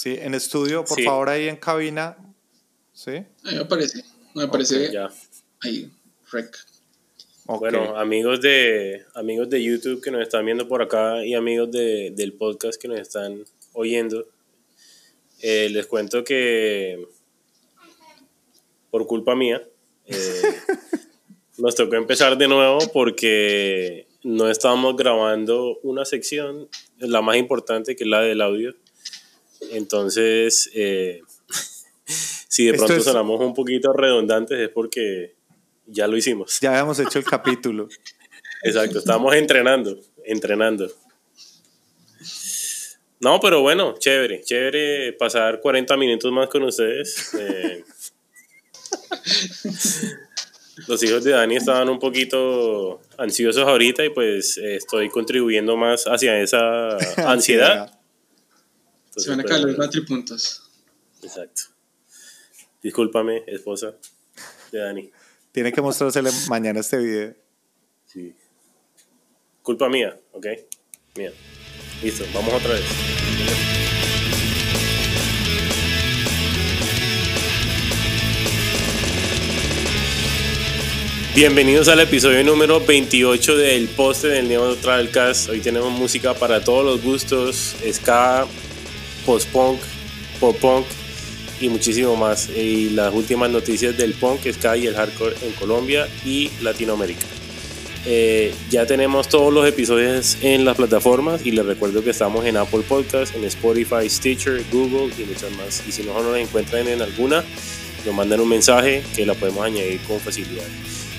Sí, 0.00 0.16
en 0.18 0.32
estudio, 0.32 0.82
por 0.82 0.98
favor, 1.02 1.28
ahí 1.28 1.46
en 1.46 1.56
cabina. 1.56 2.16
¿Sí? 2.94 3.10
Ahí 3.10 3.56
me 3.56 3.58
aparece. 3.58 4.02
Me 4.34 4.44
aparece 4.44 4.90
ya. 4.90 5.10
ahí, 5.60 5.90
rec. 6.32 6.56
Bueno, 7.44 7.98
amigos 7.98 8.40
de, 8.40 9.04
amigos 9.12 9.50
de 9.50 9.62
YouTube 9.62 10.00
que 10.02 10.10
nos 10.10 10.22
están 10.22 10.46
viendo 10.46 10.66
por 10.66 10.80
acá 10.80 11.22
y 11.22 11.34
amigos 11.34 11.70
de, 11.70 12.14
del 12.16 12.32
podcast 12.32 12.80
que 12.80 12.88
nos 12.88 12.98
están 12.98 13.44
oyendo, 13.74 14.26
eh, 15.42 15.68
les 15.70 15.86
cuento 15.86 16.24
que 16.24 17.06
por 18.90 19.06
culpa 19.06 19.36
mía, 19.36 19.62
eh, 20.06 20.42
nos 21.58 21.74
tocó 21.74 21.96
empezar 21.96 22.38
de 22.38 22.48
nuevo 22.48 22.78
porque 22.94 24.06
no 24.22 24.48
estábamos 24.48 24.96
grabando 24.96 25.78
una 25.82 26.06
sección, 26.06 26.70
la 26.96 27.20
más 27.20 27.36
importante, 27.36 27.96
que 27.96 28.04
es 28.04 28.08
la 28.08 28.22
del 28.22 28.40
audio. 28.40 28.74
Entonces, 29.70 30.70
eh, 30.74 31.22
si 32.48 32.66
de 32.66 32.74
pronto 32.74 33.00
sonamos 33.00 33.40
un 33.40 33.54
poquito 33.54 33.92
redundantes 33.92 34.58
es 34.58 34.68
porque 34.68 35.34
ya 35.86 36.06
lo 36.06 36.16
hicimos. 36.16 36.60
Ya 36.60 36.70
habíamos 36.70 36.98
hecho 36.98 37.18
el 37.18 37.24
capítulo. 37.24 37.88
Exacto, 38.62 38.98
estábamos 38.98 39.34
entrenando, 39.34 39.98
entrenando. 40.24 40.90
No, 43.20 43.38
pero 43.38 43.60
bueno, 43.60 43.94
chévere, 43.98 44.42
chévere 44.42 45.12
pasar 45.12 45.60
40 45.60 45.96
minutos 45.96 46.32
más 46.32 46.48
con 46.48 46.62
ustedes. 46.62 47.34
Eh, 47.38 47.84
los 50.88 51.02
hijos 51.02 51.24
de 51.24 51.32
Dani 51.32 51.56
estaban 51.56 51.88
un 51.90 51.98
poquito 51.98 53.00
ansiosos 53.18 53.66
ahorita 53.66 54.04
y 54.04 54.10
pues 54.10 54.56
eh, 54.56 54.76
estoy 54.76 55.10
contribuyendo 55.10 55.76
más 55.76 56.04
hacia 56.04 56.40
esa 56.40 56.96
ansiedad. 57.30 57.99
Se 59.16 59.30
van 59.30 59.40
a 59.40 59.44
caer 59.44 59.62
los 59.62 59.76
matripuntos. 59.76 60.70
Exacto. 61.22 61.62
Discúlpame, 62.82 63.42
esposa 63.46 63.94
de 64.70 64.78
Dani. 64.78 65.10
Tiene 65.52 65.72
que 65.72 65.82
mostrársele 65.82 66.30
mañana 66.48 66.80
este 66.80 66.96
video. 66.98 67.34
Sí. 68.06 68.34
Culpa 69.62 69.88
mía, 69.88 70.18
¿ok? 70.32 70.46
Mía. 71.16 71.32
Listo, 72.02 72.24
vamos 72.32 72.54
otra 72.54 72.70
vez. 72.70 72.84
Bienvenidos 81.34 81.88
al 81.88 82.00
episodio 82.00 82.44
número 82.44 82.80
28 82.84 83.56
del 83.56 83.88
poste 83.88 84.28
del 84.28 84.48
Neo 84.48 84.76
Travelcast. 84.76 85.48
Hoy 85.48 85.60
tenemos 85.60 85.90
música 85.92 86.34
para 86.34 86.62
todos 86.62 86.84
los 86.84 87.02
gustos, 87.02 87.76
ska, 87.92 88.46
post-punk, 89.26 89.80
pop-punk 90.38 90.86
y 91.60 91.68
muchísimo 91.68 92.16
más. 92.16 92.48
Y 92.48 92.90
las 92.90 93.14
últimas 93.14 93.50
noticias 93.50 93.96
del 93.96 94.14
punk, 94.14 94.40
ska 94.52 94.76
y 94.76 94.86
el 94.86 94.94
hardcore 94.94 95.36
en 95.42 95.52
Colombia 95.52 96.08
y 96.24 96.50
Latinoamérica. 96.62 97.26
Eh, 98.06 98.54
ya 98.70 98.86
tenemos 98.86 99.28
todos 99.28 99.52
los 99.52 99.68
episodios 99.68 100.38
en 100.40 100.64
las 100.64 100.76
plataformas 100.76 101.44
y 101.44 101.50
les 101.50 101.66
recuerdo 101.66 102.02
que 102.02 102.10
estamos 102.10 102.46
en 102.46 102.56
Apple 102.56 102.80
Podcast, 102.88 103.34
en 103.34 103.44
Spotify, 103.44 104.08
Stitcher, 104.08 104.64
Google 104.72 105.12
y 105.18 105.24
muchas 105.24 105.50
más. 105.52 105.82
Y 105.86 105.92
si 105.92 106.02
no 106.02 106.20
nos 106.22 106.36
encuentran 106.38 106.88
en 106.88 107.02
alguna, 107.02 107.44
nos 108.06 108.14
mandan 108.14 108.40
un 108.40 108.48
mensaje 108.48 109.02
que 109.14 109.26
la 109.26 109.34
podemos 109.34 109.64
añadir 109.64 110.00
con 110.00 110.18
facilidad. 110.18 110.64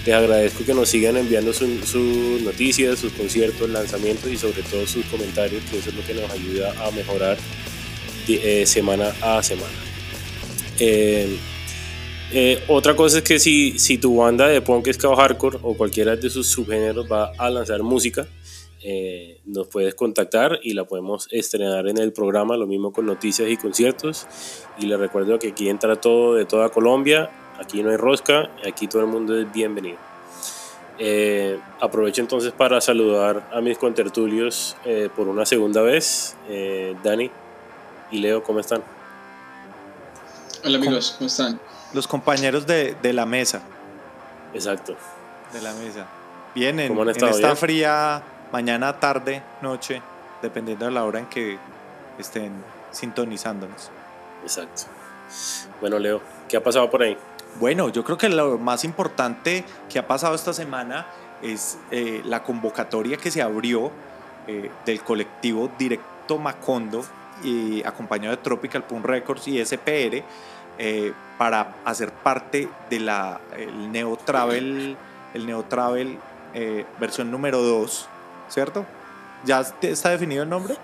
Les 0.05 0.15
agradezco 0.15 0.65
que 0.65 0.73
nos 0.73 0.89
sigan 0.89 1.15
enviando 1.17 1.53
sus 1.53 2.41
noticias, 2.41 2.97
sus 2.97 3.13
conciertos, 3.13 3.69
lanzamientos 3.69 4.31
y 4.31 4.37
sobre 4.37 4.63
todo 4.63 4.87
sus 4.87 5.05
comentarios, 5.05 5.61
que 5.69 5.77
eso 5.77 5.89
es 5.89 5.95
lo 5.95 6.03
que 6.03 6.15
nos 6.15 6.31
ayuda 6.31 6.73
a 6.83 6.89
mejorar 6.89 7.37
eh, 8.27 8.65
semana 8.65 9.13
a 9.21 9.41
semana. 9.43 9.73
Eh, 10.79 11.37
eh, 12.33 12.63
otra 12.67 12.95
cosa 12.95 13.19
es 13.19 13.23
que 13.23 13.39
si, 13.39 13.77
si 13.77 13.97
tu 13.97 14.17
banda 14.17 14.47
de 14.47 14.61
punk, 14.61 14.91
ska 14.91 15.09
o 15.09 15.15
hardcore 15.15 15.59
o 15.61 15.75
cualquiera 15.75 16.15
de 16.15 16.29
sus 16.29 16.47
subgéneros 16.47 17.11
va 17.11 17.31
a 17.37 17.49
lanzar 17.49 17.83
música, 17.83 18.27
nos 19.45 19.67
puedes 19.67 19.93
contactar 19.93 20.59
y 20.63 20.73
la 20.73 20.85
podemos 20.85 21.27
estrenar 21.29 21.87
en 21.87 21.99
el 21.99 22.13
programa, 22.13 22.57
lo 22.57 22.65
mismo 22.65 22.91
con 22.91 23.05
noticias 23.05 23.49
y 23.49 23.57
conciertos. 23.57 24.25
Y 24.79 24.87
les 24.87 24.97
recuerdo 24.97 25.37
que 25.37 25.49
aquí 25.49 25.69
entra 25.69 25.97
todo 26.01 26.33
de 26.33 26.45
toda 26.45 26.69
Colombia, 26.69 27.29
Aquí 27.61 27.83
no 27.83 27.91
hay 27.91 27.97
rosca, 27.97 28.49
aquí 28.67 28.87
todo 28.87 29.03
el 29.03 29.07
mundo 29.07 29.39
es 29.39 29.51
bienvenido. 29.51 29.97
Eh, 30.97 31.59
aprovecho 31.79 32.21
entonces 32.21 32.51
para 32.53 32.81
saludar 32.81 33.47
a 33.53 33.61
mis 33.61 33.77
contertulios 33.77 34.75
eh, 34.83 35.09
por 35.15 35.27
una 35.27 35.45
segunda 35.45 35.83
vez. 35.83 36.35
Eh, 36.49 36.95
Dani 37.03 37.29
y 38.11 38.19
Leo, 38.19 38.43
¿cómo 38.43 38.59
están? 38.59 38.83
Hola 40.63 40.77
amigos, 40.77 41.15
¿cómo 41.17 41.27
están? 41.27 41.59
Los 41.93 42.07
compañeros 42.07 42.67
de, 42.67 42.95
de 43.01 43.13
la 43.13 43.25
mesa. 43.25 43.61
Exacto. 44.53 44.95
De 45.53 45.61
la 45.61 45.73
mesa. 45.73 46.05
Bien, 46.53 46.79
en, 46.79 46.97
en 46.97 47.09
esta 47.09 47.55
fría 47.55 48.21
mañana, 48.51 48.99
tarde, 48.99 49.41
noche, 49.61 50.01
dependiendo 50.41 50.85
de 50.85 50.91
la 50.91 51.05
hora 51.05 51.19
en 51.19 51.25
que 51.27 51.57
estén 52.19 52.51
sintonizándonos. 52.91 53.89
Exacto. 54.43 54.83
Bueno, 55.79 55.97
Leo, 55.97 56.21
¿qué 56.49 56.57
ha 56.57 56.63
pasado 56.63 56.89
por 56.89 57.01
ahí? 57.01 57.17
Bueno, 57.59 57.89
yo 57.89 58.03
creo 58.03 58.17
que 58.17 58.29
lo 58.29 58.57
más 58.57 58.83
importante 58.83 59.63
que 59.89 59.99
ha 59.99 60.07
pasado 60.07 60.35
esta 60.35 60.53
semana 60.53 61.07
es 61.41 61.77
eh, 61.89 62.21
la 62.25 62.43
convocatoria 62.43 63.17
que 63.17 63.31
se 63.31 63.41
abrió 63.41 63.91
eh, 64.47 64.69
del 64.85 65.01
colectivo 65.01 65.71
Directo 65.77 66.37
Macondo, 66.37 67.03
y, 67.43 67.83
acompañado 67.83 68.35
de 68.35 68.41
Tropical 68.41 68.83
Punk 68.83 69.05
Records 69.05 69.47
y 69.47 69.63
SPR, 69.63 70.23
eh, 70.77 71.13
para 71.37 71.75
hacer 71.85 72.11
parte 72.11 72.67
de 72.89 72.99
la 72.99 73.39
el 73.57 73.91
Neo 73.91 74.15
Travel, 74.17 74.95
el 75.33 75.45
Neo 75.45 75.63
Travel 75.63 76.17
versión 76.99 77.31
número 77.31 77.61
2, 77.61 78.07
¿cierto? 78.49 78.85
¿Ya 79.45 79.61
está 79.81 80.09
definido 80.09 80.43
el 80.43 80.49
nombre? 80.49 80.75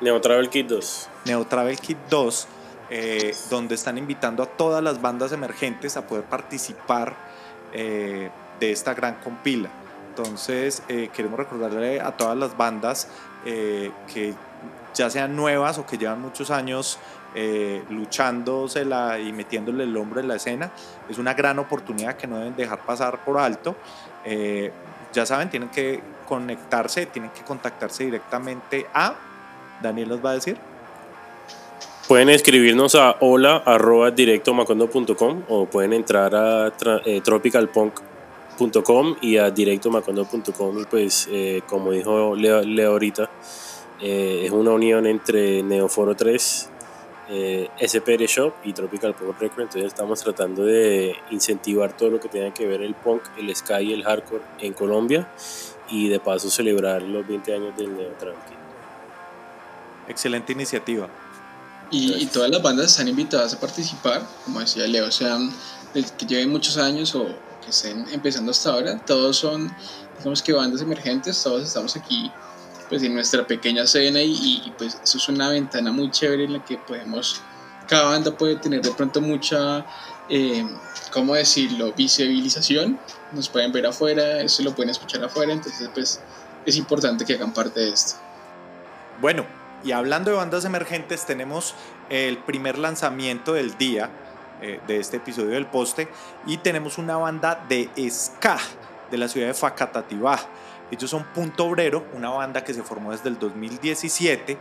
Neo 0.00 0.20
Travel 0.20 0.50
Kit 0.50 0.66
2. 0.66 1.08
Neo 1.24 1.46
Travel 1.46 1.78
Kit 1.78 1.98
2 2.10 2.48
eh, 2.88 3.34
donde 3.50 3.74
están 3.74 3.98
invitando 3.98 4.44
a 4.44 4.46
todas 4.46 4.82
las 4.82 5.02
bandas 5.02 5.32
emergentes 5.32 5.96
a 5.96 6.06
poder 6.06 6.22
participar 6.24 7.14
eh, 7.72 8.30
de 8.60 8.70
esta 8.70 8.94
gran 8.94 9.16
compila. 9.16 9.70
Entonces, 10.16 10.82
eh, 10.88 11.10
queremos 11.14 11.38
recordarle 11.38 12.00
a 12.00 12.16
todas 12.16 12.36
las 12.36 12.56
bandas 12.56 13.08
que 13.44 14.34
ya 14.92 15.08
sean 15.08 15.36
nuevas 15.36 15.78
o 15.78 15.86
que 15.86 15.98
llevan 15.98 16.20
muchos 16.20 16.50
años 16.50 16.98
luchándosela 17.90 19.20
y 19.20 19.30
metiéndole 19.30 19.84
el 19.84 19.96
hombro 19.96 20.18
en 20.18 20.26
la 20.26 20.34
escena, 20.34 20.72
es 21.08 21.18
una 21.18 21.34
gran 21.34 21.60
oportunidad 21.60 22.16
que 22.16 22.26
no 22.26 22.38
deben 22.38 22.56
dejar 22.56 22.80
pasar 22.80 23.22
por 23.24 23.38
alto. 23.38 23.76
ya 25.12 25.26
saben, 25.26 25.48
tienen 25.48 25.68
que 25.68 26.00
conectarse, 26.26 27.06
tienen 27.06 27.30
que 27.30 27.42
contactarse 27.42 28.04
directamente 28.04 28.86
a, 28.92 29.14
Daniel 29.82 30.08
nos 30.08 30.24
va 30.24 30.30
a 30.30 30.34
decir. 30.34 30.56
Pueden 32.08 32.28
escribirnos 32.28 32.94
a 32.94 33.16
hola 33.20 33.62
arroba 33.64 34.10
directomacondo.com 34.10 35.42
o 35.48 35.66
pueden 35.66 35.92
entrar 35.92 36.34
a 36.34 36.72
eh, 37.04 37.20
tropicalpunk.com 37.20 38.15
y 39.20 39.36
a 39.36 39.50
directomacondo.com 39.50 40.80
y 40.80 40.84
pues 40.84 41.28
eh, 41.30 41.62
como 41.68 41.92
dijo 41.92 42.34
Leo, 42.34 42.90
ahorita 42.90 43.30
eh, 44.00 44.42
es 44.44 44.50
una 44.50 44.72
unión 44.72 45.06
entre 45.06 45.62
Neoforo 45.62 46.14
3 46.14 46.70
SPR 47.28 48.24
Shop 48.26 48.54
y 48.64 48.72
Tropical 48.72 49.14
Punk 49.14 49.40
Record 49.40 49.62
entonces 49.62 49.84
estamos 49.84 50.20
tratando 50.22 50.64
de 50.64 51.16
incentivar 51.30 51.96
todo 51.96 52.10
lo 52.10 52.20
que 52.20 52.28
tenga 52.28 52.54
que 52.54 52.66
ver 52.66 52.82
el 52.82 52.94
punk, 52.94 53.22
el 53.36 53.54
sky 53.54 53.82
y 53.82 53.92
el 53.92 54.04
hardcore 54.04 54.42
en 54.60 54.72
Colombia 54.72 55.28
y 55.90 56.08
de 56.08 56.20
paso 56.20 56.50
celebrar 56.50 57.02
los 57.02 57.26
20 57.26 57.54
años 57.54 57.76
del 57.76 57.96
Neo 57.96 58.12
Excelente 60.08 60.52
iniciativa. 60.52 61.08
Y, 61.90 62.26
todas 62.26 62.50
las 62.50 62.62
bandas 62.62 62.86
están 62.86 63.08
invitadas 63.08 63.54
a 63.54 63.60
participar, 63.60 64.22
como 64.44 64.60
decía 64.60 64.86
Leo, 64.86 65.10
sean 65.10 65.52
que 65.94 66.26
lleven 66.26 66.50
muchos 66.50 66.76
años 66.78 67.14
o 67.14 67.26
que 67.66 67.70
estén 67.72 68.06
empezando 68.12 68.52
hasta 68.52 68.70
ahora, 68.70 68.96
todos 69.04 69.36
son, 69.36 69.74
digamos 70.18 70.40
que 70.40 70.52
bandas 70.52 70.80
emergentes, 70.80 71.42
todos 71.42 71.64
estamos 71.64 71.96
aquí 71.96 72.30
pues 72.88 73.02
en 73.02 73.14
nuestra 73.14 73.44
pequeña 73.44 73.82
escena 73.82 74.22
y, 74.22 74.72
pues 74.78 74.98
eso 75.02 75.18
es 75.18 75.28
una 75.28 75.50
ventana 75.50 75.90
muy 75.90 76.08
chévere 76.10 76.44
en 76.44 76.52
la 76.52 76.64
que 76.64 76.78
podemos, 76.78 77.42
cada 77.88 78.04
banda 78.04 78.30
puede 78.30 78.56
tener 78.56 78.80
de 78.80 78.92
pronto 78.92 79.20
mucha, 79.20 79.84
eh, 80.30 80.64
¿cómo 81.12 81.34
decirlo?, 81.34 81.92
visibilización, 81.92 83.00
nos 83.32 83.48
pueden 83.48 83.72
ver 83.72 83.86
afuera, 83.86 84.40
eso 84.40 84.62
lo 84.62 84.72
pueden 84.72 84.90
escuchar 84.90 85.24
afuera, 85.24 85.52
entonces 85.52 85.90
pues 85.92 86.20
es 86.64 86.76
importante 86.76 87.24
que 87.24 87.34
hagan 87.34 87.52
parte 87.52 87.80
de 87.80 87.88
esto. 87.88 88.14
Bueno, 89.20 89.44
y 89.82 89.90
hablando 89.90 90.30
de 90.30 90.36
bandas 90.36 90.64
emergentes, 90.64 91.26
tenemos 91.26 91.74
el 92.08 92.38
primer 92.38 92.78
lanzamiento 92.78 93.52
del 93.52 93.76
día 93.76 94.10
eh, 94.60 94.80
de 94.86 94.98
este 94.98 95.18
episodio 95.18 95.50
del 95.50 95.66
poste 95.66 96.08
y 96.46 96.58
tenemos 96.58 96.98
una 96.98 97.16
banda 97.16 97.64
de 97.68 97.90
ska 98.10 98.58
de 99.10 99.18
la 99.18 99.28
ciudad 99.28 99.48
de 99.48 99.54
Facatativá. 99.54 100.38
Ellos 100.90 101.10
son 101.10 101.24
Punto 101.24 101.64
Obrero, 101.66 102.04
una 102.14 102.30
banda 102.30 102.62
que 102.62 102.72
se 102.72 102.82
formó 102.82 103.10
desde 103.10 103.28
el 103.28 103.38
2017. 103.38 104.56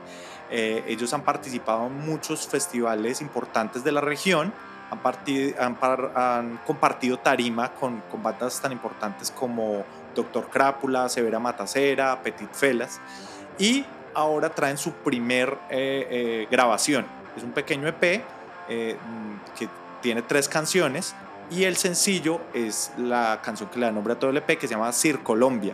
Eh, 0.49 0.83
ellos 0.87 1.13
han 1.13 1.21
participado 1.21 1.87
en 1.87 1.99
muchos 1.99 2.47
festivales 2.47 3.21
importantes 3.21 3.83
de 3.83 3.91
la 3.91 4.01
región. 4.01 4.53
Han, 4.91 5.77
han, 6.15 6.57
compartido 6.65 7.17
tarima 7.17 7.73
con, 7.73 8.01
con, 8.01 8.21
bandas 8.21 8.61
tan 8.61 8.71
importantes 8.71 9.31
como 9.31 9.83
Doctor 10.15 10.49
Crápula, 10.49 11.09
Severa 11.09 11.39
Matacera, 11.39 12.21
Petit 12.21 12.51
Felas. 12.51 12.99
Y 13.57 13.85
ahora 14.13 14.49
traen 14.49 14.77
su 14.77 14.93
primer 14.93 15.57
eh, 15.69 16.07
eh, 16.09 16.47
grabación. 16.49 17.05
Es 17.35 17.43
un 17.43 17.51
pequeño 17.51 17.87
EP 17.87 18.23
que 18.67 19.69
tiene 20.05 20.21
tres 20.21 20.47
canciones 20.47 21.15
y 21.49 21.63
el 21.63 21.77
sencillo 21.77 22.39
es 22.53 22.91
la 22.95 23.39
canción 23.41 23.69
que 23.69 23.79
le 23.79 23.87
da 23.87 23.91
nombre 23.91 24.13
a 24.13 24.19
todo 24.19 24.29
el 24.29 24.37
EP 24.37 24.45
que 24.59 24.67
se 24.67 24.75
llama 24.75 24.91
Sir 24.91 25.23
Colombia. 25.23 25.73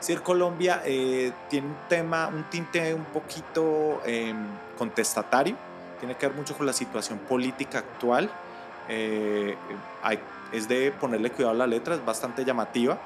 Sir 0.00 0.20
Colombia 0.20 0.82
eh, 0.84 1.30
tiene 1.48 1.68
un 1.68 1.76
tema, 1.88 2.26
un 2.26 2.42
tinte 2.50 2.92
un 2.92 3.04
poquito 3.04 4.02
em, 4.04 4.36
contestatario, 4.76 5.54
tiene 6.00 6.16
que 6.16 6.26
ver 6.26 6.36
mucho 6.36 6.56
con 6.56 6.66
la 6.66 6.72
situación 6.72 7.20
política 7.20 7.78
actual, 7.78 8.28
eh, 8.88 9.54
es 10.50 10.66
de 10.66 10.90
ponerle 10.90 11.30
cuidado 11.30 11.54
a 11.54 11.58
la 11.58 11.68
letra, 11.68 11.94
es 11.94 12.04
bastante 12.04 12.44
llamativa. 12.44 12.98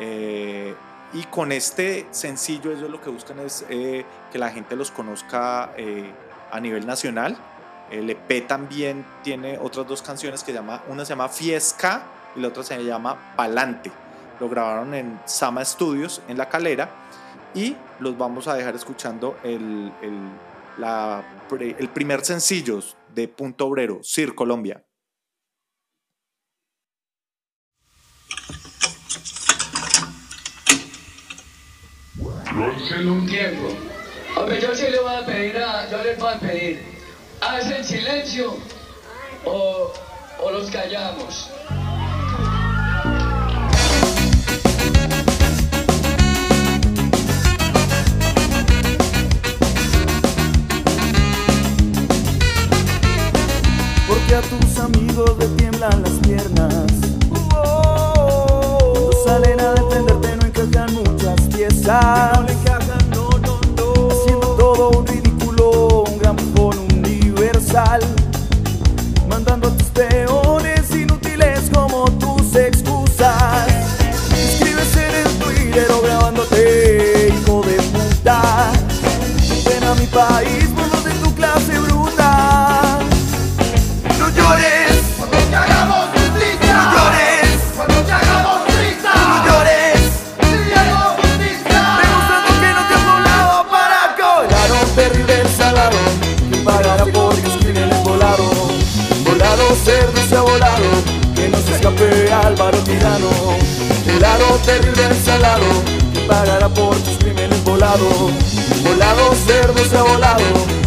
Eh, 0.00 0.74
y 1.12 1.22
con 1.26 1.52
este 1.52 2.08
sencillo 2.10 2.72
ellos 2.72 2.90
lo 2.90 3.00
que 3.00 3.10
buscan 3.10 3.38
es 3.38 3.64
que 3.68 4.04
la 4.32 4.50
gente 4.50 4.74
los 4.74 4.90
conozca 4.90 5.70
a 6.50 6.60
nivel 6.60 6.88
nacional 6.88 7.36
el 7.90 8.10
EP 8.10 8.46
también 8.46 9.04
tiene 9.22 9.58
otras 9.58 9.86
dos 9.86 10.02
canciones 10.02 10.42
que 10.42 10.52
llama, 10.52 10.82
una 10.88 11.04
se 11.04 11.10
llama 11.10 11.28
Fiesca 11.28 12.02
y 12.36 12.40
la 12.40 12.48
otra 12.48 12.62
se 12.62 12.82
llama 12.84 13.34
Palante. 13.36 13.90
Lo 14.40 14.48
grabaron 14.48 14.94
en 14.94 15.20
Sama 15.24 15.64
Studios 15.64 16.22
en 16.28 16.38
La 16.38 16.48
Calera 16.48 16.90
y 17.54 17.76
los 18.00 18.16
vamos 18.16 18.46
a 18.48 18.54
dejar 18.54 18.74
escuchando 18.74 19.36
el, 19.42 19.92
el, 20.02 21.74
el 21.78 21.88
primer 21.88 22.24
sencillo 22.24 22.80
de 23.14 23.28
Punto 23.28 23.66
Obrero, 23.66 24.00
Sir 24.02 24.34
Colombia. 24.34 24.84
un 33.06 33.26
tiempo. 33.26 33.68
Hombre, 34.36 34.60
yo 34.60 34.74
sí 34.74 34.86
le 34.90 34.98
voy 35.00 35.14
a 35.14 35.24
pedir, 35.24 35.54
yo 35.90 36.02
les 36.02 36.18
voy 36.18 36.32
a 36.32 36.40
pedir 36.40 36.97
¿Hacen 37.40 37.84
silencio 37.84 38.56
o, 39.44 39.92
o 40.42 40.50
los 40.50 40.70
callamos? 40.70 41.50
Porque 54.08 54.34
a 54.34 54.40
tus 54.42 54.78
amigos 54.78 55.38
le 55.38 55.46
tiemblan 55.56 56.02
las 56.02 56.12
piernas. 56.26 56.86
Cuando 57.28 59.10
salen 59.24 59.60
a 59.60 59.74
defenderte 59.74 60.36
no 60.36 60.46
encajan 60.46 60.94
muchas 60.94 61.40
piezas. 61.54 62.36
No 62.36 62.42
le 62.42 62.52
encajan, 62.52 63.10
no, 63.10 63.30
no, 63.30 63.60
no. 63.76 64.08
Haciendo 64.10 64.46
todo 64.56 64.90
un 64.90 65.04
inútiles 70.94 71.70
como 71.72 72.04
tus 72.18 72.54
excusas. 72.54 73.66
Escribes 74.32 74.96
en 74.96 75.14
el 75.14 75.38
Twitter 75.38 75.88
grabándote, 76.02 77.34
hijo 77.34 77.62
de 77.62 77.76
puta. 77.82 78.70
Ven 79.64 79.84
a 79.84 79.94
mi 79.94 80.06
país 80.06 80.67
Álvaro 102.78 102.84
Tirano. 102.84 103.30
Volado 104.06 104.58
terrible 104.64 105.06
el 105.06 105.16
salado. 105.24 105.64
Que 106.12 106.20
pagará 106.20 106.68
por 106.68 106.94
tus 106.96 107.16
crímenes 107.18 107.62
volado. 107.64 108.08
Volado 108.84 109.34
cerdo 109.46 109.82
volado. 110.02 110.44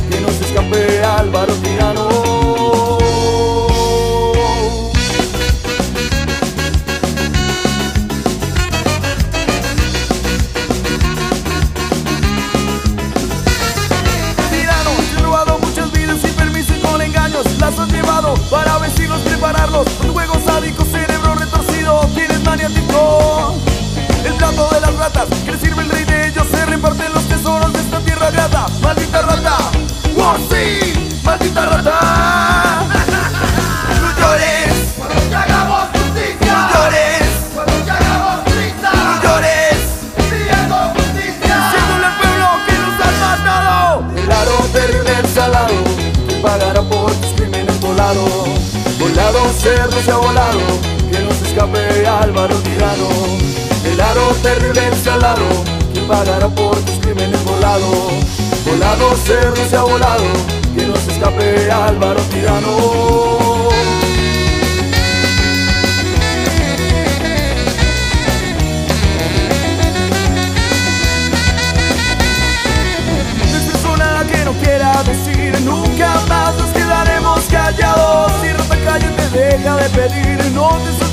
Que 0.10 0.22
no 0.22 0.30
se 0.30 0.46
escape 0.46 1.04
Álvaro 1.04 1.54
Tirano. 1.56 2.21
Terrible 54.74 54.88
el 54.88 55.04
salado 55.04 55.46
Que 55.94 56.02
pagará 56.02 56.48
por 56.48 56.76
tus 56.78 56.98
crímenes 57.00 57.44
volado. 57.46 57.92
Volado 58.66 59.16
cerdo 59.18 59.66
se 59.70 59.76
ha 59.76 59.84
volado 59.84 60.24
Que 60.76 60.86
no 60.86 60.96
se 60.96 61.12
escape 61.12 61.72
Álvaro 61.72 62.22
Tirano. 62.32 63.22
Decir 75.02 75.60
Nunca 75.62 76.14
más 76.30 76.56
nos 76.58 76.70
quedaremos 76.70 77.42
callados. 77.50 78.32
Si 78.42 78.54
rata 78.54 78.78
calle 78.86 79.08
te 79.08 79.30
deja 79.30 79.76
de 79.78 79.90
pedir 79.90 80.52
No 80.54 80.78
te 80.78 81.11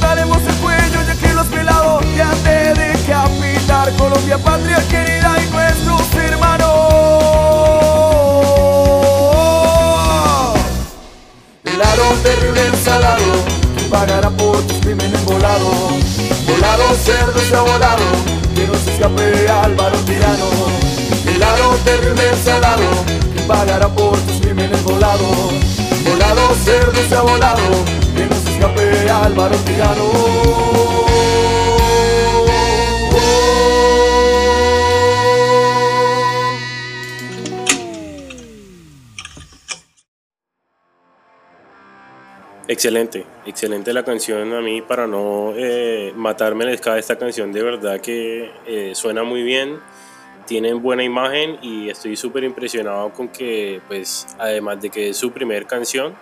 Colombia, 4.09 4.38
patria 4.38 4.83
querida 4.88 5.37
y 5.38 5.50
nuestros 5.50 6.15
hermanos. 6.15 6.67
El 11.65 11.83
aro 11.83 12.05
terrible 12.23 12.67
el 12.69 12.77
salado 12.77 13.45
Que 13.77 13.85
pagará 13.91 14.31
por 14.31 14.62
tus 14.62 14.79
crímenes 14.79 15.23
volado 15.27 15.71
Volado 16.49 16.95
cerdo 17.05 17.38
se 17.38 17.55
ha 17.55 17.61
volado 17.61 18.05
Que 18.55 18.67
no 18.67 18.75
se 18.77 18.95
escape 18.95 19.47
Álvaro 19.47 19.99
Tirano. 19.99 20.49
El 21.27 21.43
aro 21.43 21.77
terrible 21.85 22.31
el 22.31 22.38
salado 22.38 23.05
Que 23.35 23.43
pagará 23.43 23.88
por 23.88 24.17
tus 24.21 24.41
crímenes 24.41 24.83
volado 24.85 25.27
Volado 26.09 26.55
cerdo 26.65 26.99
se 27.07 27.15
ha 27.15 27.21
volado 27.21 27.85
Que 28.17 28.25
no 28.25 28.37
se 28.43 28.53
escape 28.55 29.11
Álvaro 29.11 29.57
Tirano 29.67 30.68
Excelente, 42.79 43.27
excelente 43.45 43.93
la 43.93 44.05
canción. 44.05 44.53
A 44.55 44.61
mí, 44.61 44.83
para 44.83 45.09
no 45.09 45.53
eh, 45.57 46.13
matarme 46.15 46.65
la 46.65 46.71
escala 46.71 46.95
de 46.95 47.01
esta 47.01 47.19
canción, 47.19 47.51
de 47.53 47.61
verdad 47.61 48.01
que 48.01 48.53
eh, 48.67 48.93
suena 48.95 49.25
muy 49.25 49.43
bien, 49.43 49.81
tienen 50.47 50.81
buena 50.81 51.03
imagen 51.03 51.59
y 51.61 51.91
estoy 51.91 52.15
súper 52.17 52.45
impresionado 52.45 53.11
con 53.13 53.31
que, 53.31 53.81
pues, 53.89 54.29
además 54.39 54.81
de 54.81 54.91
que 54.91 55.09
es 55.09 55.17
su 55.17 55.33
primer 55.33 55.67
canción, 55.67 56.15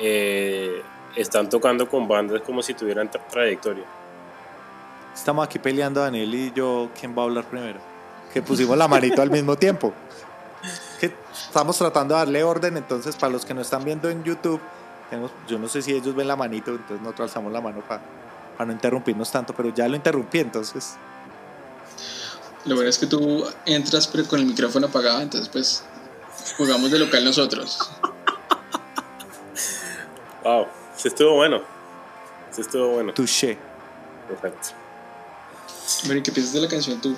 eh, 0.00 0.82
están 1.16 1.48
tocando 1.50 1.88
con 1.88 2.06
bandas 2.06 2.42
como 2.42 2.62
si 2.62 2.72
tuvieran 2.74 3.10
tra- 3.10 3.26
trayectoria. 3.26 3.84
Estamos 5.16 5.44
aquí 5.44 5.58
peleando 5.58 6.00
Daniel 6.00 6.32
y 6.32 6.52
yo, 6.54 6.90
¿quién 7.00 7.12
va 7.18 7.22
a 7.22 7.24
hablar 7.24 7.42
primero? 7.42 7.80
Que 8.32 8.40
pusimos 8.40 8.78
la 8.78 8.86
manito 8.86 9.20
al 9.20 9.32
mismo 9.32 9.56
tiempo. 9.56 9.92
Que 11.00 11.12
estamos 11.32 11.76
tratando 11.76 12.14
de 12.14 12.20
darle 12.20 12.44
orden, 12.44 12.76
entonces 12.76 13.16
para 13.16 13.32
los 13.32 13.44
que 13.44 13.52
nos 13.52 13.66
están 13.66 13.84
viendo 13.84 14.08
en 14.08 14.22
YouTube, 14.24 14.60
tenemos, 15.10 15.30
yo 15.48 15.58
no 15.58 15.68
sé 15.68 15.82
si 15.82 15.92
ellos 15.92 16.14
ven 16.14 16.28
la 16.28 16.36
manito, 16.36 16.70
entonces 16.70 17.00
nosotros 17.00 17.30
alzamos 17.30 17.52
la 17.52 17.60
mano 17.60 17.80
para, 17.80 18.02
para 18.56 18.66
no 18.66 18.72
interrumpirnos 18.72 19.30
tanto, 19.30 19.54
pero 19.54 19.72
ya 19.74 19.88
lo 19.88 19.96
interrumpí, 19.96 20.38
entonces 20.38 20.96
Lo 22.64 22.74
bueno 22.74 22.90
es 22.90 22.98
que 22.98 23.06
tú 23.06 23.46
entras 23.64 24.06
pero 24.06 24.24
con 24.26 24.40
el 24.40 24.46
micrófono 24.46 24.86
apagado, 24.86 25.20
entonces 25.20 25.48
pues 25.48 25.84
jugamos 26.56 26.90
de 26.90 26.98
local 26.98 27.24
nosotros. 27.24 27.78
Wow, 30.42 30.68
se 30.96 31.08
estuvo 31.08 31.34
bueno. 31.34 31.60
Se 32.52 32.60
estuvo 32.60 32.88
bueno. 32.88 33.12
touché. 33.12 33.58
Perfecto. 34.28 34.85
Bueno, 36.04 36.18
¿y 36.18 36.22
qué 36.22 36.32
piensas 36.32 36.52
de 36.54 36.60
la 36.60 36.68
canción 36.68 37.00
tú? 37.00 37.14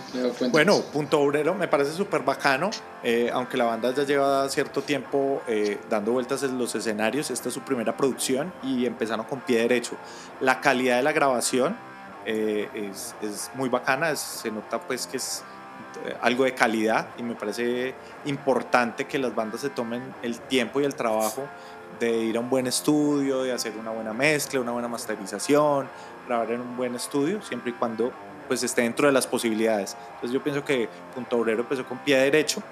Bueno, 0.53 0.81
Punto 0.93 1.21
Obrero 1.21 1.55
me 1.55 1.69
parece 1.69 1.93
súper 1.93 2.23
bacano, 2.23 2.71
eh, 3.03 3.31
aunque 3.33 3.57
la 3.57 3.65
banda 3.65 3.93
ya 3.95 4.03
lleva 4.05 4.49
cierto 4.51 4.83
tiempo 4.83 5.43
eh, 5.47 5.79
dando 5.89 6.13
vueltas 6.13 6.43
en 6.43 6.59
los 6.59 6.75
escenarios, 6.75 7.31
esta 7.31 7.49
es 7.49 7.55
su 7.55 7.61
primera 7.63 7.97
producción 7.97 8.53
y 8.63 8.85
empezaron 8.87 9.25
con 9.27 9.41
pie 9.41 9.61
derecho. 9.61 9.97
La 10.41 10.61
calidad 10.61 10.97
de 10.97 11.03
la 11.03 11.13
grabación 11.13 11.77
eh, 12.27 12.69
es, 12.75 13.15
es 13.23 13.51
muy 13.55 13.69
bacana, 13.71 14.11
es- 14.11 14.21
se 14.21 14.51
nota 14.51 14.79
pues 14.81 15.07
que 15.07 15.17
es 15.17 15.43
eh, 16.05 16.15
algo 16.21 16.45
de 16.45 16.55
calidad 16.55 17.09
y 17.17 17.23
me 17.23 17.35
parece 17.35 17.95
importante 18.27 19.07
que 19.07 19.19
las 19.19 19.35
bandas 19.35 19.61
se 19.63 19.71
tomen 19.71 20.03
el 20.23 20.39
tiempo 20.41 20.81
y 20.81 20.85
el 20.85 20.95
trabajo 20.95 21.49
de 22.01 22.11
ir 22.19 22.37
a 22.37 22.41
un 22.41 22.51
buen 22.51 22.67
estudio, 22.67 23.43
de 23.43 23.53
hacer 23.53 23.73
una 23.79 23.91
buena 23.93 24.13
mezcla, 24.13 24.61
una 24.61 24.73
buena 24.73 24.89
masterización, 24.89 25.89
grabar 26.27 26.51
en 26.53 26.61
un 26.61 26.77
buen 26.77 26.95
estudio, 26.95 27.41
siempre 27.43 27.71
y 27.71 27.75
cuando 27.75 28.13
pues 28.49 28.63
esté 28.63 28.83
dentro 28.83 29.07
de 29.07 29.13
las 29.13 29.27
posibilidades. 29.27 29.97
Entonces 30.15 30.33
yo 30.33 30.43
pienso 30.43 30.65
que 30.65 30.89
Punto 31.15 31.37
Obrero 31.37 31.61
empezó 31.61 31.85
con 31.87 31.99
pie 31.99 32.19
derecho. 32.19 32.63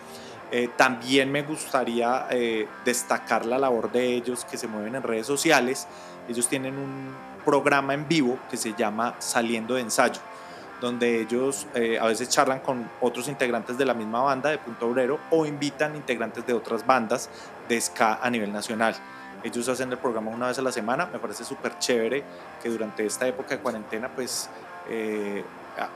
Eh, 0.51 0.71
también 0.77 1.31
me 1.31 1.43
gustaría 1.43 2.27
eh, 2.31 2.67
destacar 2.85 3.45
la 3.45 3.59
labor 3.59 3.91
de 3.91 4.15
ellos 4.15 4.45
que 4.45 4.57
se 4.57 4.67
mueven 4.67 4.95
en 4.95 5.03
redes 5.03 5.27
sociales. 5.27 5.87
Ellos 6.29 6.49
tienen 6.49 6.79
un 6.79 7.15
programa 7.45 7.95
en 7.95 8.09
vivo 8.09 8.39
que 8.51 8.57
se 8.57 8.75
llama 8.75 9.15
Saliendo 9.19 9.75
de 9.75 9.83
Ensayo, 9.83 10.21
donde 10.81 11.21
ellos 11.21 11.67
eh, 11.75 11.99
a 12.01 12.07
veces 12.07 12.29
charlan 12.29 12.61
con 12.61 12.91
otros 13.01 13.29
integrantes 13.29 13.79
de 13.79 13.85
la 13.85 13.95
misma 13.95 14.23
banda 14.23 14.51
de 14.51 14.59
Punto 14.59 14.89
Obrero 14.89 15.21
o 15.31 15.47
invitan 15.47 15.95
integrantes 15.95 16.45
de 16.47 16.53
otras 16.53 16.85
bandas 16.85 17.29
de 17.69 17.81
ska 17.81 18.19
a 18.23 18.31
nivel 18.31 18.53
nacional. 18.53 18.97
Ellos 19.45 19.69
hacen 19.69 19.93
el 19.93 19.99
programa 19.99 20.31
una 20.31 20.49
vez 20.49 20.59
a 20.59 20.63
la 20.63 20.73
semana, 20.73 21.07
me 21.07 21.19
parece 21.19 21.45
súper 21.45 21.79
chévere 21.79 22.25
que 22.61 22.69
durante 22.69 23.07
esta 23.07 23.29
época 23.29 23.51
de 23.57 23.59
cuarentena 23.61 24.09
pues 24.09 24.51
eh, 24.89 25.45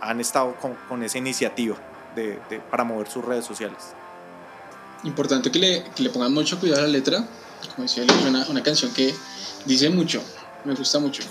han 0.00 0.20
estado 0.20 0.54
con, 0.56 0.74
con 0.88 1.02
esa 1.02 1.18
iniciativa 1.18 1.76
de, 2.14 2.38
de- 2.50 2.60
para 2.70 2.84
mover 2.84 3.08
sus 3.08 3.24
redes 3.24 3.44
sociales. 3.44 3.78
Importante 5.04 5.50
que 5.50 5.58
le, 5.58 5.84
que 5.96 6.02
le 6.02 6.10
pongan 6.10 6.32
mucho 6.34 6.58
cuidado 6.60 6.80
a 6.80 6.86
la 6.86 6.88
letra. 6.88 7.24
Como 7.74 7.82
decía, 7.84 8.04
es 8.04 8.24
una, 8.26 8.46
una 8.48 8.62
canción 8.62 8.92
que 8.92 9.14
dice 9.64 9.88
mucho, 9.90 10.22
me 10.64 10.74
gusta 10.74 10.98
mucho. 10.98 11.22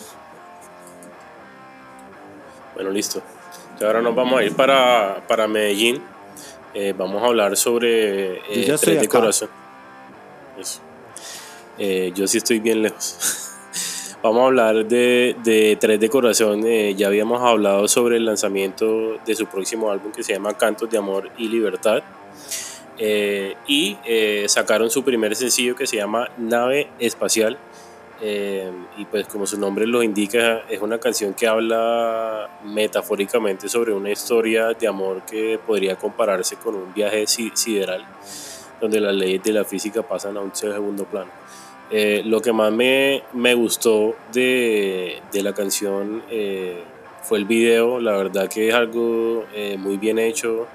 Bueno, 2.75 2.91
listo. 2.91 3.22
Entonces 3.63 3.88
ahora 3.88 4.01
nos 4.01 4.15
vamos 4.15 4.39
a 4.39 4.44
ir 4.44 4.56
para, 4.56 5.24
para 5.27 5.48
Medellín. 5.48 6.01
Eh, 6.74 6.94
vamos 6.98 7.22
a 7.24 7.25
hablar 7.27 7.58
sobre 7.58 8.38
eh, 8.38 8.65
Tres 8.65 8.82
de 8.82 9.00
acá. 9.00 9.08
Corazón. 9.20 9.50
Eso. 10.60 10.79
Eh, 11.77 12.12
yo 12.15 12.27
sí 12.27 12.38
estoy 12.38 12.60
bien 12.60 12.82
lejos. 12.82 13.46
vamos 14.21 14.41
a 14.41 14.45
hablar 14.45 14.85
de, 14.85 15.35
de 15.43 15.77
Tres 15.79 15.99
de 15.99 16.09
Corazón. 16.09 16.63
Eh, 16.65 16.93
ya 16.95 17.07
habíamos 17.07 17.41
hablado 17.41 17.88
sobre 17.88 18.17
el 18.17 18.25
lanzamiento 18.25 19.17
de 19.25 19.35
su 19.35 19.45
próximo 19.47 19.91
álbum 19.91 20.11
que 20.11 20.23
se 20.23 20.33
llama 20.33 20.53
Cantos 20.57 20.89
de 20.89 20.97
Amor 20.97 21.29
y 21.38 21.47
Libertad. 21.47 22.03
Eh, 22.97 23.55
y 23.67 23.97
eh, 24.05 24.45
sacaron 24.47 24.89
su 24.89 25.03
primer 25.03 25.35
sencillo 25.35 25.75
que 25.75 25.88
se 25.88 25.97
llama 25.97 26.29
Nave 26.38 26.89
Espacial. 26.99 27.57
Eh, 28.21 28.69
y 28.97 29.05
pues 29.05 29.27
como 29.27 29.47
su 29.47 29.57
nombre 29.57 29.88
lo 29.88 30.03
indica, 30.03 30.63
es 30.69 30.81
una 30.81 30.97
canción 30.99 31.33
que 31.33 31.47
habla 31.47 32.49
metafóricamente 32.65 33.69
sobre 33.69 33.93
una 33.93 34.11
historia 34.11 34.73
de 34.73 34.88
amor 34.88 35.21
que 35.21 35.57
podría 35.65 35.95
compararse 35.95 36.57
con 36.57 36.75
un 36.75 36.93
viaje 36.93 37.25
si- 37.27 37.53
sideral, 37.53 38.03
donde 38.81 38.99
las 38.99 39.15
leyes 39.15 39.41
de 39.41 39.53
la 39.53 39.63
física 39.63 40.01
pasan 40.03 40.35
a 40.35 40.41
un 40.41 40.53
segundo 40.53 41.05
plano. 41.05 41.31
Eh, 41.91 42.22
lo 42.25 42.41
que 42.41 42.53
más 42.53 42.72
me, 42.72 43.24
me 43.34 43.53
gustó 43.55 44.15
de, 44.31 45.19
de 45.31 45.43
la 45.43 45.53
canción 45.53 46.22
eh, 46.29 46.84
fue 47.24 47.39
el 47.39 47.46
video, 47.46 48.00
la 48.00 48.12
verdad 48.15 48.48
que 48.48 48.69
es 48.69 48.74
algo 48.75 49.46
eh, 49.55 49.75
muy 49.77 49.98
bien 49.98 50.19
hecho, 50.19 50.67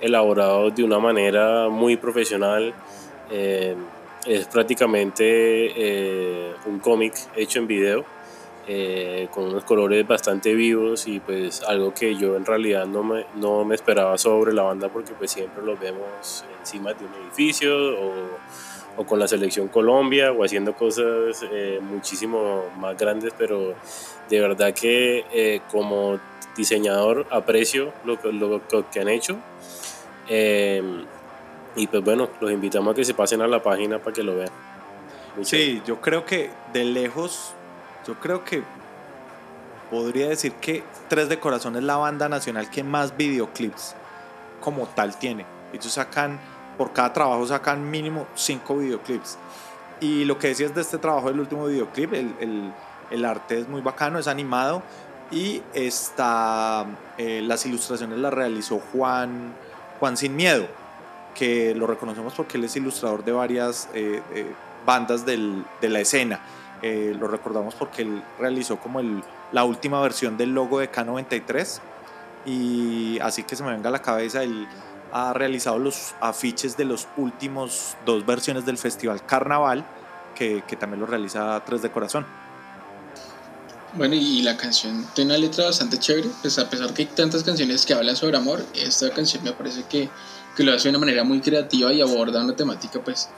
elaborado 0.00 0.70
de 0.70 0.82
una 0.82 0.98
manera 0.98 1.68
muy 1.68 1.96
profesional. 1.96 2.72
eh, 3.30 3.74
es 4.26 4.46
prácticamente 4.48 5.22
eh, 5.24 6.52
un 6.66 6.80
cómic 6.80 7.14
hecho 7.36 7.60
en 7.60 7.66
video 7.68 8.04
eh, 8.66 9.28
con 9.32 9.44
unos 9.44 9.62
colores 9.62 10.04
bastante 10.04 10.52
vivos 10.54 11.06
y 11.06 11.20
pues 11.20 11.62
algo 11.62 11.94
que 11.94 12.16
yo 12.16 12.34
en 12.34 12.44
realidad 12.44 12.86
no 12.86 13.04
me, 13.04 13.24
no 13.36 13.64
me 13.64 13.76
esperaba 13.76 14.18
sobre 14.18 14.52
la 14.52 14.62
banda 14.62 14.88
porque 14.88 15.12
pues 15.12 15.30
siempre 15.30 15.62
los 15.62 15.78
vemos 15.78 16.44
encima 16.58 16.92
de 16.92 17.04
un 17.04 17.12
edificio 17.24 17.72
o, 18.00 18.12
o 18.96 19.04
con 19.04 19.18
la 19.18 19.28
selección 19.28 19.68
Colombia 19.68 20.32
o 20.32 20.44
haciendo 20.44 20.74
cosas 20.74 21.44
eh, 21.50 21.80
muchísimo 21.82 22.64
más 22.78 22.96
grandes 22.96 23.32
pero 23.36 23.74
de 24.28 24.40
verdad 24.40 24.72
que 24.72 25.24
eh, 25.32 25.60
como 25.70 26.18
diseñador 26.56 27.26
aprecio 27.30 27.92
lo 28.04 28.20
que, 28.20 28.32
lo 28.32 28.60
que 28.90 29.00
han 29.00 29.08
hecho 29.08 29.36
Eh, 30.28 30.82
y 31.76 31.86
pues 31.86 32.02
bueno, 32.02 32.28
los 32.40 32.50
invitamos 32.50 32.92
a 32.92 32.96
que 32.96 33.04
se 33.04 33.14
pasen 33.14 33.42
a 33.42 33.46
la 33.46 33.62
página 33.62 33.98
para 33.98 34.14
que 34.14 34.22
lo 34.22 34.34
vean. 34.34 34.50
Sí, 35.42 35.82
yo 35.86 36.00
creo 36.00 36.24
que 36.24 36.50
de 36.72 36.84
lejos, 36.84 37.52
yo 38.06 38.14
creo 38.14 38.42
que 38.42 38.62
podría 39.90 40.28
decir 40.28 40.52
que 40.54 40.82
Tres 41.08 41.28
de 41.28 41.38
Corazón 41.38 41.76
es 41.76 41.82
la 41.82 41.96
banda 41.96 42.28
nacional 42.28 42.70
que 42.70 42.82
más 42.82 43.16
videoclips 43.16 43.94
como 44.60 44.86
tal 44.86 45.18
tiene. 45.18 45.44
Ellos 45.74 45.92
sacan, 45.92 46.40
por 46.76 46.92
cada 46.92 47.12
trabajo 47.12 47.46
sacan 47.46 47.90
mínimo 47.90 48.26
cinco 48.34 48.76
videoclips. 48.76 49.38
Y 50.00 50.24
lo 50.24 50.38
que 50.38 50.48
decías 50.48 50.74
de 50.74 50.82
este 50.82 50.98
trabajo 50.98 51.28
del 51.28 51.40
último 51.40 51.66
videoclip, 51.66 52.12
el, 52.14 52.34
el- 52.40 52.72
el 53.10 53.24
arte 53.24 53.60
es 53.60 53.68
muy 53.68 53.80
bacano, 53.82 54.18
es 54.18 54.26
animado 54.26 54.82
y 55.30 55.62
está, 55.74 56.84
eh, 57.18 57.40
las 57.44 57.64
ilustraciones 57.64 58.18
las 58.18 58.34
realizó 58.34 58.80
Juan, 58.92 59.54
Juan 60.00 60.16
Sin 60.16 60.34
Miedo, 60.34 60.66
que 61.34 61.72
lo 61.74 61.86
reconocemos 61.86 62.34
porque 62.34 62.58
él 62.58 62.64
es 62.64 62.74
ilustrador 62.76 63.24
de 63.24 63.30
varias 63.32 63.88
eh, 63.94 64.22
eh, 64.34 64.46
bandas 64.84 65.24
del- 65.24 65.64
de 65.80 65.88
la 65.88 66.00
escena. 66.00 66.40
Lo 66.82 67.26
recordamos 67.26 67.74
porque 67.74 68.02
él 68.02 68.22
realizó 68.38 68.76
como 68.76 69.00
el, 69.00 69.20
la 69.50 69.64
última 69.64 70.00
versión 70.00 70.36
del 70.36 70.50
logo 70.54 70.78
de 70.78 70.88
K93 70.92 71.80
y 72.44 73.18
así 73.20 73.42
que 73.42 73.56
se 73.56 73.64
me 73.64 73.70
venga 73.72 73.88
a 73.88 73.92
la 73.92 74.02
cabeza, 74.02 74.42
él 74.44 74.68
ha 75.12 75.32
realizado 75.32 75.78
los 75.78 76.14
afiches 76.20 76.76
de 76.76 76.84
los 76.84 77.06
últimos 77.16 77.96
dos 78.04 78.24
versiones 78.26 78.66
del 78.66 78.78
Festival 78.78 79.24
Carnaval, 79.24 79.84
que, 80.34 80.62
que 80.66 80.76
también 80.76 81.00
lo 81.00 81.06
realiza 81.06 81.62
Tres 81.64 81.82
de 81.82 81.90
Corazón. 81.90 82.26
Bueno, 83.94 84.14
y 84.14 84.42
la 84.42 84.56
canción 84.58 85.06
tiene 85.14 85.30
una 85.30 85.38
letra 85.38 85.64
bastante 85.64 85.98
chévere, 85.98 86.28
pues 86.42 86.58
a 86.58 86.68
pesar 86.68 86.92
que 86.92 87.02
hay 87.02 87.08
tantas 87.08 87.42
canciones 87.42 87.86
que 87.86 87.94
hablan 87.94 88.14
sobre 88.16 88.36
amor, 88.36 88.62
esta 88.74 89.08
canción 89.10 89.42
me 89.42 89.52
parece 89.52 89.84
que, 89.84 90.10
que 90.54 90.64
lo 90.64 90.72
hace 90.74 90.84
de 90.84 90.90
una 90.90 90.98
manera 90.98 91.24
muy 91.24 91.40
creativa 91.40 91.90
y 91.92 92.02
aborda 92.02 92.44
una 92.44 92.54
temática 92.54 93.00
pues 93.02 93.30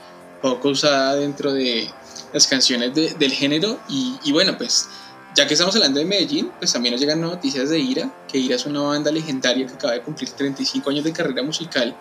poco 0.43 0.71
usada 0.71 1.15
dentro 1.15 1.53
de 1.53 1.89
las 2.33 2.47
canciones 2.49 2.93
de- 2.95 3.11
del 3.15 3.31
género 3.33 3.79
y, 3.89 4.19
y 4.25 4.33
bueno, 4.33 4.59
pues 4.59 4.89
ya 5.39 5.47
que 5.47 5.55
estamos 5.55 5.77
hablando 5.77 6.01
de 6.01 6.05
Medellín, 6.05 6.51
pues 6.59 6.73
también 6.73 6.93
nos 6.93 7.01
llegan 7.01 7.21
noticias 7.21 7.71
de 7.71 7.79
Ira, 7.79 8.13
que 8.27 8.39
Ira 8.39 8.57
es 8.57 8.67
una 8.67 8.81
banda 8.81 9.13
legendaria 9.13 9.69
que 9.69 9.73
acaba 9.73 9.93
de 9.93 10.03
cumplir 10.03 10.31
35 10.31 10.91
años 10.91 11.05
de 11.05 11.13
carrera 11.13 11.45
musical 11.45 11.97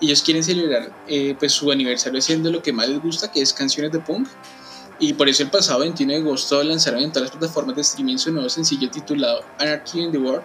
y 0.00 0.06
ellos 0.06 0.22
quieren 0.22 0.42
celebrar 0.42 0.90
eh, 1.06 1.36
pues 1.38 1.52
su 1.52 1.70
aniversario 1.70 2.18
haciendo 2.18 2.50
lo 2.50 2.62
que 2.62 2.72
más 2.72 2.88
les 2.88 3.02
gusta, 3.02 3.30
que 3.30 3.42
es 3.42 3.52
canciones 3.52 3.92
de 3.92 3.98
punk. 3.98 4.26
Y 4.98 5.12
por 5.12 5.28
eso 5.28 5.42
el 5.42 5.50
pasado 5.50 5.80
21 5.80 6.14
de 6.14 6.18
agosto 6.20 6.62
lanzaron 6.62 7.02
en 7.02 7.12
todas 7.12 7.28
las 7.28 7.36
plataformas 7.36 7.76
de 7.76 7.82
streaming 7.82 8.16
su 8.16 8.32
nuevo 8.32 8.48
sencillo 8.48 8.88
titulado 8.88 9.44
Anarchy 9.58 10.00
in 10.00 10.10
the 10.10 10.16
World, 10.16 10.44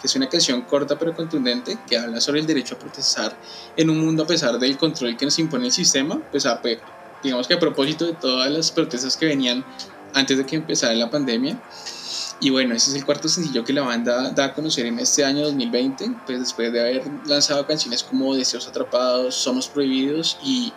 que 0.00 0.08
es 0.08 0.16
una 0.16 0.28
canción 0.28 0.62
corta 0.62 0.98
pero 0.98 1.14
contundente 1.14 1.78
que 1.88 1.96
habla 1.96 2.20
sobre 2.20 2.40
el 2.40 2.48
derecho 2.48 2.74
a 2.74 2.80
protestar 2.80 3.38
en 3.76 3.90
un 3.90 4.04
mundo 4.04 4.24
a 4.24 4.26
pesar 4.26 4.58
del 4.58 4.76
control 4.76 5.16
que 5.16 5.24
nos 5.24 5.38
impone 5.38 5.66
el 5.66 5.72
sistema, 5.72 6.20
pues 6.32 6.46
a, 6.46 6.60
digamos 7.22 7.46
que 7.46 7.54
a 7.54 7.60
propósito 7.60 8.06
de 8.06 8.14
todas 8.14 8.50
las 8.50 8.72
protestas 8.72 9.16
que 9.16 9.26
venían 9.26 9.64
antes 10.16 10.38
de 10.38 10.46
que 10.46 10.56
empezara 10.56 10.94
la 10.94 11.10
pandemia. 11.10 11.60
Y 12.40 12.50
bueno, 12.50 12.74
ese 12.74 12.90
es 12.90 12.96
el 12.96 13.04
cuarto 13.04 13.28
sencillo 13.28 13.64
que 13.64 13.72
la 13.72 13.82
banda 13.82 14.30
da 14.30 14.46
a 14.46 14.54
conocer 14.54 14.86
en 14.86 14.98
este 14.98 15.24
año 15.24 15.44
2020, 15.44 16.10
pues 16.26 16.40
después 16.40 16.72
de 16.72 16.80
haber 16.80 17.04
lanzado 17.26 17.66
canciones 17.66 18.02
como 18.02 18.34
Deseos 18.34 18.66
Atrapados, 18.66 19.34
Somos 19.34 19.68
Prohibidos 19.68 20.38
y 20.42 20.72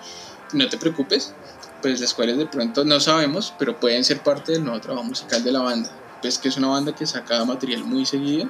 No 0.53 0.67
Te 0.69 0.77
Preocupes, 0.77 1.33
pues 1.81 1.99
las 1.99 2.13
cuales 2.13 2.37
de 2.37 2.45
pronto 2.45 2.85
no 2.85 2.99
sabemos, 2.99 3.53
pero 3.57 3.79
pueden 3.79 4.03
ser 4.03 4.21
parte 4.21 4.53
del 4.53 4.63
nuevo 4.63 4.79
trabajo 4.79 5.05
musical 5.05 5.43
de 5.43 5.51
la 5.51 5.61
banda. 5.61 5.89
Pues 6.21 6.37
que 6.37 6.49
es 6.49 6.57
una 6.57 6.67
banda 6.67 6.93
que 6.93 7.05
saca 7.05 7.43
material 7.45 7.83
muy 7.85 8.05
seguido 8.05 8.49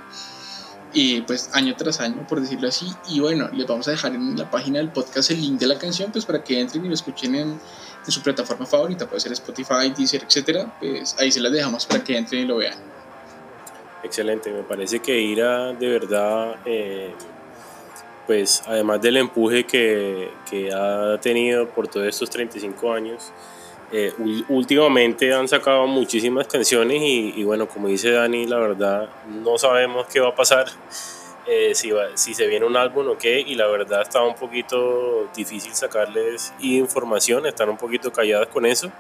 y 0.93 1.22
pues 1.22 1.50
año 1.53 1.75
tras 1.77 2.00
año, 2.00 2.25
por 2.27 2.41
decirlo 2.41 2.67
así. 2.67 2.88
Y 3.08 3.19
bueno, 3.19 3.50
les 3.53 3.67
vamos 3.67 3.88
a 3.88 3.91
dejar 3.91 4.15
en 4.15 4.38
la 4.38 4.50
página 4.50 4.79
del 4.79 4.89
podcast 4.89 5.31
el 5.31 5.41
link 5.41 5.60
de 5.60 5.67
la 5.67 5.77
canción, 5.77 6.12
pues 6.12 6.25
para 6.25 6.43
que 6.43 6.60
entren 6.60 6.86
y 6.86 6.88
lo 6.88 6.93
escuchen 6.93 7.36
en, 7.36 7.60
en 8.06 8.12
su 8.12 8.22
plataforma 8.22 8.65
favorita, 8.65 9.08
puede 9.08 9.20
ser 9.20 9.32
Spotify, 9.34 9.94
Deezer, 9.96 10.24
etcétera. 10.24 10.74
Pues 10.79 11.15
ahí 11.20 11.32
se 11.32 11.39
las 11.39 11.51
dejamos 11.51 11.86
para 11.86 12.03
que 12.03 12.18
entren 12.18 12.44
y 12.44 12.46
lo 12.46 12.58
vean. 12.58 12.77
Excelente, 14.03 14.51
me 14.51 14.63
parece 14.63 15.00
que 15.00 15.20
Ira 15.20 15.74
de 15.74 15.88
verdad, 15.89 16.56
eh, 16.65 17.13
pues 18.25 18.63
además 18.65 19.01
del 19.01 19.18
empuje 19.18 19.65
que, 19.65 20.32
que, 20.50 20.72
ha 20.74 21.20
tenido 21.20 21.68
por 21.68 21.88
todos 21.88 22.08
estos 22.08 22.29
35 22.29 22.94
años, 22.94 23.34
eh, 23.91 24.13
últimamente 24.48 25.34
han 25.34 25.48
sacado 25.48 25.86
muchísimas 25.88 26.48
canciones 26.48 27.01
y, 27.01 27.34
y, 27.36 27.44
bueno, 27.44 27.68
como 27.68 27.88
dice 27.88 28.12
Dani, 28.12 28.46
la 28.46 28.58
verdad 28.58 29.10
no 29.27 29.58
sabemos 29.58 30.08
qué 30.08 30.22
va 30.22 30.29
a 30.29 30.36
pasar, 30.36 30.68
eh, 31.50 31.74
si, 31.74 31.89
va, 31.89 32.15
si 32.15 32.34
se 32.34 32.46
viene 32.48 32.65
un 32.65 32.77
álbum 32.77 33.08
o 33.08 33.18
qué, 33.18 33.39
y 33.39 33.56
la 33.56 33.68
verdad 33.68 34.03
está 34.03 34.22
un 34.22 34.36
poquito 34.36 35.27
difícil 35.36 35.74
sacarles 35.74 36.53
información, 36.60 37.46
están 37.48 37.70
un 37.70 37.77
poquito 37.77 38.12
calladas 38.12 38.48
con 38.48 38.65
eso. 38.65 38.91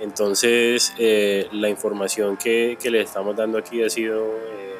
Entonces, 0.00 0.94
eh, 0.98 1.48
la 1.52 1.68
información 1.68 2.36
que, 2.36 2.78
que, 2.80 2.90
les 2.90 3.06
estamos 3.06 3.36
dando 3.36 3.58
aquí 3.58 3.82
ha 3.82 3.90
sido 3.90 4.24
eh, 4.24 4.76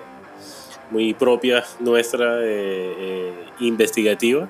muy 0.91 1.13
propia 1.13 1.63
nuestra, 1.79 2.39
eh, 2.41 3.35
investigativa, 3.61 4.49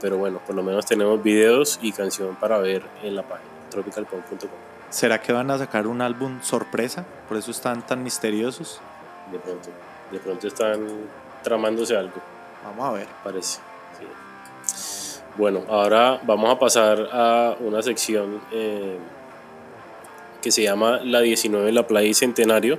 pero 0.00 0.16
bueno, 0.16 0.40
por 0.44 0.56
lo 0.56 0.62
menos 0.62 0.86
tenemos 0.86 1.22
videos 1.22 1.78
y 1.82 1.92
canción 1.92 2.34
para 2.36 2.58
ver 2.58 2.82
en 3.02 3.14
la 3.14 3.22
página 3.22 3.50
tropicalpunk.com. 3.70 4.48
¿Será 4.88 5.20
que 5.20 5.32
van 5.32 5.50
a 5.50 5.58
sacar 5.58 5.86
un 5.86 6.00
álbum 6.00 6.40
sorpresa? 6.42 7.04
¿Por 7.28 7.36
eso 7.36 7.50
están 7.50 7.86
tan 7.86 8.02
misteriosos? 8.02 8.80
De 9.30 9.38
pronto, 9.38 9.68
de 10.10 10.18
pronto 10.18 10.48
están 10.48 10.86
tramándose 11.48 11.96
algo. 11.96 12.20
Vamos 12.64 12.84
a 12.86 12.92
ver. 12.92 13.06
Parece. 13.24 13.60
Sí. 13.98 15.20
Bueno, 15.36 15.62
ahora 15.68 16.20
vamos 16.24 16.50
a 16.50 16.58
pasar 16.58 17.08
a 17.12 17.56
una 17.60 17.82
sección 17.82 18.40
que 20.42 20.50
se 20.50 20.62
llama 20.62 21.00
La 21.02 21.20
19 21.20 21.72
La 21.72 21.86
Playa 21.86 22.08
y 22.08 22.14
Centenario 22.14 22.78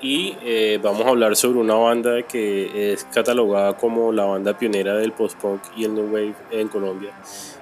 y 0.00 0.36
eh, 0.42 0.78
vamos 0.82 1.06
a 1.06 1.08
hablar 1.08 1.34
sobre 1.34 1.58
una 1.58 1.74
banda 1.74 2.22
que 2.22 2.92
es 2.92 3.04
catalogada 3.04 3.76
como 3.76 4.12
la 4.12 4.24
banda 4.24 4.56
pionera 4.56 4.94
del 4.94 5.12
post-punk 5.12 5.60
y 5.76 5.84
el 5.84 5.94
new 5.94 6.06
wave 6.06 6.34
en 6.52 6.68
Colombia 6.68 7.10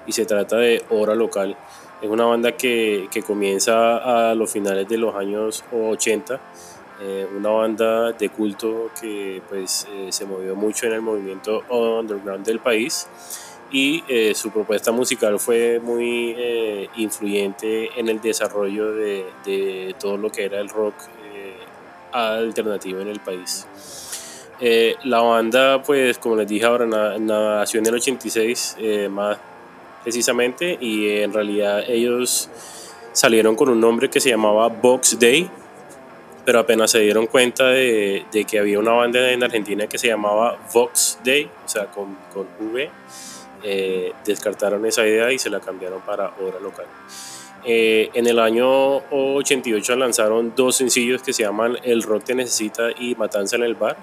y 0.05 0.11
se 0.11 0.25
trata 0.25 0.57
de 0.57 0.83
Hora 0.89 1.15
Local. 1.15 1.57
Es 2.01 2.09
una 2.09 2.25
banda 2.25 2.51
que, 2.51 3.07
que 3.11 3.23
comienza 3.23 4.29
a 4.29 4.35
los 4.35 4.51
finales 4.51 4.87
de 4.87 4.97
los 4.97 5.15
años 5.15 5.63
80, 5.73 6.39
eh, 7.01 7.27
una 7.35 7.49
banda 7.49 8.11
de 8.11 8.29
culto 8.29 8.89
que 8.99 9.41
pues 9.47 9.87
eh, 9.91 10.07
se 10.11 10.25
movió 10.25 10.55
mucho 10.55 10.87
en 10.87 10.93
el 10.93 11.01
movimiento 11.01 11.63
underground 11.69 12.45
del 12.45 12.59
país 12.59 13.07
y 13.71 14.03
eh, 14.07 14.33
su 14.33 14.51
propuesta 14.51 14.91
musical 14.91 15.39
fue 15.39 15.79
muy 15.79 16.33
eh, 16.37 16.89
influyente 16.95 17.89
en 17.99 18.07
el 18.07 18.21
desarrollo 18.21 18.93
de, 18.93 19.25
de, 19.45 19.95
todo 19.99 20.17
lo 20.17 20.31
que 20.31 20.45
era 20.45 20.59
el 20.59 20.69
rock 20.69 20.95
eh, 21.33 21.55
alternativo 22.13 23.01
en 23.01 23.09
el 23.09 23.19
país. 23.19 23.67
Eh, 24.59 24.95
la 25.03 25.21
banda, 25.21 25.83
pues 25.83 26.17
como 26.17 26.35
les 26.37 26.47
dije 26.47 26.65
ahora, 26.65 26.85
na, 26.85 27.17
nació 27.19 27.79
en 27.79 27.87
el 27.87 27.95
86 27.95 28.77
más 29.11 29.37
precisamente 30.01 30.77
y 30.79 31.19
en 31.19 31.33
realidad 31.33 31.83
ellos 31.87 32.49
salieron 33.11 33.55
con 33.55 33.69
un 33.69 33.79
nombre 33.79 34.09
que 34.09 34.21
se 34.21 34.29
llamaba 34.29 34.67
Box 34.69 35.19
Day, 35.19 35.49
pero 36.47 36.59
apenas 36.59 36.91
se 36.91 37.01
dieron 37.01 37.27
cuenta 37.27 37.67
de, 37.67 38.23
de 38.31 38.45
que 38.45 38.57
había 38.57 38.79
una 38.79 38.93
banda 38.93 39.33
en 39.33 39.43
Argentina 39.43 39.85
que 39.87 39.97
se 39.97 40.07
llamaba 40.07 40.57
Vox 40.73 41.19
Day, 41.21 41.43
o 41.43 41.67
sea, 41.67 41.87
con, 41.87 42.17
con 42.33 42.47
V, 42.61 42.89
eh, 43.63 44.13
descartaron 44.23 44.85
esa 44.85 45.05
idea 45.05 45.29
y 45.33 45.39
se 45.39 45.49
la 45.49 45.59
cambiaron 45.59 45.99
para 46.03 46.31
Hora 46.39 46.57
Local. 46.61 46.85
Eh, 47.65 48.11
en 48.13 48.27
el 48.27 48.39
año 48.39 48.99
88 49.11 49.97
lanzaron 49.97 50.53
dos 50.55 50.77
sencillos 50.77 51.21
que 51.21 51.33
se 51.33 51.43
llaman 51.43 51.77
El 51.83 52.01
Rock 52.01 52.23
Te 52.23 52.35
Necesita 52.35 52.91
y 52.97 53.15
Matanza 53.15 53.57
en 53.57 53.63
el 53.63 53.75
Bar. 53.75 53.97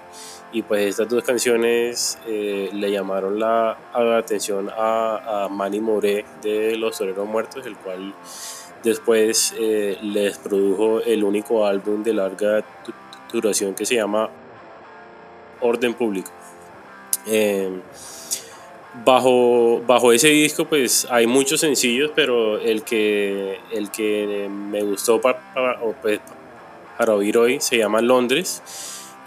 Y 0.51 0.61
pues 0.61 0.85
estas 0.85 1.09
dos 1.09 1.23
canciones 1.23 2.19
eh, 2.27 2.69
le 2.71 2.91
llamaron 2.91 3.39
la, 3.39 3.75
la 3.91 4.17
atención 4.19 4.69
a, 4.69 5.45
a, 5.45 5.49
Manny 5.49 5.79
Moré 5.79 6.25
de 6.43 6.77
Los 6.77 6.99
Toreros 6.99 7.27
Muertos, 7.27 7.65
el 7.65 7.75
cual 7.75 8.13
después 8.85 9.53
eh, 9.59 9.97
les 10.01 10.37
produjo 10.37 11.01
el 11.01 11.23
único 11.23 11.65
álbum 11.65 12.03
de 12.03 12.13
larga 12.13 12.63
duración 13.33 13.73
que 13.73 13.85
se 13.85 13.95
llama 13.95 14.29
Orden 15.59 15.95
Público. 15.95 16.31
Eh, 17.25 17.69
bajo, 19.03 19.81
bajo 19.85 20.13
ese 20.13 20.29
disco 20.29 20.65
pues 20.65 21.07
hay 21.09 21.25
muchos 21.25 21.59
sencillos, 21.59 22.11
pero 22.15 22.59
el 22.59 22.83
que, 22.83 23.59
el 23.71 23.89
que 23.89 24.47
me 24.49 24.83
gustó 24.83 25.19
para, 25.19 25.39
para, 25.53 25.79
pues, 26.01 26.19
para 26.97 27.15
oír 27.15 27.37
hoy 27.37 27.59
se 27.59 27.79
llama 27.79 28.01
Londres 28.01 28.61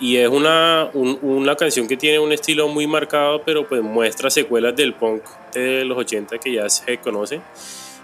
y 0.01 0.17
es 0.17 0.29
una, 0.29 0.89
un, 0.95 1.19
una 1.23 1.57
canción 1.57 1.89
que 1.89 1.97
tiene 1.97 2.21
un 2.21 2.31
estilo 2.31 2.69
muy 2.69 2.87
marcado, 2.87 3.43
pero 3.43 3.67
pues 3.67 3.83
muestra 3.83 4.31
secuelas 4.31 4.77
del 4.77 4.95
punk 4.95 5.25
de 5.53 5.85
los 5.85 5.99
80 5.99 6.39
que 6.39 6.53
ya 6.53 6.69
se 6.71 6.99
conoce 6.99 7.41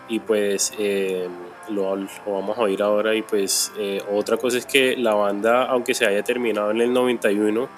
y 0.09 0.21
pues 0.21 0.73
eh, 0.79 1.29
lo, 1.69 1.97
lo, 1.97 2.07
vamos 2.27 2.59
a 2.59 2.63
oír 2.63 2.83
ahora 2.83 3.15
y 3.15 3.23
pues 3.23 3.73
eh, 3.79 4.03
otra 4.13 4.37
cosa 4.37 4.59
es 4.59 4.67
que 4.67 4.97
la 4.97 5.15
banda 5.15 5.65
aunque 5.65 5.95
se 5.95 6.07
haya 6.07 6.23
terminado 6.23 6.71
en 6.71 6.81
el 6.81 6.93
91 6.93 7.69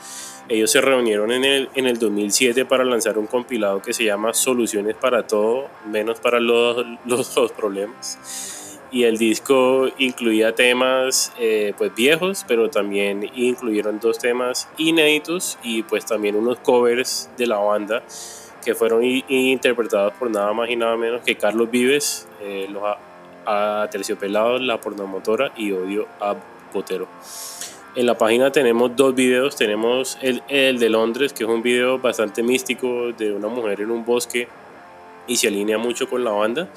ellos 0.49 0.71
se 0.71 0.81
reunieron 0.81 1.33
en 1.33 1.45
el, 1.45 1.69
en 1.75 1.87
el 1.87 1.99
2007 1.99 2.65
para 2.67 2.85
lanzar 2.85 3.19
un 3.19 3.27
compilado 3.27 3.83
que 3.83 3.93
se 3.93 4.05
llama 4.05 4.33
Soluciones 4.33 4.95
para 4.95 5.27
todo, 5.27 5.67
menos 5.91 6.21
para 6.21 6.39
los, 6.39 6.87
los, 7.05 7.37
los 7.37 7.53
problemas. 7.53 8.79
Y 8.93 9.03
el 9.03 9.19
disco 9.19 9.89
incluía 9.99 10.55
temas 10.55 11.33
eh, 11.41 11.75
pues 11.77 11.93
viejos, 11.95 12.45
pero 12.47 12.71
también 12.71 13.29
incluyeron 13.35 13.99
dos 13.99 14.19
temas 14.19 14.69
inéditos 14.79 15.59
y 15.65 15.83
pues 15.83 16.07
también 16.07 16.37
unos 16.37 16.61
covers 16.61 17.29
de 17.37 17.49
la 17.49 17.59
banda 17.59 18.05
que 18.67 18.75
fueron 18.75 19.05
interpretados 19.05 20.13
por 20.15 20.29
nada 20.29 20.53
más 20.53 20.69
y 20.69 20.75
nada 20.75 20.97
menos 20.97 21.21
que 21.23 21.37
Carlos 21.37 21.71
Vives, 21.71 22.27
eh, 22.43 22.67
los 22.69 22.83
Aterciopelados, 23.47 24.61
La 24.61 24.81
Pornomotora 24.81 25.53
y 25.57 25.71
Odio 25.71 26.09
a 26.19 26.35
Botero. 26.75 27.07
En 27.95 28.07
la 28.07 28.19
página 28.19 28.51
tenemos 28.51 28.97
dos 28.97 29.15
videos, 29.15 29.55
tenemos 29.55 30.19
el, 30.21 30.43
el, 30.49 30.81
de 30.81 30.91
Londres, 30.91 31.33
que 31.33 31.45
es 31.45 31.49
un 31.49 31.63
video 31.63 32.01
bastante 32.01 32.43
místico 32.43 33.13
de 33.13 33.33
una 33.33 33.47
mujer 33.47 33.83
en 33.83 33.93
un 33.93 34.05
bosque 34.05 34.49
y 35.29 35.37
se 35.37 35.47
alinea 35.47 35.79
mucho 35.79 36.11
con 36.11 36.25
la 36.25 36.33
banda. 36.33 36.69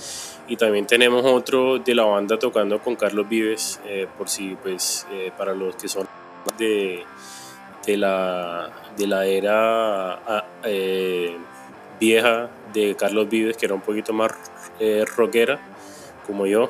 Y 0.48 0.58
también 0.58 0.86
tenemos 0.86 1.26
otro 1.26 1.80
de 1.80 1.96
la 1.96 2.04
banda 2.04 2.38
tocando 2.38 2.78
con 2.84 2.96
Carlos 2.98 3.28
Vives, 3.28 3.82
eh, 3.88 4.06
por 4.16 4.30
si, 4.30 4.56
pues, 4.62 5.08
eh, 5.12 5.32
para 5.36 5.56
los 5.56 5.76
que 5.76 5.88
son 5.88 6.08
de, 6.56 7.04
de, 7.84 7.98
la, 7.98 8.70
de 8.96 9.08
la 9.08 9.26
era 9.26 10.46
eh, 10.64 11.36
vieja 12.00 12.50
de 12.74 12.96
Carlos 12.96 13.30
Vives, 13.30 13.58
que 13.58 13.66
era 13.66 13.76
un 13.76 13.82
poquito 13.82 14.14
más 14.14 14.32
rockera, 15.16 15.60
como 16.26 16.46
yo. 16.46 16.70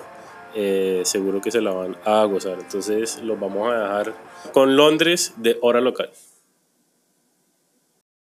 seguro 1.03 1.41
que 1.41 1.51
se 1.51 1.61
la 1.61 1.71
van 1.71 1.97
a 2.05 2.23
gozar. 2.25 2.57
Entonces 2.59 3.21
los 3.23 3.39
vamos 3.39 3.71
a 3.71 3.75
dejar 3.75 4.13
con 4.53 4.75
Londres 4.75 5.33
de 5.37 5.57
hora 5.61 5.81
local. 5.81 6.09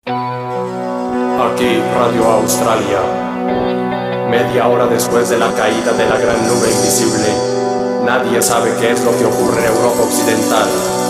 Aquí 0.07 1.79
Radio 1.95 2.25
Australia. 2.25 3.01
Media 4.31 4.69
hora 4.69 4.87
después 4.87 5.29
de 5.31 5.39
la 5.39 5.53
caída 5.55 5.93
de 5.93 6.05
la 6.07 6.19
gran 6.19 6.37
nube 6.47 6.69
invisible, 6.69 7.29
nadie 8.05 8.43
sabe 8.43 8.73
qué 8.81 8.91
es 8.91 9.05
lo 9.05 9.17
que 9.17 9.25
ocurre 9.25 9.61
en 9.61 9.67
Europa 9.67 10.03
Occidental. 10.03 11.06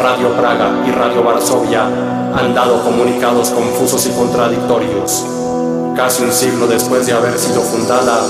Radio 0.00 0.30
Praga 0.36 0.82
y 0.86 0.90
Radio 0.90 1.22
Varsovia 1.22 1.84
han 1.84 2.54
dado 2.54 2.82
comunicados 2.82 3.50
confusos 3.50 4.06
y 4.06 4.10
contradictorios. 4.10 5.24
Casi 5.96 6.24
un 6.24 6.32
siglo 6.32 6.66
después 6.66 7.06
de 7.06 7.12
haber 7.12 7.38
sido 7.38 7.60
fundada, 7.60 8.20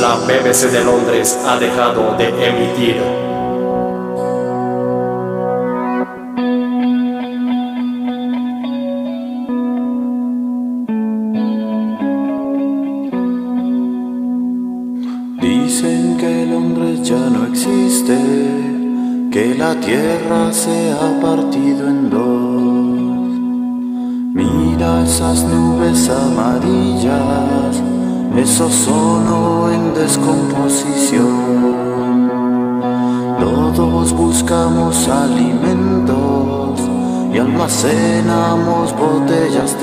la 0.00 0.16
BBC 0.26 0.70
de 0.70 0.84
Londres 0.84 1.38
ha 1.46 1.58
dejado 1.58 2.16
de 2.16 2.28
emitir. 2.28 3.21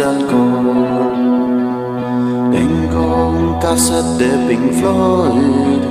Alcohol. 0.02 1.12
Tengo 2.52 3.30
un 3.30 3.60
cassette 3.60 4.18
de 4.18 4.30
Pink 4.48 4.74
Floyd, 4.74 5.82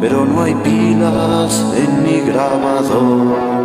pero 0.00 0.24
no 0.24 0.42
hay 0.42 0.54
pilas 0.54 1.64
en 1.76 2.02
mi 2.04 2.20
grabador. 2.20 3.58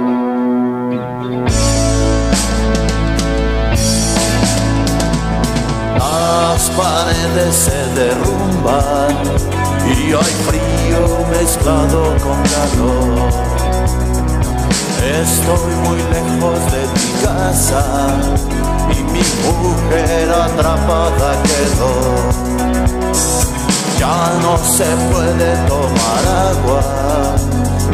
Las 5.97 6.69
paredes 6.71 7.55
se 7.55 7.79
derrumban 7.99 9.15
y 9.85 10.13
hay 10.13 10.33
frío 10.47 11.25
mezclado 11.31 12.15
con 12.23 12.39
calor. 12.53 13.29
Estoy 15.21 15.73
muy 15.85 15.99
lejos 16.13 16.59
de 16.71 16.81
mi 16.93 17.07
casa 17.25 18.72
y 18.91 19.03
mi 19.03 19.23
mujer 19.43 20.31
atrapada 20.31 21.29
quedó. 21.43 21.93
Ya 23.99 24.19
no 24.41 24.57
se 24.57 24.89
puede 25.11 25.49
tomar 25.67 26.23
agua 26.51 26.81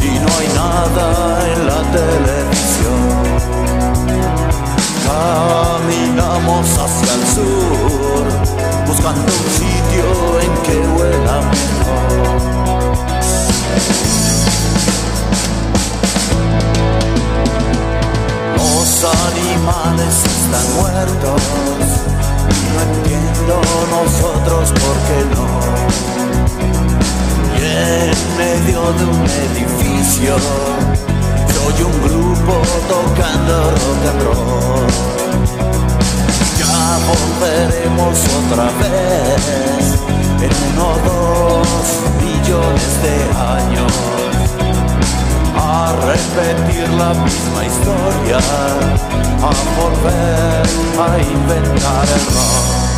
y 0.00 0.18
no 0.18 0.28
hay 0.38 0.48
nada 0.54 1.06
en 1.52 1.60
la 1.66 1.80
televisión. 1.98 3.02
Caminamos 5.06 6.66
hacia 6.78 7.12
el 7.14 7.24
sur, 7.34 8.24
buscando 8.86 9.30
un 9.40 9.46
sitio 9.60 10.06
en 10.40 10.52
que 10.64 10.76
huela 10.96 11.36
mejor. 11.42 12.40
Los 19.02 19.14
animales 19.14 20.14
están 20.26 20.66
muertos, 20.76 21.40
no 22.74 22.80
entiendo 22.82 23.54
nosotros 23.88 24.72
por 24.72 24.96
qué 25.06 25.18
no. 25.34 25.46
Y 27.56 27.62
en 27.64 28.18
medio 28.36 28.80
de 28.92 29.04
un 29.06 29.24
edificio 29.24 30.36
soy 31.54 31.76
un 31.82 31.96
grupo 32.02 32.52
tocando 32.90 33.54
rock 33.70 34.04
and 34.10 34.22
roll. 34.22 34.86
Ya 36.58 36.76
volveremos 37.08 38.18
otra 38.44 38.66
vez 38.80 39.80
en 40.42 40.52
uno 40.74 40.86
dos 41.06 41.68
millones 42.20 42.92
de 43.02 43.14
años 43.38 44.39
a 45.56 45.92
repetir 45.92 46.88
la 46.90 47.14
misma 47.14 47.64
historia, 47.64 48.38
a 49.42 49.50
volver 49.76 50.66
a 50.98 51.18
inventar 51.18 52.04
el 52.14 52.89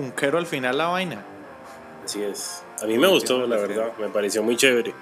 punquero 0.00 0.38
al 0.38 0.46
final 0.46 0.78
la 0.78 0.86
vaina. 0.86 1.22
Así 2.04 2.22
es. 2.22 2.62
A 2.82 2.86
mí 2.86 2.96
me 2.96 3.06
gustó, 3.08 3.46
la 3.46 3.56
verdad. 3.56 3.92
Me 3.98 4.08
pareció 4.08 4.42
muy 4.42 4.56
chévere. 4.56 4.94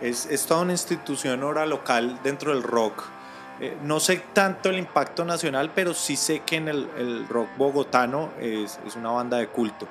Es, 0.00 0.26
es 0.26 0.46
toda 0.46 0.60
una 0.62 0.72
institución 0.72 1.42
ahora 1.42 1.66
local 1.66 2.20
dentro 2.22 2.52
del 2.52 2.62
rock. 2.62 3.04
Eh, 3.60 3.76
no 3.82 3.98
sé 3.98 4.22
tanto 4.32 4.68
el 4.68 4.78
impacto 4.78 5.24
nacional, 5.24 5.72
pero 5.74 5.94
sí 5.94 6.14
sé 6.14 6.40
que 6.40 6.56
en 6.56 6.68
el, 6.68 6.88
el 6.96 7.26
rock 7.26 7.48
bogotano 7.56 8.30
es, 8.38 8.78
es, 8.86 8.94
una 8.94 9.10
banda 9.10 9.38
de 9.38 9.48
culto. 9.48 9.88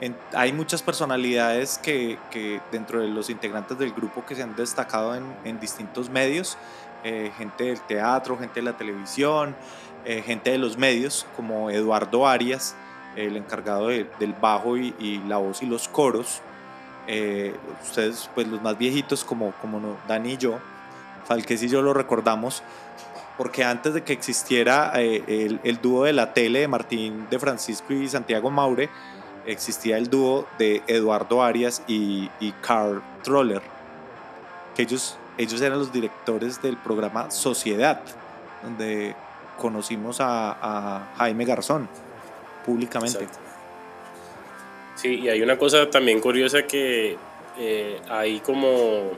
En, 0.00 0.16
hay 0.34 0.52
muchas 0.52 0.82
personalidades 0.82 1.78
que, 1.78 2.18
que, 2.30 2.60
dentro 2.72 3.00
de 3.00 3.06
los 3.06 3.30
integrantes 3.30 3.78
del 3.78 3.92
grupo 3.92 4.26
que 4.26 4.34
se 4.34 4.42
han 4.42 4.54
destacado 4.56 5.14
en, 5.14 5.24
en 5.44 5.60
distintos 5.60 6.10
medios, 6.10 6.58
eh, 7.04 7.32
gente 7.38 7.64
del 7.64 7.80
teatro, 7.80 8.36
gente 8.36 8.56
de 8.56 8.62
la 8.62 8.76
televisión, 8.76 9.54
eh, 10.04 10.20
gente 10.20 10.50
de 10.50 10.58
los 10.58 10.76
medios, 10.76 11.24
como 11.36 11.70
Eduardo 11.70 12.26
Arias, 12.26 12.74
el 13.16 13.36
encargado 13.36 13.88
de, 13.88 14.06
del 14.18 14.32
bajo 14.32 14.76
y, 14.76 15.22
la 15.26 15.38
voz 15.38 15.62
y 15.62 15.66
los 15.66 15.88
coros. 15.88 16.40
Eh, 17.06 17.54
ustedes, 17.82 18.30
pues 18.34 18.48
los 18.48 18.62
más 18.62 18.78
viejitos 18.78 19.24
como, 19.24 19.52
como 19.60 19.98
Dani 20.08 20.32
y 20.32 20.36
yo, 20.38 20.58
Falques 21.26 21.62
y 21.62 21.68
yo 21.68 21.82
lo 21.82 21.92
recordamos, 21.92 22.62
porque 23.36 23.64
antes 23.64 23.94
de 23.94 24.02
que 24.02 24.12
existiera 24.12 24.92
eh, 24.96 25.58
el, 25.62 25.80
dúo 25.80 26.04
de 26.04 26.12
la 26.12 26.32
tele 26.32 26.60
de 26.60 26.68
Martín 26.68 27.26
de 27.30 27.38
Francisco 27.38 27.92
y 27.92 28.08
Santiago 28.08 28.50
Maure, 28.50 28.88
existía 29.46 29.98
el 29.98 30.08
dúo 30.08 30.46
de 30.58 30.82
Eduardo 30.86 31.42
Arias 31.42 31.82
y, 31.86 32.30
Carl 32.62 33.02
Troller, 33.22 33.62
que 34.74 34.82
ellos, 34.82 35.18
ellos 35.36 35.60
eran 35.60 35.78
los 35.78 35.92
directores 35.92 36.62
del 36.62 36.78
programa 36.78 37.30
Sociedad, 37.30 38.00
donde 38.62 39.14
conocimos 39.58 40.18
a 40.20 41.08
Jaime 41.18 41.44
Garzón 41.44 41.88
públicamente. 42.64 43.26
Sí, 44.94 45.20
y 45.20 45.28
hay 45.28 45.42
una 45.42 45.58
cosa 45.58 45.90
también 45.90 46.20
curiosa 46.20 46.62
que 46.62 47.16
eh, 47.58 48.00
hay 48.08 48.40
como 48.40 49.10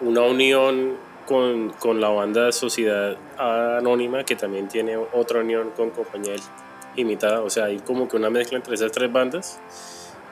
una 0.00 0.22
unión 0.22 0.96
con, 1.26 1.70
con, 1.70 2.00
la 2.00 2.08
banda 2.08 2.50
Sociedad 2.52 3.16
Anónima 3.38 4.24
que 4.24 4.34
también 4.34 4.68
tiene 4.68 4.96
otra 4.96 5.40
unión 5.40 5.70
con 5.76 5.90
Compañía 5.90 6.34
Imitada, 6.96 7.40
o 7.42 7.48
sea, 7.48 7.66
hay 7.66 7.78
como 7.78 8.08
que 8.08 8.16
una 8.16 8.28
mezcla 8.28 8.58
entre 8.58 8.74
esas 8.74 8.92
tres 8.92 9.10
bandas. 9.10 9.60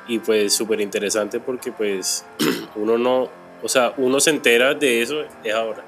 Y 0.08 0.18
pues 0.18 0.52
súper 0.52 0.80
interesante 0.80 1.38
porque 1.38 1.70
pues 1.70 2.24
uno 2.74 2.98
no, 2.98 3.28
o 3.62 3.68
sea, 3.68 3.94
uno 3.96 4.18
se 4.18 4.30
entera 4.30 4.74
de 4.74 5.02
eso 5.02 5.22
es 5.44 5.54
ahora, 5.54 5.84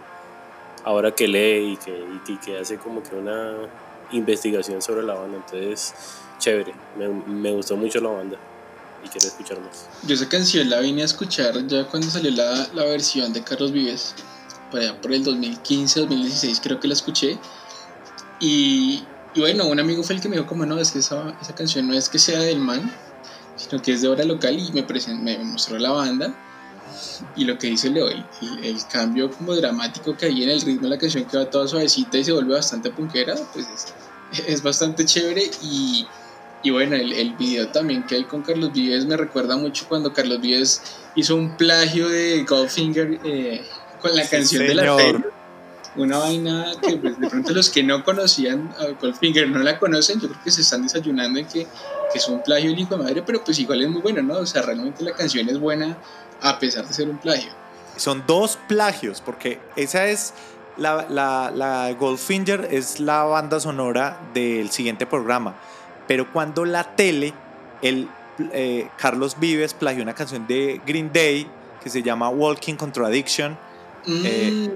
ahora 0.84 1.10
que 1.10 1.26
lee 1.26 1.78
y 2.28 2.36
que 2.36 2.58
hace 2.58 2.76
como 2.76 3.02
que 3.02 3.16
una 3.16 3.56
investigación 4.12 4.80
sobre 4.82 5.02
la 5.02 5.14
banda, 5.14 5.38
entonces 5.38 5.94
chévere, 6.38 6.74
me, 6.96 7.08
me, 7.08 7.52
gustó 7.52 7.76
mucho 7.76 8.00
la 8.00 8.10
banda 8.10 8.36
y 9.04 9.08
quiero 9.08 9.26
escuchar 9.26 9.60
más. 9.60 9.88
Yo 10.06 10.14
esa 10.14 10.28
canción 10.28 10.68
la 10.70 10.80
vine 10.80 11.02
a 11.02 11.04
escuchar 11.04 11.66
ya 11.66 11.86
cuando 11.86 12.08
salió 12.08 12.30
la, 12.30 12.68
la 12.74 12.84
versión 12.84 13.32
de 13.32 13.42
Carlos 13.42 13.72
Vives, 13.72 14.14
por 14.70 14.80
allá 14.80 15.00
por 15.00 15.12
el 15.12 15.24
2015, 15.24 16.00
2016 16.00 16.60
creo 16.62 16.80
que 16.80 16.88
la 16.88 16.94
escuché 16.94 17.38
y, 18.40 19.04
y, 19.34 19.40
bueno, 19.40 19.66
un 19.66 19.78
amigo 19.78 20.02
fue 20.02 20.16
el 20.16 20.20
que 20.20 20.28
me 20.28 20.36
dijo 20.36 20.48
como 20.48 20.66
no, 20.66 20.78
es 20.78 20.90
que 20.90 20.98
esa, 20.98 21.36
esa 21.40 21.54
canción 21.54 21.86
no 21.86 21.94
es 21.94 22.08
que 22.08 22.18
sea 22.18 22.40
del 22.40 22.58
man, 22.58 22.92
sino 23.56 23.80
que 23.80 23.92
es 23.92 24.02
de 24.02 24.08
hora 24.08 24.24
local 24.24 24.58
y 24.58 24.72
me, 24.72 24.82
present, 24.82 25.20
me 25.22 25.38
mostró 25.38 25.78
la 25.78 25.92
banda 25.92 26.34
y 27.36 27.44
lo 27.44 27.58
que 27.58 27.68
dice 27.68 27.90
Leo, 27.90 28.08
el, 28.08 28.24
cambio 28.90 29.30
como 29.30 29.54
dramático 29.54 30.16
que 30.16 30.26
hay 30.26 30.42
en 30.42 30.50
el 30.50 30.60
ritmo 30.60 30.82
de 30.82 30.90
la 30.90 30.98
canción 30.98 31.24
que 31.24 31.36
va 31.36 31.48
toda 31.48 31.66
suavecita 31.66 32.18
y 32.18 32.24
se 32.24 32.32
vuelve 32.32 32.54
bastante 32.54 32.90
punkera, 32.90 33.34
pues 33.52 33.66
es, 33.68 33.94
es 34.46 34.62
bastante 34.62 35.04
chévere 35.04 35.50
y, 35.62 36.06
y 36.62 36.70
bueno, 36.70 36.96
el, 36.96 37.12
el, 37.12 37.34
video 37.36 37.68
también 37.68 38.04
que 38.04 38.16
hay 38.16 38.24
con 38.24 38.42
Carlos 38.42 38.72
Vives 38.72 39.06
me 39.06 39.16
recuerda 39.16 39.56
mucho 39.56 39.86
cuando 39.88 40.12
Carlos 40.12 40.40
Vives 40.40 40.82
hizo 41.14 41.36
un 41.36 41.56
plagio 41.56 42.08
de 42.08 42.44
Goldfinger 42.44 43.20
eh, 43.24 43.62
con 44.00 44.14
la 44.14 44.24
Sí, 44.24 44.30
canción 44.30 44.66
de 44.66 44.74
la 44.74 44.96
señor. 44.96 45.32
Una 45.94 46.18
vaina 46.18 46.72
que 46.80 46.96
pues, 46.96 47.20
de 47.20 47.28
pronto 47.28 47.52
los 47.52 47.68
que 47.68 47.82
no 47.82 48.02
conocían 48.02 48.74
a 48.78 48.86
Goldfinger 49.00 49.48
no 49.48 49.58
la 49.58 49.78
conocen, 49.78 50.20
yo 50.20 50.28
creo 50.28 50.42
que 50.42 50.50
se 50.50 50.62
están 50.62 50.82
desayunando 50.82 51.38
en 51.38 51.46
que, 51.46 51.66
que 52.12 52.18
es 52.18 52.28
un 52.28 52.42
plagio 52.42 52.70
el 52.70 52.78
hijo 52.78 52.96
de 52.96 53.04
madre, 53.04 53.22
pero 53.22 53.44
pues 53.44 53.58
igual 53.58 53.82
es 53.82 53.90
muy 53.90 54.00
bueno, 54.00 54.22
¿no? 54.22 54.38
O 54.38 54.46
sea, 54.46 54.62
realmente 54.62 55.04
la 55.04 55.12
canción 55.12 55.48
es 55.48 55.58
buena 55.58 55.98
a 56.40 56.58
pesar 56.58 56.86
de 56.86 56.94
ser 56.94 57.08
un 57.08 57.18
plagio. 57.18 57.50
Son 57.96 58.24
dos 58.26 58.58
plagios, 58.68 59.20
porque 59.20 59.60
esa 59.76 60.06
es 60.06 60.32
la, 60.76 61.06
la, 61.08 61.52
la 61.54 61.92
Goldfinger 61.92 62.68
es 62.70 63.00
la 63.00 63.24
banda 63.24 63.60
sonora 63.60 64.18
del 64.32 64.70
siguiente 64.70 65.06
programa. 65.06 65.54
Pero 66.08 66.32
cuando 66.32 66.64
la 66.64 66.96
tele, 66.96 67.32
el, 67.82 68.08
eh, 68.52 68.88
Carlos 68.96 69.36
Vives 69.38 69.74
plagió 69.74 70.02
una 70.02 70.14
canción 70.14 70.46
de 70.46 70.80
Green 70.86 71.12
Day 71.12 71.46
que 71.82 71.90
se 71.90 72.02
llama 72.02 72.28
Walking 72.28 72.74
Contradiction. 72.74 73.58
Eh, 74.06 74.74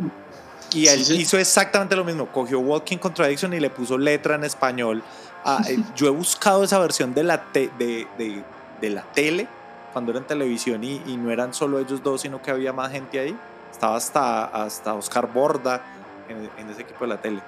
Y 0.72 0.86
él 0.88 1.04
Sí, 1.04 1.16
hizo 1.16 1.38
exactamente 1.38 1.94
lo 1.96 2.04
mismo. 2.04 2.26
Cogió 2.26 2.60
Walking 2.60 2.98
Contradiction 2.98 3.52
y 3.54 3.60
le 3.60 3.70
puso 3.70 3.96
letra 3.96 4.34
en 4.34 4.44
español. 4.44 5.02
Ah, 5.44 5.62
yo 5.96 6.06
he 6.06 6.10
buscado 6.10 6.64
esa 6.64 6.78
versión 6.78 7.14
de 7.14 7.22
la, 7.24 7.42
te- 7.52 7.70
de, 7.78 8.06
de- 8.18 8.42
de 8.80 8.90
la 8.90 9.02
tele 9.02 9.46
cuando 9.92 10.10
era 10.10 10.20
en 10.20 10.26
televisión 10.26 10.84
y, 10.84 11.00
y 11.06 11.16
no 11.16 11.30
eran 11.30 11.54
solo 11.54 11.78
ellos 11.78 12.02
dos, 12.02 12.20
sino 12.20 12.42
que 12.42 12.50
había 12.50 12.72
más 12.72 12.90
gente 12.92 13.18
ahí. 13.18 13.36
Estaba 13.72 13.96
hasta, 13.96 14.44
hasta 14.44 14.92
Oscar 14.94 15.32
Borda 15.32 15.80
en, 16.28 16.50
en 16.58 16.70
ese 16.70 16.82
equipo 16.82 17.04
de 17.04 17.08
la 17.08 17.16
tele. 17.20 17.40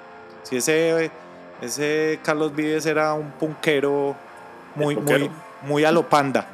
Sí, 0.44 0.56
ese, 0.56 1.10
ese 1.60 2.20
Carlos 2.22 2.54
Vives 2.54 2.86
era 2.86 3.12
un 3.14 3.30
punkero 3.32 4.14
muy, 4.74 4.94
muy, 4.96 5.30
muy 5.62 5.84
a 5.84 5.90
lo 5.92 6.08
panda. 6.08 6.46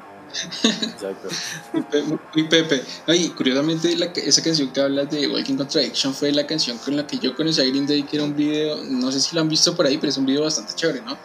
Exacto. 0.65 1.29
Muy 1.73 1.83
Pe- 1.83 2.03
muy 2.03 2.45
Pepe. 2.49 2.83
Ay, 3.07 3.29
curiosamente, 3.31 3.97
la, 3.97 4.07
esa 4.07 4.43
canción 4.43 4.73
que 4.73 4.81
hablas 4.81 5.11
de 5.11 5.29
Walking 5.29 5.57
Contradiction 5.57 6.15
fue 6.15 6.33
la 6.33 6.47
canción 6.47 6.79
con 6.79 6.97
la 6.97 7.07
que 7.07 7.19
yo 7.19 7.35
conocí 7.37 7.61
a 7.61 7.65
Green 7.65 7.87
Day, 7.87 8.03
que 8.03 8.17
era 8.17 8.25
un 8.25 8.35
video, 8.37 8.77
no 8.85 9.11
sé 9.13 9.21
si 9.21 9.35
lo 9.35 9.41
han 9.43 9.49
visto 9.49 9.75
por 9.77 9.87
ahí, 9.87 9.99
pero 9.99 10.11
es 10.11 10.17
un 10.17 10.27
video 10.27 10.43
bastante 10.43 10.75
chévere, 10.75 11.01
¿no? 11.03 11.17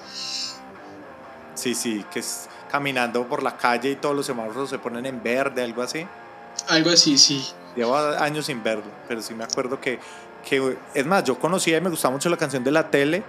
Sí, 1.55 1.75
sí, 1.75 2.05
que 2.11 2.19
es 2.19 2.47
caminando 2.71 3.27
por 3.27 3.43
la 3.43 3.57
calle 3.57 3.91
y 3.91 3.95
todos 3.95 4.15
los 4.15 4.25
semáforos 4.25 4.69
se 4.69 4.77
ponen 4.79 5.05
en 5.05 5.21
verde, 5.21 5.63
algo 5.63 5.81
así. 5.81 6.05
Algo 6.67 6.89
así, 6.91 7.17
sí. 7.17 7.45
Llevo 7.75 7.95
años 7.97 8.45
sin 8.45 8.63
verlo, 8.63 8.83
pero 9.07 9.21
sí 9.21 9.33
me 9.33 9.43
acuerdo 9.43 9.79
que, 9.81 9.99
que 10.47 10.77
es 10.93 11.05
más, 11.05 11.23
yo 11.23 11.37
conocía 11.39 11.77
y 11.77 11.81
me 11.81 11.89
gustaba 11.89 12.13
mucho 12.13 12.29
la 12.29 12.37
canción 12.37 12.63
de 12.63 12.71
la 12.71 12.89
tele 12.89 13.23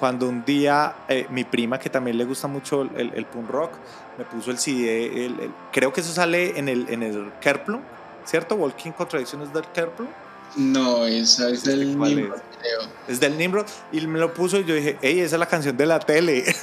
cuando 0.00 0.26
un 0.28 0.44
día 0.44 0.94
eh, 1.08 1.26
mi 1.30 1.44
prima, 1.44 1.78
que 1.78 1.88
también 1.90 2.16
le 2.18 2.24
gusta 2.24 2.48
mucho 2.48 2.82
el, 2.82 3.12
el 3.14 3.26
punk 3.26 3.48
rock, 3.50 3.72
me 4.18 4.24
puso 4.24 4.50
el 4.50 4.58
CD, 4.58 5.26
el- 5.26 5.38
el- 5.40 5.50
creo 5.70 5.92
que 5.92 6.00
eso 6.00 6.12
sale 6.12 6.58
en 6.58 6.68
el, 6.68 6.86
en 6.88 7.02
el 7.02 7.30
Kerplunk, 7.40 7.82
¿cierto? 8.24 8.54
Walking 8.56 8.92
Contradiction 8.92 9.42
es 9.42 9.52
del 9.52 9.64
Kerplunk, 9.74 10.10
No, 10.56 11.04
esa 11.06 11.48
es 11.50 11.60
sé 11.60 11.70
del 11.76 11.98
Nimrod, 11.98 12.36
es. 12.38 12.42
creo. 12.60 12.80
es 13.08 13.20
del 13.20 13.36
Nimrod, 13.38 13.66
y 13.92 14.00
me 14.06 14.18
lo 14.18 14.32
puso 14.34 14.58
y 14.58 14.64
yo 14.64 14.74
dije, 14.74 14.96
hey, 15.02 15.20
esa 15.20 15.36
es 15.36 15.40
la 15.40 15.46
canción 15.46 15.76
de 15.76 15.86
la 15.86 16.00
tele. 16.00 16.44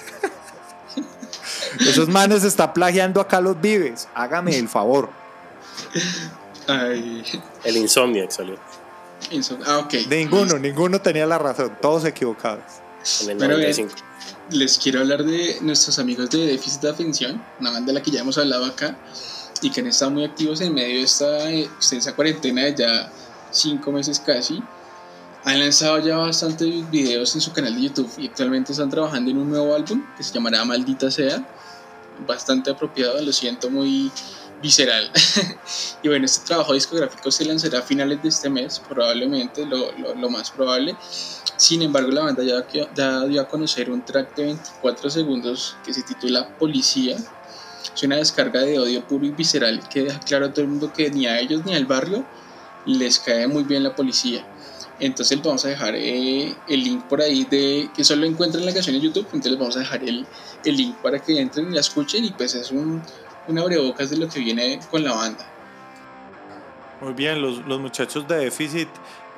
Esos 1.80 2.08
manes 2.10 2.44
está 2.44 2.74
plagiando 2.74 3.22
a 3.22 3.28
Carlos 3.28 3.56
Vives, 3.62 4.08
hágame 4.16 4.58
el 4.58 4.68
favor. 4.68 5.10
Ay, 6.68 7.24
El 7.64 7.78
Insomniac 7.78 8.32
salió 8.32 8.56
Ah, 9.66 9.80
ok. 9.80 9.92
De 9.94 10.18
ninguno, 10.18 10.58
ninguno 10.60 11.00
tenía 11.02 11.26
la 11.26 11.38
razón, 11.38 11.72
todos 11.82 12.06
equivocados. 12.06 12.64
En 13.22 13.32
el 13.32 13.38
Bueno, 13.38 13.58
bien. 13.58 13.72
95. 13.72 13.96
Les 14.52 14.78
quiero 14.78 15.02
hablar 15.02 15.26
de 15.26 15.58
nuestros 15.62 16.00
amigos 16.00 16.30
de 16.30 16.46
Déficit 16.46 16.82
de 16.82 16.90
Atención, 16.90 17.44
una 17.60 17.72
banda 17.72 17.88
de 17.88 17.94
la 17.94 18.02
que 18.02 18.12
ya 18.12 18.22
hemos 18.22 18.38
hablado 18.38 18.66
acá 18.66 18.98
y 19.62 19.72
que 19.72 19.82
han 19.82 19.88
estado 19.88 20.12
muy 20.12 20.24
activos 20.24 20.62
en 20.62 20.74
medio 20.74 20.98
de 20.98 21.04
esta 21.04 21.52
eh, 21.52 21.64
extensa 21.64 22.16
cuarentena 22.16 22.64
de 22.64 22.76
ya 22.76 23.12
cinco 23.52 23.92
meses 23.92 24.20
casi. 24.20 24.64
Han 25.44 25.60
lanzado 25.60 26.00
ya 26.00 26.18
bastantes 26.18 26.90
videos 26.92 27.34
en 27.36 27.42
su 27.42 27.52
canal 27.54 27.76
de 27.76 27.84
YouTube 27.84 28.12
y 28.18 28.28
actualmente 28.28 28.72
están 28.72 28.90
trabajando 28.90 29.32
en 29.32 29.38
un 29.38 29.50
nuevo 29.50 29.76
álbum 29.76 30.04
que 30.16 30.24
se 30.24 30.34
llamará 30.34 30.64
Maldita 30.66 31.10
Sea. 31.10 31.46
Bastante 32.28 32.72
apropiado, 32.72 33.22
lo 33.22 33.32
siento 33.32 33.70
muy 33.70 34.12
visceral. 34.62 35.12
y 36.04 36.08
bueno, 36.08 36.26
este 36.26 36.46
trabajo 36.46 36.74
discográfico 36.74 37.32
se 37.32 37.46
lanzará 37.46 37.80
a 37.80 37.82
finales 37.82 38.22
de 38.24 38.30
este 38.30 38.50
mes, 38.50 38.80
probablemente, 38.88 39.66
lo, 39.66 39.92
lo- 39.94 40.16
lo 40.16 40.30
más 40.30 40.52
probable. 40.52 40.96
Sin 41.58 41.82
embargo, 41.82 42.12
la 42.12 42.24
banda 42.24 42.44
ya, 42.44 42.66
ya 42.96 43.26
dio 43.26 43.42
a 43.42 43.48
conocer 43.48 43.90
un 43.90 44.04
track 44.06 44.36
de 44.36 44.44
24 44.46 45.10
segundos 45.10 45.76
que 45.86 45.94
se 45.94 46.04
titula 46.04 46.48
Policía. 46.58 47.18
Es 47.96 48.04
una 48.04 48.18
descarga 48.18 48.62
de 48.62 48.78
odio 48.78 49.08
puro 49.08 49.26
y 49.26 49.32
visceral 49.32 49.88
que 49.90 50.04
deja 50.04 50.20
claro 50.20 50.46
a 50.48 50.52
todo 50.54 50.62
el 50.64 50.68
mundo 50.70 50.94
que 50.94 51.10
ni 51.10 51.26
a 51.26 51.40
ellos 51.40 51.66
ni 51.66 51.74
al 51.74 51.86
barrio 51.86 52.26
les 52.86 53.20
cae 53.20 53.48
muy 53.48 53.64
bien 53.64 53.84
la 53.84 53.96
policía. 53.96 54.46
Entonces 55.00 55.42
vamos 55.44 55.64
a 55.66 55.70
dejar 55.70 55.96
eh, 55.96 56.56
el 56.68 56.84
link 56.84 57.04
por 57.06 57.22
ahí 57.22 57.44
de 57.46 57.90
que 57.96 58.04
solo 58.04 58.26
encuentran 58.26 58.66
la 58.66 58.74
canción 58.74 58.96
en 58.96 59.02
YouTube. 59.02 59.26
Entonces 59.26 59.52
les 59.52 59.60
vamos 59.60 59.76
a 59.78 59.80
dejar 59.80 60.04
el, 60.04 60.26
el 60.66 60.76
link 60.78 60.96
para 60.98 61.20
que 61.20 61.40
entren 61.40 61.70
y 61.72 61.74
la 61.76 61.82
escuchen 61.82 62.24
y 62.26 62.32
pues 62.32 62.54
es 62.56 62.72
un, 62.72 63.02
un 63.48 63.58
abrebocas 63.60 64.10
de 64.10 64.18
lo 64.18 64.28
que 64.28 64.40
viene 64.40 64.80
con 64.92 65.04
la 65.04 65.14
banda. 65.14 65.46
Muy 67.02 67.14
bien, 67.14 67.42
los, 67.42 67.66
los 67.66 67.80
muchachos 67.80 68.28
de 68.28 68.38
Déficit 68.38 68.90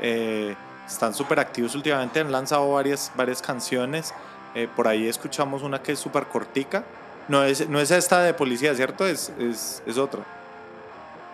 eh, 0.01 0.55
están 0.87 1.13
súper 1.13 1.39
activos 1.39 1.75
últimamente, 1.75 2.19
han 2.21 2.31
lanzado 2.31 2.71
varias, 2.71 3.11
varias 3.15 3.41
canciones. 3.41 4.13
Eh, 4.55 4.67
por 4.75 4.87
ahí 4.87 5.07
escuchamos 5.07 5.61
una 5.61 5.81
que 5.81 5.91
es 5.91 5.99
súper 5.99 6.25
cortica. 6.27 6.83
No 7.27 7.43
es, 7.43 7.67
no 7.69 7.79
es 7.79 7.91
esta 7.91 8.21
de 8.23 8.33
policía, 8.33 8.73
¿cierto? 8.73 9.05
Es, 9.05 9.31
es, 9.37 9.83
es 9.85 9.97
otra. 9.97 10.21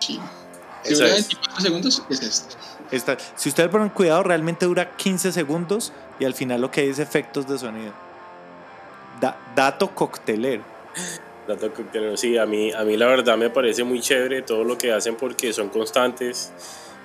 Sí. 0.00 0.20
Si 0.82 0.92
Esa 0.92 1.04
dura 1.04 1.16
es. 1.16 1.28
24 1.28 1.60
segundos, 1.60 2.02
es 2.10 2.22
esta. 2.22 2.56
Esta, 2.90 3.16
si 3.34 3.48
ustedes 3.48 3.70
ponen 3.70 3.88
cuidado, 3.88 4.22
realmente 4.22 4.66
dura 4.66 4.96
15 4.96 5.32
segundos 5.32 5.92
y 6.20 6.24
al 6.24 6.34
final 6.34 6.60
lo 6.60 6.70
que 6.70 6.82
hay 6.82 6.88
es 6.90 6.98
efectos 6.98 7.48
de 7.48 7.58
sonido. 7.58 7.92
Da- 9.20 9.36
dato 9.54 9.90
coctelero. 9.94 10.62
Coctelero. 11.46 12.16
Sí, 12.16 12.36
a 12.36 12.46
mí, 12.46 12.72
a 12.72 12.82
mí 12.84 12.96
la 12.96 13.06
verdad 13.06 13.36
me 13.36 13.50
parece 13.50 13.84
muy 13.84 14.00
chévere 14.00 14.42
todo 14.42 14.64
lo 14.64 14.76
que 14.76 14.92
hacen 14.92 15.16
porque 15.16 15.52
son 15.52 15.68
constantes, 15.68 16.52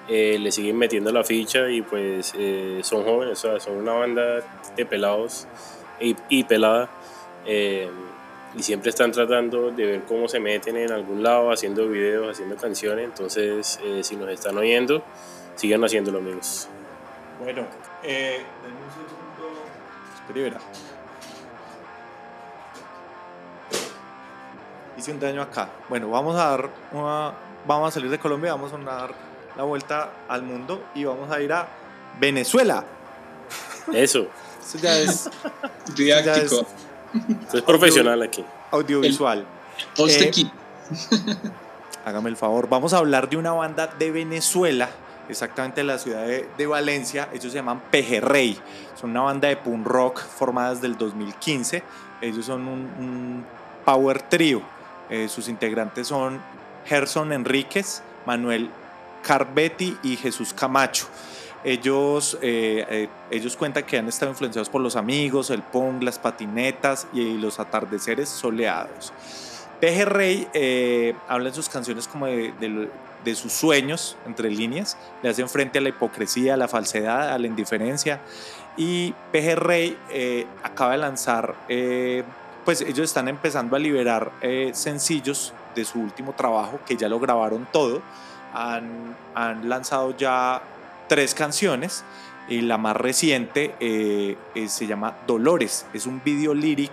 eh, 0.10 0.38
le 0.40 0.52
siguen 0.52 0.78
metiendo 0.78 1.12
la 1.12 1.24
ficha 1.24 1.70
y 1.70 1.82
pues 1.82 2.34
eh, 2.38 2.80
son 2.84 3.04
jóvenes, 3.04 3.44
o 3.46 3.52
sea, 3.52 3.60
son 3.60 3.78
una 3.78 3.94
banda 3.94 4.42
de 4.76 4.86
pelados 4.86 5.48
y, 6.00 6.16
y 6.30 6.44
pelada. 6.44 6.90
eh, 7.46 7.90
y 8.54 8.64
siempre 8.64 8.90
están 8.90 9.14
tratando 9.14 9.72
de 9.72 9.86
ver 9.86 10.02
cómo 10.02 10.28
se 10.28 10.38
meten 10.42 10.76
en 10.76 10.92
algún 10.92 11.24
lado, 11.24 11.52
haciendo 11.52 11.88
videos, 11.88 12.32
haciendo 12.32 12.58
canciones. 12.58 13.06
Entonces, 13.06 13.80
si 14.02 14.16
nos 14.18 14.30
están 14.30 14.58
oyendo, 14.58 15.02
sigan 15.56 15.82
haciéndolo, 15.86 16.18
amigos. 16.18 16.68
Bueno, 17.40 17.66
eh, 18.04 18.42
denme 20.28 20.91
Hice 25.02 25.12
un 25.14 25.20
daño 25.20 25.42
acá. 25.42 25.68
Bueno, 25.90 26.10
vamos 26.12 26.36
a 26.36 26.46
dar 26.52 26.70
una, 26.92 27.32
vamos 27.66 27.88
a 27.88 27.92
salir 27.92 28.12
de 28.12 28.20
Colombia, 28.20 28.54
vamos 28.54 28.72
a 28.72 28.78
dar 28.78 29.12
la 29.58 29.64
vuelta 29.64 30.12
al 30.30 30.44
mundo 30.44 30.84
y 30.94 31.06
vamos 31.06 31.32
a 31.32 31.42
ir 31.42 31.52
a 31.52 31.68
Venezuela. 32.20 32.84
Eso, 33.92 34.28
Eso 34.64 34.78
ya 34.78 35.00
es 35.00 35.28
Didáctico. 35.96 36.68
esto 37.42 37.58
es 37.58 37.64
profesional 37.64 38.22
aquí. 38.22 38.46
audiovisual. 38.70 39.44
Poste 39.98 40.26
Eh, 40.26 40.28
aquí. 40.28 40.52
Hágame 42.06 42.30
el 42.30 42.38
favor. 42.38 42.70
Vamos 42.70 42.94
a 42.94 43.00
hablar 43.00 43.28
de 43.28 43.38
una 43.38 43.54
banda 43.54 43.88
de 43.88 44.12
Venezuela, 44.12 44.88
exactamente 45.28 45.82
de 45.82 45.86
la 45.88 45.98
ciudad 45.98 46.28
de, 46.28 46.48
de 46.56 46.68
Valencia. 46.68 47.28
Ellos 47.34 47.52
se 47.52 47.58
llaman 47.58 47.82
Pejerrey. 47.90 48.60
Son 49.00 49.10
una 49.10 49.22
banda 49.22 49.48
de 49.48 49.58
punk 49.58 49.88
rock 49.88 50.20
formada 50.22 50.76
desde 50.76 50.86
el 50.86 50.96
2015. 50.96 51.82
Ellos 52.22 52.46
son 52.46 52.68
un, 52.68 52.82
un 53.00 53.46
power 53.84 54.22
trio. 54.22 54.62
Eh, 55.12 55.28
sus 55.28 55.48
integrantes 55.50 56.08
son 56.08 56.42
Gerson 56.86 57.32
Enríquez, 57.34 58.02
Manuel 58.26 58.70
Carbetti 59.22 59.98
y 60.02 60.16
Jesús 60.16 60.54
Camacho. 60.54 61.06
Ellos, 61.64 62.40
eh, 62.42 62.86
eh, 62.90 63.10
ellos 63.30 63.56
cuentan 63.56 63.84
que 63.84 64.00
han 64.00 64.08
estado 64.08 64.32
influenciados 64.32 64.70
por 64.70 64.82
los 64.82 64.96
amigos, 64.96 65.52
el 65.52 65.62
punk, 65.62 66.02
las 66.02 66.18
patinetas 66.18 67.08
y 67.14 67.38
los 67.38 67.60
atardeceres 67.60 68.30
soleados. 68.30 69.14
PG 69.80 70.06
Rey 70.06 70.48
eh, 70.54 71.14
habla 71.28 71.50
en 71.50 71.56
sus 71.56 71.70
canciones 71.70 72.08
como 72.08 72.26
de, 72.26 72.52
de- 72.60 73.36
sus 73.36 73.54
sueños, 73.54 74.18
entre 74.26 74.50
líneas, 74.50 74.98
le 75.22 75.30
hacen 75.30 75.48
frente 75.48 75.78
a 75.78 75.82
la 75.82 75.90
hipocresía, 75.90 76.56
a 76.56 76.58
la 76.58 76.68
falsedad, 76.68 77.30
a 77.32 77.38
la 77.38 77.46
indiferencia. 77.46 78.20
Y 78.78 79.14
PG 79.32 79.56
Rey 79.58 79.98
eh, 80.10 80.48
acaba 80.64 80.94
de 80.94 80.98
lanzar, 80.98 81.54
pues 82.66 82.82
ellos 82.82 83.00
están 83.00 83.28
empezando 83.28 83.76
a 83.76 83.80
liberar 83.80 84.32
eh, 84.42 84.72
sencillos 84.74 85.54
de 85.76 85.86
su 85.86 86.00
último 86.00 86.34
trabajo, 86.34 86.80
que 86.86 86.96
ya 86.96 87.08
lo 87.10 87.20
grabaron 87.20 87.68
todo. 87.72 88.02
Han, 88.54 89.16
han 89.34 89.70
lanzado 89.70 90.16
ya 90.18 90.62
tres 91.08 91.34
canciones 91.34 92.04
Y 92.50 92.62
la 92.62 92.78
más 92.78 92.98
reciente 92.98 93.76
eh, 93.80 94.38
eh, 94.56 94.68
se 94.68 94.88
llama 94.88 95.16
Dolores. 95.28 95.86
Es 95.94 96.06
un 96.06 96.22
video 96.24 96.54
lyric 96.54 96.92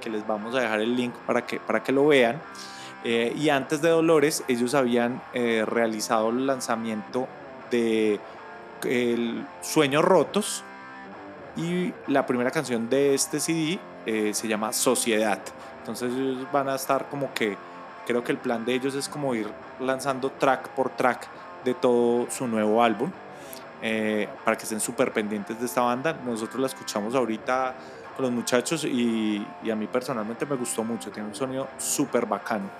que 0.00 0.10
les 0.10 0.26
vamos 0.26 0.54
a 0.54 0.60
dejar 0.60 0.80
el 0.80 0.96
link 0.96 1.12
para 1.26 1.46
que, 1.46 1.60
para 1.60 1.82
que 1.82 1.92
lo 1.92 2.06
vean. 2.06 2.40
Eh, 3.04 3.32
y 3.36 3.50
antes 3.50 3.82
de 3.82 3.88
Dolores, 3.88 4.42
ellos 4.48 4.74
habían 4.74 5.22
eh, 5.32 5.64
realizado 5.66 6.30
el 6.30 6.46
lanzamiento 6.46 7.28
de 7.70 8.18
el 8.84 9.44
Sueños 9.62 10.04
Rotos. 10.04 10.64
Y 11.56 11.92
la 12.06 12.26
primera 12.26 12.50
canción 12.50 12.88
de 12.90 13.14
este 13.14 13.40
CD 13.40 13.78
eh, 14.06 14.32
se 14.32 14.48
llama 14.48 14.72
Sociedad. 14.72 15.40
Entonces 15.80 16.12
ellos 16.12 16.46
van 16.52 16.68
a 16.68 16.74
estar 16.76 17.08
como 17.08 17.32
que, 17.34 17.56
creo 18.06 18.24
que 18.24 18.32
el 18.32 18.38
plan 18.38 18.64
de 18.64 18.74
ellos 18.74 18.94
es 18.94 19.08
como 19.08 19.34
ir 19.34 19.48
lanzando 19.80 20.30
track 20.30 20.68
por 20.70 20.90
track 20.90 21.28
de 21.64 21.74
todo 21.74 22.30
su 22.30 22.46
nuevo 22.46 22.82
álbum. 22.82 23.10
eh, 23.82 24.26
para 24.44 24.56
que 24.56 24.62
estén 24.62 24.80
súper 24.80 25.12
pendientes 25.12 25.58
de 25.60 25.66
esta 25.66 25.82
banda. 25.82 26.18
Nosotros 26.24 26.60
la 26.60 26.66
escuchamos 26.66 27.14
ahorita 27.14 27.74
con 28.16 28.24
los 28.24 28.32
muchachos 28.32 28.84
y, 28.84 29.46
a 29.70 29.76
mí 29.76 29.86
personalmente 29.86 30.46
me 30.46 30.56
gustó 30.56 30.82
mucho. 30.82 31.10
Tiene 31.10 31.28
un 31.28 31.34
sonido 31.34 31.68
súper 31.78 32.26
bacano. 32.26 32.70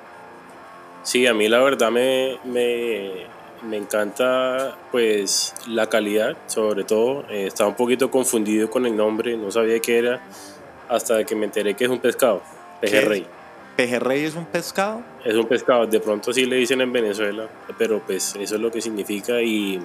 Sí, 1.02 1.26
a 1.26 1.34
mí 1.34 1.48
la 1.48 1.58
verdad 1.58 1.90
me, 1.90 2.38
me, 2.44 3.26
me 3.62 3.76
encanta 3.76 4.74
pues 4.90 5.54
la 5.68 5.86
calidad, 5.86 6.36
sobre 6.46 6.84
todo. 6.84 7.24
Eh, 7.28 7.46
estaba 7.46 7.68
un 7.68 7.76
poquito 7.76 8.10
confundido 8.10 8.70
con 8.70 8.86
el 8.86 8.96
nombre, 8.96 9.36
no 9.36 9.50
sabía 9.50 9.78
qué 9.80 9.98
era, 9.98 10.20
hasta 10.88 11.24
que 11.24 11.34
me 11.34 11.46
enteré 11.46 11.74
que 11.74 11.84
es 11.84 11.90
un 11.90 11.98
pescado, 11.98 12.42
pejerrey. 12.80 13.26
¿Pejerrey 13.76 14.24
es 14.24 14.34
un 14.34 14.46
pescado? 14.46 15.02
Es 15.24 15.34
un 15.34 15.46
pescado, 15.46 15.86
de 15.86 16.00
pronto 16.00 16.32
sí 16.32 16.46
le 16.46 16.56
dicen 16.56 16.80
en 16.80 16.92
Venezuela, 16.92 17.46
pero 17.76 18.00
pues 18.00 18.34
eso 18.36 18.54
es 18.54 18.60
lo 18.60 18.70
que 18.70 18.80
significa 18.80 19.42
y 19.42 19.80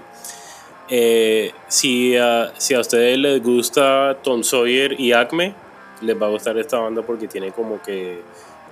eh, 0.88 1.52
si, 1.68 2.16
a, 2.16 2.54
si 2.58 2.74
a 2.74 2.80
ustedes 2.80 3.18
les 3.18 3.44
gusta 3.44 4.18
Tom 4.24 4.44
Sawyer 4.44 4.98
y 5.00 5.12
Acme, 5.12 5.54
les 6.02 6.20
va 6.20 6.28
a 6.28 6.30
gustar 6.30 6.58
esta 6.58 6.80
banda 6.80 7.02
porque 7.02 7.28
tiene 7.28 7.52
como 7.52 7.82
que 7.82 8.22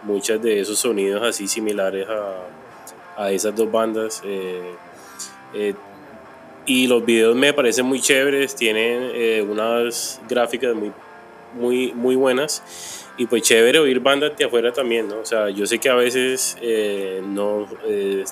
muchos 0.03 0.41
de 0.41 0.61
esos 0.61 0.79
sonidos 0.79 1.21
así 1.21 1.47
similares 1.49 2.07
a, 2.07 3.23
a 3.23 3.31
esas 3.31 3.53
dos 3.55 3.69
bandas. 3.69 4.21
eh, 4.25 4.73
eh, 5.53 5.73
y 6.65 6.85
los 6.87 7.03
videos 7.03 7.35
me 7.35 7.51
parecen 7.51 7.87
muy 7.87 7.99
chéveres, 7.99 8.53
tienen 8.55 9.49
unas 9.49 10.21
gráficas 10.29 10.75
muy, 10.75 10.91
muy, 11.53 11.93
muy 11.93 12.15
buenas. 12.15 12.63
Y 13.17 13.25
pues 13.25 13.41
chévere 13.41 13.79
oír 13.79 13.99
bandas 13.99 14.37
de 14.37 14.45
afuera 14.45 14.71
también, 14.71 15.09
¿no? 15.09 15.19
O 15.19 15.25
sea, 15.25 15.49
yo 15.49 15.65
sé 15.65 15.77
que 15.79 15.89
a 15.89 15.95
veces 15.95 16.57
eh, 16.61 17.21
no, 17.25 17.67
eh, 17.85 18.23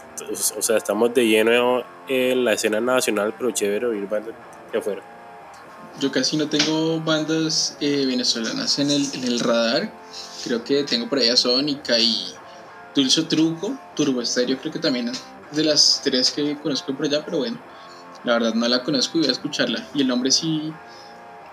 o 0.57 0.61
sea, 0.61 0.77
estamos 0.77 1.13
de 1.13 1.27
lleno 1.27 1.83
en 2.07 2.45
la 2.45 2.53
escena 2.53 2.79
nacional, 2.79 3.33
pero 3.37 3.51
chévere 3.51 3.87
oír 3.87 4.07
bandas 4.07 4.33
de 4.71 4.79
afuera. 4.79 5.01
Yo 5.99 6.11
casi 6.11 6.37
no 6.37 6.47
tengo 6.47 7.01
bandas 7.01 7.75
eh, 7.81 8.05
venezolanas 8.05 8.79
en 8.79 8.91
el, 8.91 9.03
en 9.13 9.23
el 9.25 9.39
radar. 9.39 9.91
Creo 10.43 10.63
que 10.63 10.83
tengo 10.83 11.09
por 11.09 11.19
ahí 11.19 11.29
a 11.29 11.35
Sónica 11.35 11.99
y 11.99 12.27
Dulce 12.95 13.23
Truco, 13.23 13.77
Turbo 13.95 14.21
Estéreo, 14.21 14.57
creo 14.57 14.71
que 14.71 14.79
también 14.79 15.11
de 15.51 15.63
las 15.63 16.01
tres 16.03 16.31
que 16.31 16.57
conozco 16.57 16.95
por 16.95 17.05
allá, 17.05 17.23
pero 17.25 17.39
bueno, 17.39 17.57
la 18.23 18.33
verdad 18.33 18.53
no 18.53 18.67
la 18.67 18.83
conozco 18.83 19.17
y 19.17 19.21
voy 19.21 19.29
a 19.29 19.33
escucharla. 19.33 19.87
Y 19.93 20.01
el 20.01 20.07
nombre 20.07 20.31
sí, 20.31 20.73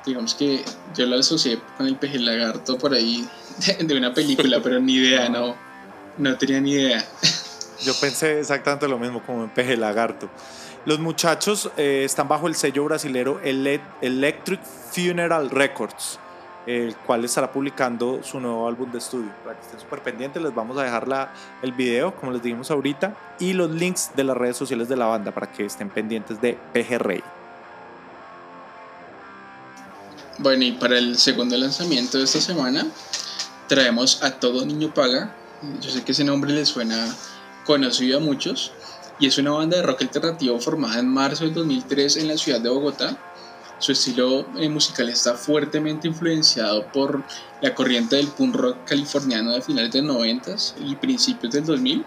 digamos 0.06 0.34
que 0.34 0.64
yo 0.94 1.06
la 1.06 1.16
asocié 1.16 1.58
con 1.76 1.86
el 1.86 1.96
peje 1.96 2.18
lagarto 2.18 2.78
por 2.78 2.92
ahí 2.94 3.26
de, 3.66 3.74
de 3.84 3.96
una 3.98 4.12
película, 4.14 4.60
pero 4.62 4.80
ni 4.80 4.94
idea, 4.94 5.28
no, 5.28 5.54
no 6.18 6.36
tenía 6.36 6.60
ni 6.60 6.72
idea. 6.72 7.04
Yo 7.82 7.92
pensé 8.00 8.40
exactamente 8.40 8.88
lo 8.88 8.98
mismo 8.98 9.22
como 9.22 9.44
en 9.44 9.50
Peje 9.50 9.76
Lagarto. 9.76 10.30
Los 10.86 11.00
muchachos 11.00 11.70
eh, 11.76 12.02
están 12.04 12.28
bajo 12.28 12.46
el 12.46 12.54
sello 12.54 12.84
brasilero 12.84 13.40
Ele- 13.42 13.80
Electric 14.00 14.60
Funeral 14.62 15.50
Records, 15.50 16.18
el 16.66 16.94
cual 16.96 17.24
estará 17.24 17.50
publicando 17.52 18.22
su 18.22 18.38
nuevo 18.40 18.68
álbum 18.68 18.90
de 18.92 18.98
estudio. 18.98 19.30
Para 19.44 19.56
que 19.58 19.66
estén 19.66 19.80
súper 19.80 20.00
pendientes, 20.02 20.42
les 20.42 20.54
vamos 20.54 20.78
a 20.78 20.84
dejar 20.84 21.08
la, 21.08 21.32
el 21.62 21.72
video, 21.72 22.14
como 22.14 22.32
les 22.32 22.42
dijimos 22.42 22.70
ahorita, 22.70 23.14
y 23.38 23.52
los 23.54 23.70
links 23.70 24.12
de 24.14 24.24
las 24.24 24.36
redes 24.36 24.56
sociales 24.56 24.88
de 24.88 24.96
la 24.96 25.06
banda 25.06 25.32
para 25.32 25.50
que 25.50 25.66
estén 25.66 25.90
pendientes 25.90 26.40
de 26.40 26.56
PG 26.72 26.98
Rey. 26.98 27.22
Bueno, 30.38 30.64
y 30.64 30.72
para 30.72 30.98
el 30.98 31.16
segundo 31.16 31.56
lanzamiento 31.56 32.18
de 32.18 32.24
esta 32.24 32.40
semana 32.40 32.84
traemos 33.68 34.20
a 34.22 34.32
Todo 34.32 34.66
Niño 34.66 34.92
Paga. 34.92 35.32
Yo 35.80 35.90
sé 35.90 36.02
que 36.02 36.10
ese 36.10 36.24
nombre 36.24 36.52
les 36.52 36.68
suena 36.68 37.14
conocido 37.64 38.18
a 38.18 38.20
muchos. 38.20 38.72
Y 39.20 39.28
es 39.28 39.38
una 39.38 39.52
banda 39.52 39.76
de 39.76 39.84
rock 39.84 40.02
alternativo 40.02 40.58
formada 40.58 40.98
en 40.98 41.08
marzo 41.08 41.44
del 41.44 41.54
2003 41.54 42.16
en 42.16 42.28
la 42.28 42.36
ciudad 42.36 42.60
de 42.60 42.68
Bogotá. 42.68 43.16
Su 43.78 43.92
estilo 43.92 44.44
eh, 44.58 44.68
musical 44.68 45.08
está 45.08 45.34
fuertemente 45.34 46.08
influenciado 46.08 46.84
por 46.92 47.22
la 47.62 47.72
corriente 47.72 48.16
del 48.16 48.26
punk 48.26 48.56
rock 48.56 48.84
californiano 48.86 49.52
de 49.52 49.62
finales 49.62 49.92
de 49.92 50.02
los 50.02 50.16
90 50.16 50.56
y 50.84 50.96
principios 50.96 51.52
del 51.52 51.64
2000. 51.64 52.04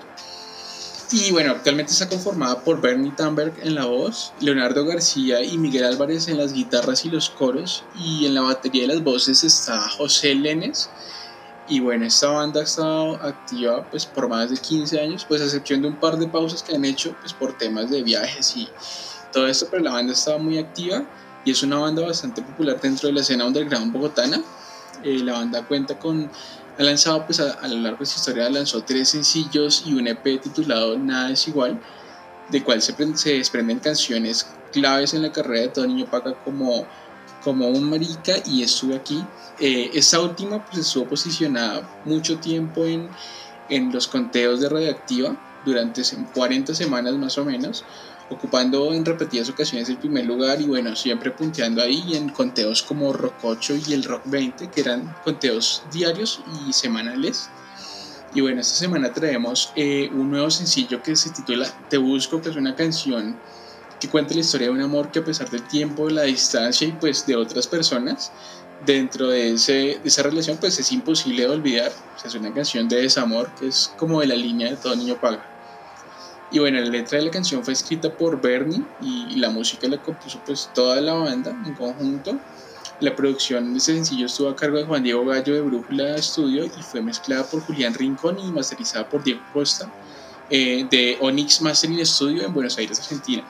Y 1.09 1.31
bueno, 1.31 1.51
actualmente 1.51 1.93
está 1.93 2.09
conformada 2.09 2.59
por 2.59 2.81
Bernie 2.81 3.13
Tamberg 3.15 3.53
en 3.61 3.75
la 3.75 3.85
voz, 3.85 4.33
Leonardo 4.41 4.85
García 4.85 5.41
y 5.41 5.57
Miguel 5.57 5.85
Álvarez 5.85 6.27
en 6.27 6.37
las 6.37 6.51
guitarras 6.51 7.05
y 7.05 7.09
los 7.09 7.29
coros, 7.29 7.85
y 7.97 8.25
en 8.25 8.33
la 8.33 8.41
batería 8.41 8.81
de 8.81 8.89
las 8.89 9.03
voces 9.03 9.45
está 9.45 9.87
José 9.87 10.35
Lenes. 10.35 10.89
Y 11.69 11.79
bueno, 11.79 12.05
esta 12.05 12.27
banda 12.29 12.59
ha 12.59 12.63
estado 12.63 13.15
activa 13.23 13.89
pues 13.89 14.05
por 14.05 14.27
más 14.27 14.49
de 14.49 14.57
15 14.57 14.99
años, 14.99 15.25
pues 15.25 15.41
a 15.41 15.45
excepción 15.45 15.81
de 15.81 15.87
un 15.87 15.95
par 15.95 16.17
de 16.17 16.27
pausas 16.27 16.61
que 16.61 16.75
han 16.75 16.83
hecho 16.83 17.15
pues 17.21 17.31
por 17.31 17.57
temas 17.57 17.89
de 17.89 18.03
viajes 18.03 18.57
y 18.57 18.67
todo 19.31 19.47
esto, 19.47 19.67
pero 19.71 19.83
la 19.83 19.93
banda 19.93 20.11
estaba 20.11 20.37
muy 20.37 20.57
activa 20.57 21.05
y 21.45 21.51
es 21.51 21.63
una 21.63 21.77
banda 21.77 22.05
bastante 22.05 22.41
popular 22.41 22.81
dentro 22.81 23.07
de 23.07 23.13
la 23.13 23.21
escena 23.21 23.45
underground 23.45 23.93
bogotana. 23.93 24.41
Eh, 25.03 25.19
la 25.19 25.33
banda 25.33 25.65
cuenta 25.65 25.97
con 25.97 26.29
ha 26.77 26.83
lanzado 26.83 27.25
pues 27.25 27.39
a, 27.39 27.67
lo 27.67 27.77
largo 27.77 27.99
de 27.99 28.05
su 28.05 28.17
historia 28.19 28.49
lanzó 28.49 28.83
tres 28.83 29.09
sencillos 29.09 29.83
y 29.85 29.93
un 29.93 30.07
EP 30.07 30.39
titulado 30.41 30.97
Nada 30.97 31.31
es 31.31 31.47
igual, 31.47 31.79
de 32.49 32.63
cual 32.63 32.81
se, 32.81 32.93
se 33.15 33.33
desprenden 33.33 33.79
canciones 33.79 34.47
claves 34.71 35.13
en 35.13 35.21
la 35.21 35.31
carrera 35.31 35.61
de 35.61 35.67
todo 35.69 35.87
niño 35.87 36.05
paca 36.05 36.33
como, 36.43 36.85
como 37.43 37.67
un 37.67 37.89
marica 37.89 38.33
y 38.45 38.61
estuve 38.63 38.95
aquí. 38.95 39.23
Eh, 39.59 39.89
esta 39.93 40.19
última 40.19 40.63
pues 40.65 40.79
estuvo 40.79 41.05
posicionada 41.05 41.89
mucho 42.05 42.37
tiempo 42.37 42.85
en, 42.85 43.09
en 43.69 43.91
los 43.91 44.07
conteos 44.07 44.59
de 44.59 44.69
Radioactiva 44.69 45.35
durante 45.65 46.03
se- 46.03 46.17
40 46.33 46.75
semanas 46.75 47.13
más 47.15 47.37
o 47.37 47.45
menos 47.45 47.83
ocupando 48.29 48.93
en 48.93 49.05
repetidas 49.05 49.49
ocasiones 49.49 49.89
el 49.89 49.97
primer 49.97 50.25
lugar 50.25 50.59
y 50.61 50.65
bueno, 50.65 50.95
siempre 50.95 51.31
punteando 51.31 51.81
ahí 51.81 52.15
en 52.15 52.29
conteos 52.29 52.83
como 52.83 53.13
Rock 53.13 53.35
8 53.43 53.75
y 53.87 53.93
el 53.93 54.03
Rock 54.03 54.23
20, 54.25 54.69
que 54.69 54.81
eran 54.81 55.15
conteos 55.23 55.83
diarios 55.91 56.41
y 56.67 56.73
semanales. 56.73 57.49
Y 58.33 58.41
bueno, 58.41 58.61
esta 58.61 58.75
semana 58.75 59.13
traemos 59.13 59.71
eh, 59.75 60.09
un 60.13 60.29
nuevo 60.31 60.51
sencillo 60.51 61.01
que 61.01 61.15
se 61.15 61.29
titula 61.29 61.67
Te 61.89 61.97
Busco, 61.97 62.41
que 62.41 62.49
es 62.49 62.55
una 62.55 62.75
canción 62.75 63.37
que 63.99 64.09
cuenta 64.09 64.33
la 64.33 64.41
historia 64.41 64.67
de 64.67 64.73
un 64.73 64.81
amor 64.81 65.09
que 65.11 65.19
a 65.19 65.25
pesar 65.25 65.49
del 65.49 65.63
tiempo, 65.63 66.09
la 66.09 66.23
distancia 66.23 66.87
y 66.87 66.91
pues 66.91 67.25
de 67.25 67.35
otras 67.35 67.65
personas, 67.67 68.31
dentro 68.85 69.27
de, 69.27 69.53
ese, 69.53 69.73
de 69.73 70.01
esa 70.03 70.23
relación 70.23 70.57
pues 70.57 70.77
es 70.77 70.91
imposible 70.91 71.43
de 71.43 71.49
olvidar. 71.49 71.91
O 72.15 72.19
sea, 72.19 72.29
es 72.29 72.35
una 72.35 72.53
canción 72.53 72.87
de 72.87 73.01
desamor 73.01 73.49
que 73.55 73.69
es 73.69 73.91
como 73.97 74.19
de 74.21 74.27
la 74.27 74.35
línea 74.35 74.69
de 74.69 74.77
todo 74.77 74.95
niño 74.95 75.19
paga. 75.19 75.56
Y 76.51 76.59
bueno, 76.59 76.79
la 76.79 76.87
letra 76.87 77.19
de 77.19 77.25
la 77.25 77.31
canción 77.31 77.63
fue 77.63 77.73
escrita 77.73 78.09
por 78.09 78.41
Bernie 78.41 78.81
y 79.01 79.35
la 79.35 79.49
música 79.49 79.87
la 79.87 80.01
compuso 80.01 80.39
pues 80.45 80.69
toda 80.73 81.01
la 81.01 81.13
banda 81.13 81.51
en 81.65 81.73
conjunto. 81.73 82.39
La 82.99 83.15
producción 83.15 83.73
de 83.73 83.79
ese 83.79 83.93
sencillo 83.93 84.25
estuvo 84.25 84.49
a 84.49 84.55
cargo 84.55 84.77
de 84.77 84.85
Juan 84.85 85.03
Diego 85.03 85.25
Gallo 85.25 85.53
de 85.53 85.61
Brújula 85.61 86.17
Studio 86.21 86.65
y 86.65 86.81
fue 86.81 87.01
mezclada 87.01 87.43
por 87.43 87.61
Julián 87.61 87.93
Rincón 87.93 88.39
y 88.39 88.51
masterizada 88.51 89.07
por 89.07 89.23
Diego 89.23 89.41
Costa 89.53 89.91
eh, 90.49 90.87
de 90.89 91.17
Onyx 91.19 91.61
Mastering 91.61 92.05
Studio 92.05 92.45
en 92.45 92.53
Buenos 92.53 92.77
Aires, 92.77 92.99
Argentina. 92.99 93.43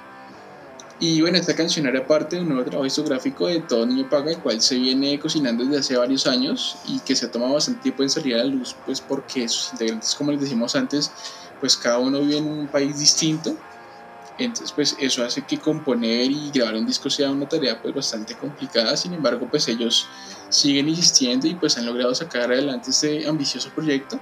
Y 0.99 1.21
bueno, 1.21 1.37
esta 1.37 1.55
canción 1.55 1.85
era 1.85 2.05
parte 2.07 2.37
de 2.37 2.41
un 2.41 2.49
nuevo 2.49 2.63
trabajo 2.63 2.83
discográfico 2.83 3.45
de 3.45 3.59
Todo 3.59 3.85
Niño 3.85 4.09
Paga, 4.09 4.31
el 4.31 4.39
cual 4.39 4.59
se 4.59 4.79
viene 4.79 5.19
cocinando 5.19 5.63
desde 5.63 5.77
hace 5.77 5.97
varios 5.97 6.25
años 6.25 6.77
y 6.87 6.99
que 7.01 7.15
se 7.15 7.27
ha 7.27 7.31
tomado 7.31 7.53
bastante 7.53 7.83
tiempo 7.83 8.01
en 8.01 8.09
salir 8.09 8.33
a 8.33 8.39
la 8.39 8.45
luz, 8.45 8.75
pues 8.83 8.99
porque 8.99 9.47
sus 9.47 9.73
integrantes, 9.73 10.15
como 10.15 10.31
les 10.31 10.41
decimos 10.41 10.75
antes, 10.75 11.11
pues 11.59 11.77
cada 11.77 11.99
uno 11.99 12.21
vive 12.21 12.37
en 12.37 12.47
un 12.47 12.67
país 12.67 12.97
distinto. 12.99 13.55
Entonces, 14.39 14.71
pues 14.71 14.95
eso 14.99 15.23
hace 15.23 15.43
que 15.45 15.57
componer 15.57 16.29
y 16.29 16.51
grabar 16.51 16.75
un 16.75 16.85
disco 16.85 17.09
sea 17.09 17.31
una 17.31 17.49
tarea 17.49 17.81
pues 17.81 17.95
bastante 17.95 18.35
complicada. 18.35 18.95
Sin 18.95 19.13
embargo, 19.13 19.47
pues 19.49 19.67
ellos 19.67 20.07
siguen 20.49 20.89
insistiendo 20.89 21.47
y 21.47 21.55
pues 21.55 21.77
han 21.77 21.87
logrado 21.87 22.13
sacar 22.13 22.51
adelante 22.51 22.91
este 22.91 23.27
ambicioso 23.27 23.69
proyecto 23.71 24.19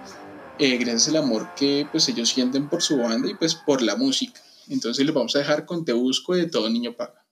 eh, 0.57 0.77
gracias 0.77 1.09
al 1.09 1.17
amor 1.17 1.53
que 1.53 1.85
pues 1.91 2.07
ellos 2.07 2.29
sienten 2.29 2.69
por 2.69 2.81
su 2.81 2.97
banda 2.97 3.29
y 3.29 3.33
pues 3.33 3.55
por 3.55 3.81
la 3.81 3.97
música. 3.97 4.39
Entonces 4.69 5.05
les 5.05 5.13
vamos 5.13 5.35
a 5.35 5.39
dejar 5.39 5.65
con 5.65 5.83
Te 5.83 5.91
Busco 5.91 6.33
de 6.33 6.47
Todo 6.47 6.69
Niño 6.69 6.95
Paga. 6.95 7.24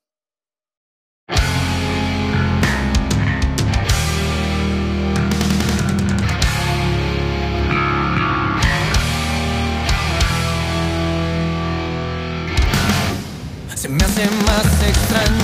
Me 13.94 14.04
hace 14.06 14.26
más 14.46 14.66
extraño 14.82 15.43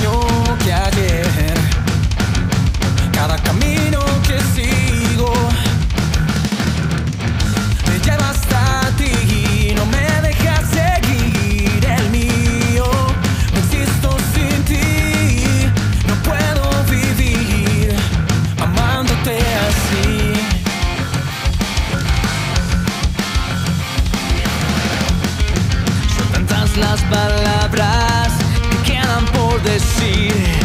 por 29.80 30.59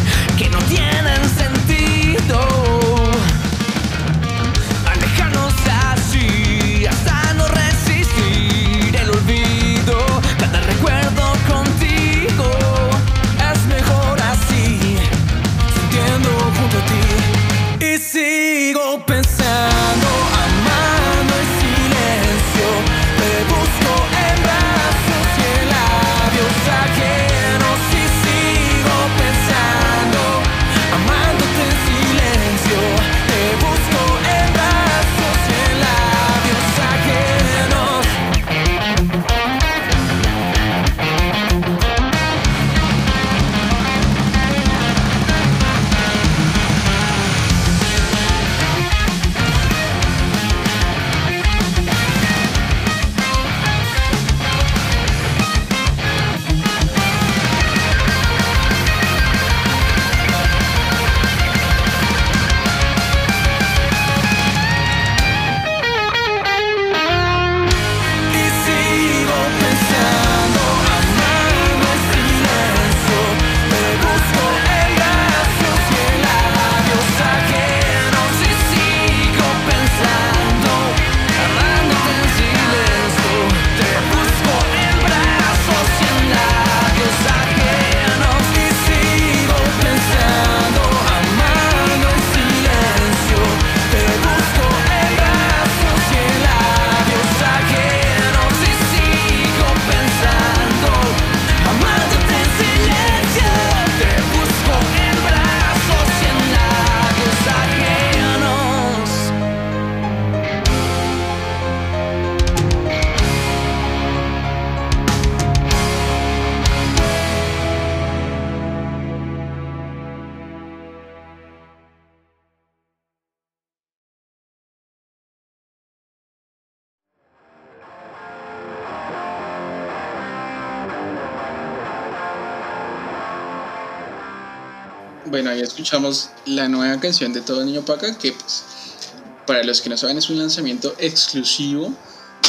escuchamos 135.75 136.31
la 136.45 136.69
nueva 136.69 136.97
canción 137.01 137.33
de 137.33 137.41
Todo 137.41 137.65
Niño 137.65 137.81
Paca, 137.81 138.17
que 138.17 138.31
pues, 138.31 139.11
para 139.45 139.61
los 139.65 139.81
que 139.81 139.89
no 139.89 139.97
saben 139.97 140.17
es 140.17 140.29
un 140.29 140.39
lanzamiento 140.39 140.95
exclusivo 140.99 141.91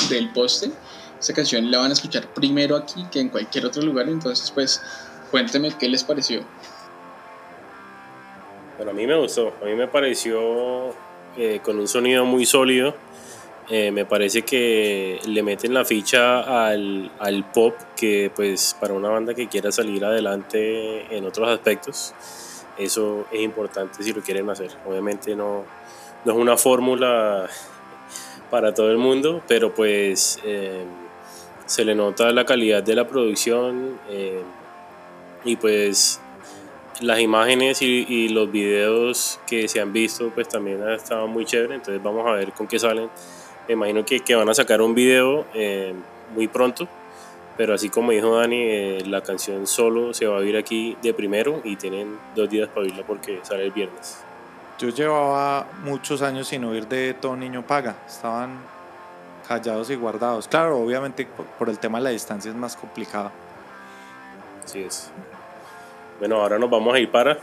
del 0.08 0.30
poste. 0.32 0.70
Esta 1.18 1.34
canción 1.34 1.68
la 1.68 1.78
van 1.78 1.90
a 1.90 1.94
escuchar 1.94 2.32
primero 2.32 2.76
aquí 2.76 3.04
que 3.10 3.18
en 3.18 3.30
cualquier 3.30 3.66
otro 3.66 3.82
lugar, 3.82 4.08
entonces 4.08 4.52
pues 4.52 4.80
cuénteme 5.32 5.72
qué 5.76 5.88
les 5.88 6.04
pareció. 6.04 6.44
Bueno, 8.76 8.92
a 8.92 8.94
mí 8.94 9.08
me 9.08 9.16
gustó, 9.16 9.52
a 9.60 9.64
mí 9.64 9.74
me 9.74 9.88
pareció 9.88 10.94
eh, 11.36 11.58
con 11.64 11.80
un 11.80 11.88
sonido 11.88 12.24
muy 12.24 12.46
sólido. 12.46 12.94
Eh, 13.68 13.90
me 13.90 14.04
parece 14.04 14.42
que 14.42 15.18
le 15.26 15.42
meten 15.42 15.74
la 15.74 15.84
ficha 15.84 16.68
al, 16.68 17.10
al 17.18 17.50
pop, 17.50 17.74
que 17.96 18.30
pues 18.36 18.76
para 18.80 18.94
una 18.94 19.08
banda 19.08 19.34
que 19.34 19.48
quiera 19.48 19.72
salir 19.72 20.04
adelante 20.04 21.16
en 21.16 21.26
otros 21.26 21.48
aspectos, 21.48 22.14
eso 22.78 23.26
es 23.32 23.40
importante 23.40 24.02
si 24.02 24.12
lo 24.12 24.22
quieren 24.22 24.48
hacer. 24.50 24.70
Obviamente 24.86 25.34
no, 25.34 25.64
no 26.24 26.32
es 26.32 26.38
una 26.38 26.56
fórmula 26.56 27.48
para 28.50 28.74
todo 28.74 28.90
el 28.90 28.98
mundo, 28.98 29.42
pero 29.46 29.74
pues 29.74 30.38
eh, 30.44 30.84
se 31.66 31.84
le 31.84 31.94
nota 31.94 32.30
la 32.32 32.44
calidad 32.44 32.82
de 32.82 32.94
la 32.94 33.06
producción 33.06 33.98
eh, 34.08 34.42
y 35.44 35.56
pues 35.56 36.20
las 37.00 37.20
imágenes 37.20 37.82
y, 37.82 38.28
los 38.28 38.50
videos 38.50 39.38
que 39.46 39.68
se 39.68 39.80
han 39.80 39.92
visto 39.92 40.30
pues 40.34 40.48
también 40.48 40.82
han 40.82 40.94
estado 40.94 41.26
muy 41.26 41.44
chévere, 41.44 41.74
entonces 41.74 42.02
vamos 42.02 42.26
a 42.26 42.32
ver 42.32 42.52
con 42.52 42.66
qué 42.66 42.78
salen. 42.78 43.10
Me 43.68 43.74
imagino 43.74 44.04
que, 44.04 44.34
van 44.34 44.48
a 44.48 44.54
sacar 44.54 44.80
un 44.80 44.94
video 44.94 45.44
eh, 45.52 45.92
muy 46.34 46.48
pronto, 46.48 46.88
pero 47.56 47.74
así 47.74 47.88
como 47.88 48.12
dijo 48.12 48.36
Dani, 48.36 48.60
eh, 48.60 49.02
la 49.06 49.22
canción 49.22 49.66
solo 49.66 50.12
se 50.12 50.26
va 50.26 50.36
a 50.36 50.38
oír 50.40 50.56
aquí 50.56 50.96
de 51.02 51.14
primero 51.14 51.60
y 51.64 51.76
tienen 51.76 52.18
dos 52.34 52.50
días 52.50 52.68
para 52.68 52.82
oírla 52.82 53.04
porque 53.06 53.40
sale 53.42 53.64
el 53.64 53.72
viernes. 53.72 54.18
Yo 54.78 54.90
llevaba 54.90 55.66
muchos 55.84 56.20
años 56.20 56.48
sin 56.48 56.64
oír 56.64 56.86
de 56.86 57.14
Todo 57.14 57.34
Niño 57.34 57.66
Paga. 57.66 57.96
Estaban 58.06 58.58
callados 59.48 59.88
y 59.88 59.94
guardados. 59.94 60.48
Claro, 60.48 60.78
obviamente 60.78 61.26
por, 61.58 61.70
el 61.70 61.78
tema 61.78 61.98
de 61.98 62.04
la 62.04 62.10
distancia 62.10 62.50
es 62.50 62.56
más 62.56 62.76
complicado. 62.76 63.30
Así 64.62 64.82
es. 64.82 65.10
Bueno, 66.18 66.36
ahora 66.36 66.58
nos 66.58 66.68
vamos 66.68 66.94
a 66.94 66.98
ir 66.98 67.10
para 67.10 67.38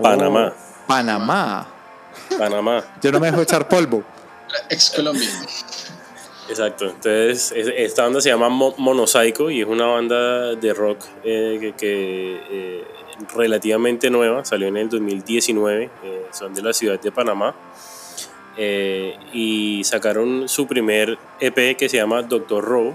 Panamá. 0.00 0.54
Oh, 0.54 0.86
Panamá. 0.86 1.66
Panamá. 2.38 2.84
Yo 3.02 3.12
no 3.12 3.20
me 3.20 3.30
dejo 3.30 3.42
echar 3.42 3.68
polvo. 3.68 4.02
Ex 4.70 4.90
Colombia. 4.90 5.28
Exacto, 6.48 6.84
entonces 6.86 7.52
es- 7.56 7.72
esta 7.76 8.02
banda 8.04 8.20
se 8.20 8.28
llama 8.28 8.48
Mo- 8.48 8.74
Monosaico 8.78 9.50
y 9.50 9.60
es 9.62 9.66
una 9.66 9.86
banda 9.86 10.54
de 10.54 10.72
rock 10.74 10.98
eh, 11.24 11.72
que, 11.76 12.40
eh, 12.50 12.84
relativamente 13.34 14.10
nueva, 14.10 14.44
salió 14.44 14.68
en 14.68 14.76
el 14.76 14.88
2019, 14.88 15.84
eh, 16.04 16.22
son 16.32 16.54
de 16.54 16.62
la 16.62 16.72
ciudad 16.72 17.00
de 17.00 17.10
Panamá. 17.10 17.54
Y 19.32 19.82
sacaron 19.84 20.48
su 20.48 20.66
primer 20.66 21.18
EP 21.40 21.76
que 21.76 21.88
se 21.90 21.98
llama 21.98 22.22
Doctor 22.22 22.64
Row 22.64 22.94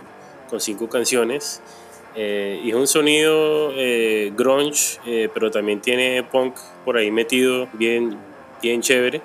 con 0.50 0.60
cinco 0.60 0.90
canciones. 0.90 1.62
Y 2.16 2.70
es 2.70 2.76
un 2.76 2.88
sonido 2.88 3.72
grunge, 4.36 5.00
pero 5.34 5.52
también 5.52 5.80
tiene 5.80 6.24
punk 6.24 6.56
por 6.84 6.98
ahí 6.98 7.12
metido 7.12 7.68
bien, 7.74 8.18
bien 8.62 8.82
chévere. 8.82 9.22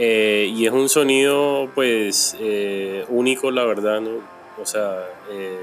Eh, 0.00 0.52
y 0.54 0.64
es 0.64 0.72
un 0.72 0.88
sonido 0.88 1.68
pues 1.74 2.36
eh, 2.38 3.04
único 3.08 3.50
la 3.50 3.64
verdad 3.64 4.00
¿no? 4.00 4.20
o 4.62 4.64
sea 4.64 5.04
eh, 5.28 5.58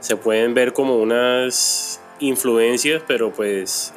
se 0.00 0.16
pueden 0.16 0.52
ver 0.52 0.72
como 0.72 0.96
unas 0.96 2.00
influencias 2.18 3.04
pero 3.06 3.30
pues 3.30 3.94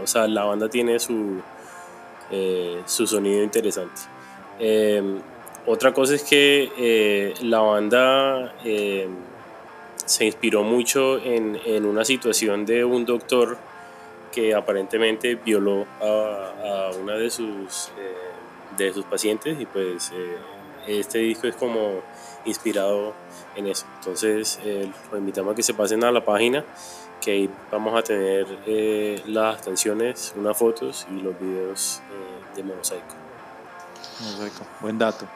o 0.00 0.06
sea 0.06 0.26
la 0.26 0.44
banda 0.44 0.70
tiene 0.70 0.98
su 0.98 1.42
su 2.86 3.06
sonido 3.06 3.42
interesante 3.42 4.00
otra 5.66 5.92
cosa 5.92 6.14
es 6.14 6.22
que 6.22 7.34
la 7.42 7.60
banda 7.60 8.54
se 10.06 10.24
inspiró 10.24 10.62
mucho 10.62 11.18
en, 11.22 11.60
en, 11.66 11.84
una 11.84 12.06
situación 12.06 12.64
de 12.64 12.86
un 12.86 13.04
doctor 13.04 13.58
que 14.32 14.54
aparentemente 14.54 15.34
violó 15.36 15.86
a, 16.00 16.88
a 16.88 16.96
una 16.96 17.14
de 17.14 17.30
sus, 17.30 17.88
eh, 17.98 18.76
de 18.76 18.92
sus 18.92 19.04
pacientes 19.04 19.60
y 19.60 19.66
pues 19.66 20.12
este 20.86 21.18
disco 21.18 21.46
es 21.46 21.56
como 21.56 22.02
inspirado 22.44 23.14
en 23.56 23.66
eso. 23.66 23.86
Entonces 23.98 24.58
los 25.10 25.18
invitamos 25.18 25.52
a 25.52 25.54
que 25.54 25.62
se 25.62 25.74
pasen 25.74 26.04
a 26.04 26.12
la 26.12 26.24
página 26.24 26.64
que 27.20 27.32
ahí 27.32 27.50
vamos 27.70 27.98
a 27.98 28.02
tener 28.02 28.46
las 29.26 29.60
canciones, 29.60 30.32
unas 30.36 30.56
fotos 30.56 31.06
y 31.10 31.20
los 31.20 31.38
videos 31.38 32.00
de 32.54 32.62
Mosaico. 32.62 33.14
Mosaico, 34.20 34.66
buen 34.80 34.98
dato. 34.98 35.26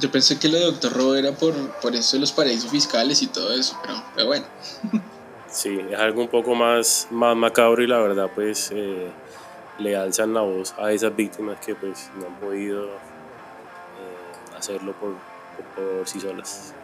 Yo 0.00 0.10
pensé 0.12 0.38
que 0.38 0.48
lo 0.48 0.58
de 0.58 0.64
Doctor 0.64 0.92
Robo 0.92 1.14
era 1.16 1.32
por, 1.32 1.54
por 1.80 1.94
eso 1.94 2.16
de 2.16 2.20
los 2.20 2.32
paraísos 2.32 2.70
fiscales 2.70 3.20
y 3.22 3.26
todo 3.26 3.52
eso, 3.52 3.76
pero, 3.82 4.02
pero 4.14 4.26
bueno. 4.28 4.46
Sí, 5.58 5.84
es 5.90 5.98
algo 5.98 6.20
un 6.20 6.28
poco 6.28 6.54
más, 6.54 7.08
más 7.10 7.34
macabro 7.34 7.82
y 7.82 7.88
la 7.88 7.98
verdad 7.98 8.30
pues 8.32 8.70
eh, 8.72 9.10
le 9.78 9.96
alzan 9.96 10.32
la 10.32 10.42
voz 10.42 10.72
a 10.78 10.92
esas 10.92 11.16
víctimas 11.16 11.58
que 11.58 11.74
pues 11.74 12.12
no 12.14 12.26
han 12.26 12.34
podido 12.34 12.84
eh, 12.84 12.96
hacerlo 14.56 14.92
por, 14.92 15.14
por, 15.74 15.96
por, 15.96 16.06
sí 16.06 16.20
solas. 16.20 16.74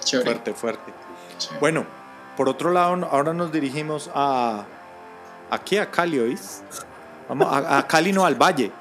Chévere. 0.00 0.32
Fuerte, 0.32 0.54
fuerte. 0.54 0.92
Chévere. 1.38 1.60
Bueno, 1.60 1.86
por 2.36 2.48
otro 2.48 2.72
lado, 2.72 3.08
ahora 3.08 3.32
nos 3.32 3.52
dirigimos 3.52 4.10
a 4.12 4.64
aquí 5.48 5.78
a 5.78 5.88
Cali, 5.88 6.18
¿oís? 6.18 6.64
Vamos 7.28 7.46
a, 7.48 7.78
a 7.78 7.86
Cali, 7.86 8.12
no 8.12 8.26
al 8.26 8.34
Valle. 8.34 8.72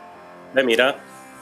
De 0.56 0.64
mira. 0.64 0.96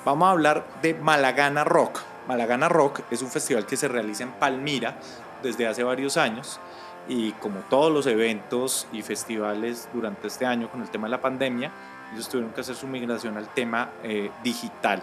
Vamos 0.03 0.27
a 0.27 0.31
hablar 0.31 0.65
de 0.81 0.93
Malagana 0.93 1.63
Rock. 1.63 2.01
Malagana 2.27 2.67
Rock 2.67 2.99
es 3.09 3.21
un 3.21 3.31
festival 3.31 3.65
que 3.65 3.77
se 3.77 3.87
realiza 3.87 4.23
en 4.23 4.33
Palmira 4.33 4.97
desde 5.41 5.67
hace 5.67 5.83
varios 5.83 6.17
años 6.17 6.59
y 7.07 7.31
como 7.33 7.59
todos 7.61 7.91
los 7.91 8.05
eventos 8.07 8.87
y 8.91 9.01
festivales 9.01 9.89
durante 9.93 10.27
este 10.27 10.45
año 10.45 10.69
con 10.69 10.81
el 10.81 10.89
tema 10.89 11.07
de 11.07 11.11
la 11.11 11.21
pandemia, 11.21 11.71
ellos 12.13 12.29
tuvieron 12.29 12.51
que 12.53 12.61
hacer 12.61 12.75
su 12.75 12.87
migración 12.87 13.37
al 13.37 13.47
tema 13.53 13.91
eh, 14.03 14.31
digital. 14.43 15.01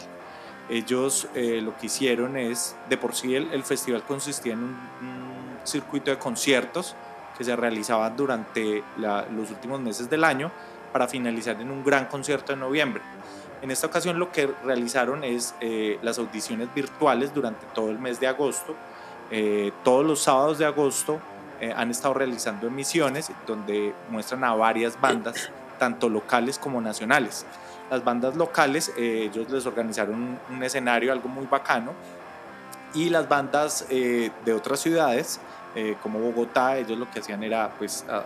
Ellos 0.69 1.29
eh, 1.35 1.61
lo 1.63 1.77
que 1.77 1.87
hicieron 1.87 2.37
es, 2.37 2.77
de 2.89 2.97
por 2.97 3.15
sí 3.15 3.35
el, 3.35 3.53
el 3.53 3.63
festival 3.63 4.03
consistía 4.03 4.55
en 4.55 4.61
un, 4.61 4.71
un, 4.71 5.27
circuito 5.65 6.13
de 6.13 6.19
conciertos 6.19 6.95
que 7.37 7.43
se 7.43 7.57
realizaban 7.57 8.17
durante 8.17 8.85
la, 8.99 9.27
los 9.35 9.51
últimos 9.51 9.81
meses 9.81 10.09
del 10.09 10.23
año 10.23 10.53
para 10.93 11.09
finalizar 11.09 11.61
en 11.61 11.73
un 11.73 11.85
gran 11.85 12.07
concierto 12.07 12.53
en 12.53 12.61
noviembre. 12.61 13.03
En 13.63 13.71
esta 13.71 13.87
ocasión 13.87 14.19
lo 14.19 14.31
que 14.31 14.47
realizaron 14.65 15.25
es 15.25 15.55
eh, 15.61 15.99
las 16.03 16.19
audiciones 16.19 16.73
virtuales 16.75 17.35
durante 17.35 17.67
todo 17.75 17.91
el 17.91 17.99
mes 17.99 18.21
de 18.21 18.27
agosto. 18.27 18.75
Eh, 19.31 19.73
todos 19.83 20.07
los 20.07 20.21
sábados 20.21 20.59
de 20.59 20.67
agosto 20.67 21.19
eh, 21.61 21.73
han 21.77 21.91
estado 21.91 22.15
realizando 22.15 22.67
emisiones 22.67 23.31
donde 23.47 23.95
muestran 24.11 24.45
a 24.45 24.55
varias 24.55 25.01
bandas, 25.01 25.51
tanto 25.79 26.09
locales 26.09 26.59
como 26.59 26.81
nacionales. 26.81 27.47
Las 27.91 28.05
bandas 28.05 28.37
locales, 28.37 28.93
ellos 28.97 29.49
les 29.51 29.65
organizaron 29.65 30.15
un, 30.15 30.39
un, 30.51 30.63
escenario, 30.63 31.13
algo 31.13 31.29
muy 31.29 31.47
bacano, 31.47 31.93
y 32.95 33.11
las 33.11 33.29
bandas 33.29 33.87
de 33.89 34.53
otras 34.53 34.81
ciudades, 34.81 35.39
como 36.03 36.19
Bogotá, 36.19 36.79
ellos 36.79 36.99
lo 36.99 37.09
que 37.09 37.21
hacían 37.21 37.45
era, 37.45 37.71
pues, 37.79 38.05
a, 38.09 38.25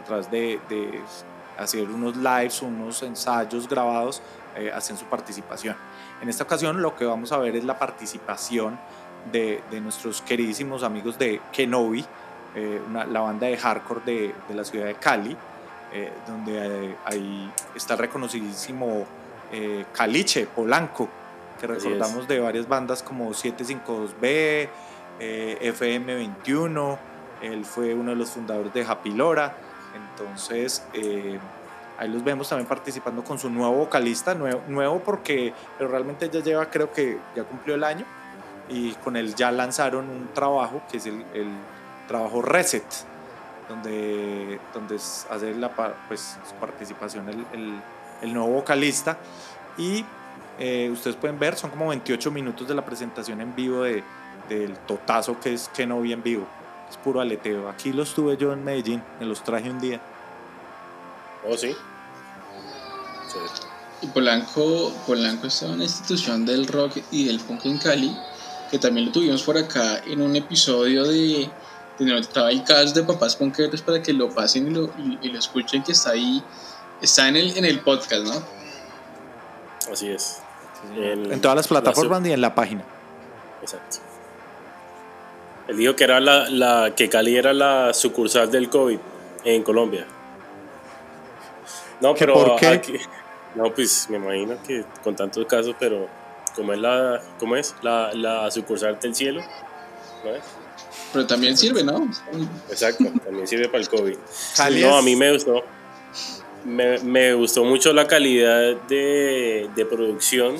a 0.00 0.04
través 0.04 0.28
de, 0.30 0.58
de 0.68 1.00
hacer 1.58 1.88
unos 1.88 2.16
lives, 2.16 2.62
unos 2.62 3.02
ensayos 3.02 3.68
grabados, 3.68 4.22
eh, 4.56 4.70
hacen 4.72 4.96
su 4.96 5.04
participación. 5.06 5.76
En 6.20 6.28
esta 6.28 6.44
ocasión 6.44 6.80
lo 6.80 6.94
que 6.96 7.04
vamos 7.04 7.32
a 7.32 7.38
ver 7.38 7.56
es 7.56 7.64
la 7.64 7.78
participación 7.78 8.78
de, 9.32 9.62
de 9.70 9.80
nuestros 9.80 10.22
queridísimos 10.22 10.82
amigos 10.82 11.18
de 11.18 11.40
Kenobi, 11.52 12.04
eh, 12.56 12.80
una, 12.88 13.04
la 13.04 13.20
banda 13.20 13.46
de 13.46 13.56
hardcore 13.56 14.00
de, 14.04 14.34
de 14.48 14.54
la 14.54 14.64
ciudad 14.64 14.86
de 14.86 14.94
Cali, 14.94 15.36
eh, 15.92 16.10
donde 16.26 16.96
ahí 17.04 17.52
está 17.74 17.94
el 17.94 18.00
reconocidísimo 18.00 19.06
Caliche 19.92 20.46
Polanco, 20.46 21.08
que 21.60 21.68
recordamos 21.68 22.26
de 22.26 22.40
varias 22.40 22.66
bandas 22.66 23.02
como 23.02 23.30
752B, 23.30 24.68
FM21, 25.20 26.98
él 27.42 27.64
fue 27.64 27.94
uno 27.94 28.10
de 28.10 28.16
los 28.16 28.30
fundadores 28.30 28.74
de 28.74 28.84
Happy 28.84 29.12
Lora, 29.12 29.54
entonces 29.94 30.82
ahí 31.96 32.08
los 32.08 32.24
vemos 32.24 32.48
también 32.48 32.66
participando 32.66 33.22
con 33.22 33.38
su 33.38 33.48
nuevo 33.50 33.72
vocalista, 33.72 34.34
nuevo, 34.34 34.62
nuevo 34.66 34.98
porque 34.98 35.54
pero 35.78 35.90
realmente 35.90 36.28
ya 36.28 36.40
lleva, 36.40 36.68
creo 36.70 36.92
que 36.92 37.18
ya 37.36 37.44
cumplió 37.44 37.76
el 37.76 37.84
año, 37.84 38.04
y 38.68 38.92
con 38.94 39.16
él 39.16 39.34
ya 39.34 39.50
lanzaron 39.52 40.10
un 40.10 40.28
trabajo 40.34 40.82
que 40.90 40.96
es 40.96 41.06
el, 41.06 41.24
el 41.34 41.48
trabajo 42.06 42.42
Reset, 42.42 42.84
donde, 43.68 44.60
donde 44.72 44.96
hace 44.96 45.54
la, 45.54 45.70
pues, 46.08 46.38
su 46.48 46.54
participación 46.56 47.28
el, 47.28 47.46
el, 47.52 47.80
el 48.22 48.34
nuevo 48.34 48.48
vocalista. 48.48 49.18
Y 49.78 50.04
eh, 50.58 50.88
ustedes 50.90 51.16
pueden 51.16 51.38
ver, 51.38 51.56
son 51.56 51.70
como 51.70 51.88
28 51.88 52.30
minutos 52.30 52.66
de 52.66 52.74
la 52.74 52.84
presentación 52.84 53.40
en 53.40 53.54
vivo 53.54 53.82
de, 53.82 54.02
del 54.48 54.76
totazo 54.78 55.38
que 55.38 55.52
es 55.52 55.68
que 55.68 55.86
no 55.86 56.00
vi 56.00 56.12
en 56.12 56.22
vivo. 56.22 56.46
Es 56.88 56.96
puro 56.96 57.20
aleteo. 57.20 57.68
Aquí 57.68 57.92
los 57.92 58.14
tuve 58.14 58.36
yo 58.36 58.52
en 58.52 58.64
Medellín, 58.64 59.02
me 59.20 59.26
los 59.26 59.42
traje 59.42 59.68
un 59.68 59.80
día. 59.80 60.00
Oh, 61.48 61.56
sí. 61.56 61.72
sí. 63.28 63.38
Y 64.02 64.06
Polanco, 64.08 64.92
Polanco 65.06 65.46
es 65.46 65.62
una 65.62 65.84
institución 65.84 66.44
del 66.46 66.66
rock 66.66 66.98
y 67.10 67.24
del 67.26 67.40
punk 67.40 67.66
en 67.66 67.78
Cali, 67.78 68.16
que 68.70 68.78
también 68.78 69.06
lo 69.06 69.12
tuvimos 69.12 69.42
por 69.42 69.56
acá 69.58 70.02
en 70.06 70.22
un 70.22 70.36
episodio 70.36 71.04
de 71.04 71.48
estaba 71.98 72.50
el 72.50 72.64
cast 72.64 72.94
de 72.94 73.02
papás 73.02 73.36
punkeros 73.36 73.82
para 73.82 74.02
que 74.02 74.12
lo 74.12 74.30
pasen 74.30 74.68
y 74.68 74.70
lo, 74.70 74.84
y, 74.98 75.18
y 75.22 75.28
lo, 75.30 75.38
escuchen, 75.38 75.82
que 75.82 75.92
está 75.92 76.10
ahí, 76.10 76.42
está 77.00 77.28
en 77.28 77.36
el, 77.36 77.56
en 77.56 77.64
el 77.64 77.80
podcast, 77.80 78.22
¿no? 78.24 78.42
Así 79.92 80.08
es. 80.08 80.42
El, 80.94 81.32
en 81.32 81.40
todas 81.40 81.56
las 81.56 81.68
plataformas 81.68 82.22
la 82.22 82.28
y 82.28 82.32
en 82.32 82.40
la 82.40 82.54
página. 82.54 82.84
Exacto. 83.62 83.98
Él 85.68 85.76
dijo 85.76 85.96
que, 85.96 86.04
era 86.04 86.20
la, 86.20 86.48
la, 86.48 86.94
que 86.94 87.08
Cali 87.08 87.36
era 87.36 87.52
la 87.52 87.92
sucursal 87.92 88.50
del 88.50 88.68
COVID 88.68 88.98
en 89.44 89.62
Colombia. 89.62 90.06
No, 92.00 92.14
pero 92.14 92.34
¿Por 92.34 92.56
qué? 92.56 92.66
Aquí, 92.68 92.94
no, 93.54 93.72
pues 93.72 94.08
me 94.10 94.16
imagino 94.16 94.62
que 94.66 94.84
con 95.02 95.16
tantos 95.16 95.46
casos, 95.46 95.74
pero 95.78 96.08
¿cómo 96.54 96.72
es 96.72 96.78
la, 96.78 97.20
cómo 97.38 97.56
es? 97.56 97.74
La, 97.82 98.12
la 98.12 98.50
sucursal 98.50 99.00
del 99.00 99.14
cielo? 99.14 99.42
¿No 100.24 100.30
es? 100.30 100.44
Pero 101.16 101.26
también 101.26 101.56
sirve, 101.56 101.82
¿no? 101.82 102.06
Exacto, 102.68 103.04
también 103.24 103.48
sirve 103.48 103.70
para 103.70 103.82
el 103.82 103.88
COVID. 103.88 104.16
No, 104.82 104.98
a 104.98 105.02
mí 105.02 105.16
me 105.16 105.32
gustó. 105.32 105.64
Me, 106.62 106.98
me 106.98 107.32
gustó 107.32 107.64
mucho 107.64 107.94
la 107.94 108.06
calidad 108.06 108.76
de, 108.86 109.70
de, 109.74 109.86
producción 109.86 110.56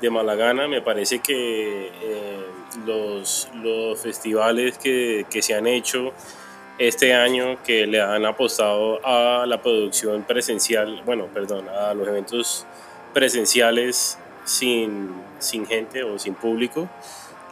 de 0.00 0.08
Malagana. 0.08 0.68
Me 0.68 0.80
parece 0.80 1.18
que 1.18 1.88
eh, 1.88 2.46
los, 2.86 3.48
los 3.62 4.00
festivales 4.00 4.78
que, 4.78 5.26
que 5.28 5.42
se 5.42 5.52
han 5.52 5.66
hecho 5.66 6.14
este 6.78 7.12
año 7.12 7.62
que 7.62 7.86
le 7.86 8.00
han 8.00 8.24
apostado 8.24 9.04
a 9.04 9.44
la 9.46 9.60
producción 9.60 10.22
presencial, 10.22 11.02
bueno, 11.04 11.26
perdón, 11.26 11.68
a 11.68 11.92
los 11.92 12.08
eventos 12.08 12.64
presenciales 13.12 14.16
sin, 14.46 15.10
sin 15.40 15.66
gente 15.66 16.04
o 16.04 16.18
sin 16.18 16.34
público. 16.34 16.88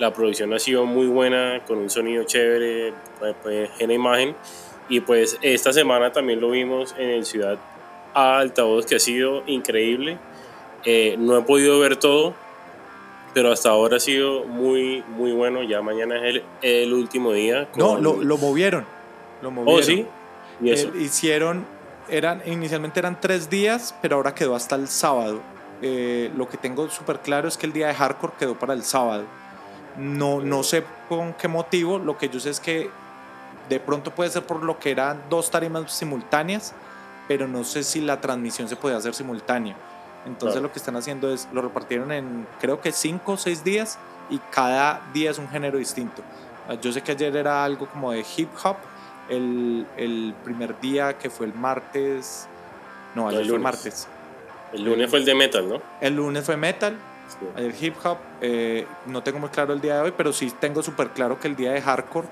La 0.03 0.13
producción 0.13 0.53
ha 0.53 0.59
sido 0.59 0.85
muy 0.85 1.07
buena, 1.07 1.63
con 1.65 1.79
un 1.79 1.89
sonido 1.89 2.25
chévere, 2.25 2.93
pues, 3.41 3.71
en 3.79 3.87
la 3.87 3.95
imagen. 3.95 4.35
Y 4.89 4.99
pues 4.99 5.39
esta 5.43 5.73
semana 5.73 6.11
también 6.11 6.41
lo 6.41 6.51
vimos 6.51 6.93
en 6.99 7.09
el 7.09 7.25
Ciudad 7.25 7.57
A 8.13 8.39
Altavoz, 8.39 8.85
que 8.85 8.97
ha 8.97 8.99
sido 8.99 9.45
increíble. 9.47 10.19
Eh, 10.85 11.15
no 11.21 11.39
he 11.39 11.43
podido 11.43 11.79
ver 11.79 11.95
todo, 11.95 12.35
pero 13.33 13.53
hasta 13.53 13.71
ahora 13.71 13.99
ha 13.99 14.01
sido 14.01 14.43
muy, 14.43 15.05
muy 15.07 15.31
bueno. 15.31 15.63
Ya 15.63 15.83
mañana 15.83 16.17
es 16.17 16.35
el, 16.35 16.43
el 16.63 16.93
último 16.93 17.33
día. 17.33 17.69
No, 17.77 17.97
lo, 17.97 18.25
lo 18.25 18.37
movieron 18.39 18.85
lo 19.41 19.53
movieron. 19.53 19.79
Oh, 19.79 19.83
sí. 19.85 20.05
¿Y 20.61 20.71
eso? 20.71 20.89
Eh, 20.89 21.03
hicieron, 21.03 21.65
eran, 22.09 22.43
inicialmente 22.45 22.99
eran 22.99 23.21
tres 23.21 23.49
días, 23.49 23.95
pero 24.03 24.17
ahora 24.17 24.35
quedó 24.35 24.57
hasta 24.57 24.75
el 24.75 24.89
sábado. 24.89 25.41
Eh, 25.81 26.29
lo 26.37 26.49
que 26.49 26.57
tengo 26.57 26.91
súper 26.91 27.21
claro 27.21 27.47
es 27.47 27.57
que 27.57 27.67
el 27.67 27.73
día 27.73 27.87
de 27.87 27.95
hardcore 27.95 28.33
quedó 28.37 28.59
para 28.59 28.75
el 28.75 28.83
sábado. 28.83 29.27
No, 29.97 30.41
no 30.41 30.63
sé 30.63 30.85
con 31.09 31.35
qué 31.35 31.49
motivo, 31.49 31.99
lo 31.99 32.17
que 32.17 32.29
yo 32.29 32.41
sé 32.41 32.51
es 32.51 32.61
que 32.61 32.91
de 33.69 33.81
pronto 33.81 34.11
puede 34.11 34.31
ser 34.31 34.45
por 34.45 34.63
lo 34.63 34.79
que 34.79 34.91
eran 34.91 35.23
dos 35.29 35.51
tarimas 35.51 35.93
simultáneas, 35.93 36.75
pero 37.29 37.47
no 37.47 37.65
sé 37.65 37.83
si 37.83 38.01
la 38.01 38.21
transmisión 38.21 38.69
se 38.69 38.77
puede 38.77 38.97
hacer 38.97 39.15
simultánea. 39.15 39.77
Entonces 40.25 40.55
claro. 40.55 40.69
lo 40.69 40.73
que 40.73 40.79
están 40.79 40.97
haciendo 40.97 41.33
es, 41.33 41.49
lo 41.53 41.63
repartieron 41.63 42.13
en 42.13 42.47
creo 42.61 42.81
que 42.81 42.93
cinco 42.93 43.33
o 43.33 43.37
seis 43.37 43.65
días 43.65 43.99
y 44.31 44.39
cada 44.51 45.01
día 45.13 45.31
es 45.31 45.39
un 45.39 45.49
género 45.49 45.79
distinto. 45.79 46.23
Yo 46.81 46.93
sé 46.93 47.03
que 47.03 47.13
ayer 47.13 47.37
era 47.37 47.65
algo 47.65 47.87
como 47.87 48.13
de 48.13 48.25
hip 48.37 48.49
hop, 48.63 48.77
el, 49.29 49.87
el, 49.97 50.35
primer 50.45 50.79
día 50.81 51.19
que 51.19 51.29
fue 51.29 51.47
el 51.47 51.55
martes. 51.55 52.47
No, 53.15 53.29
ayer 53.29 53.41
el 53.41 53.49
fue 53.49 53.57
el 53.57 53.63
martes. 53.63 54.09
El 54.73 54.85
lunes 54.85 55.11
fue 55.11 55.19
el 55.19 55.25
de 55.25 55.35
metal, 55.35 55.69
¿no? 55.69 55.83
El 56.01 56.17
lunes 56.17 56.45
fue 56.45 56.57
metal, 56.57 56.97
Sí. 57.29 57.47
Ayer 57.57 57.75
hip 57.81 57.95
hop, 58.05 58.19
eh, 58.41 58.87
no 59.07 59.23
tengo 59.23 59.39
muy 59.39 59.49
claro 59.49 59.73
el 59.73 59.81
día 59.81 59.97
de 59.97 60.01
hoy, 60.03 60.13
pero 60.17 60.33
sí 60.33 60.53
tengo 60.61 60.83
súper 60.83 61.11
claro 61.11 61.41
que 61.41 61.49
el 61.49 61.57
día 61.57 61.73
de 61.73 61.81
hardcore 61.81 62.29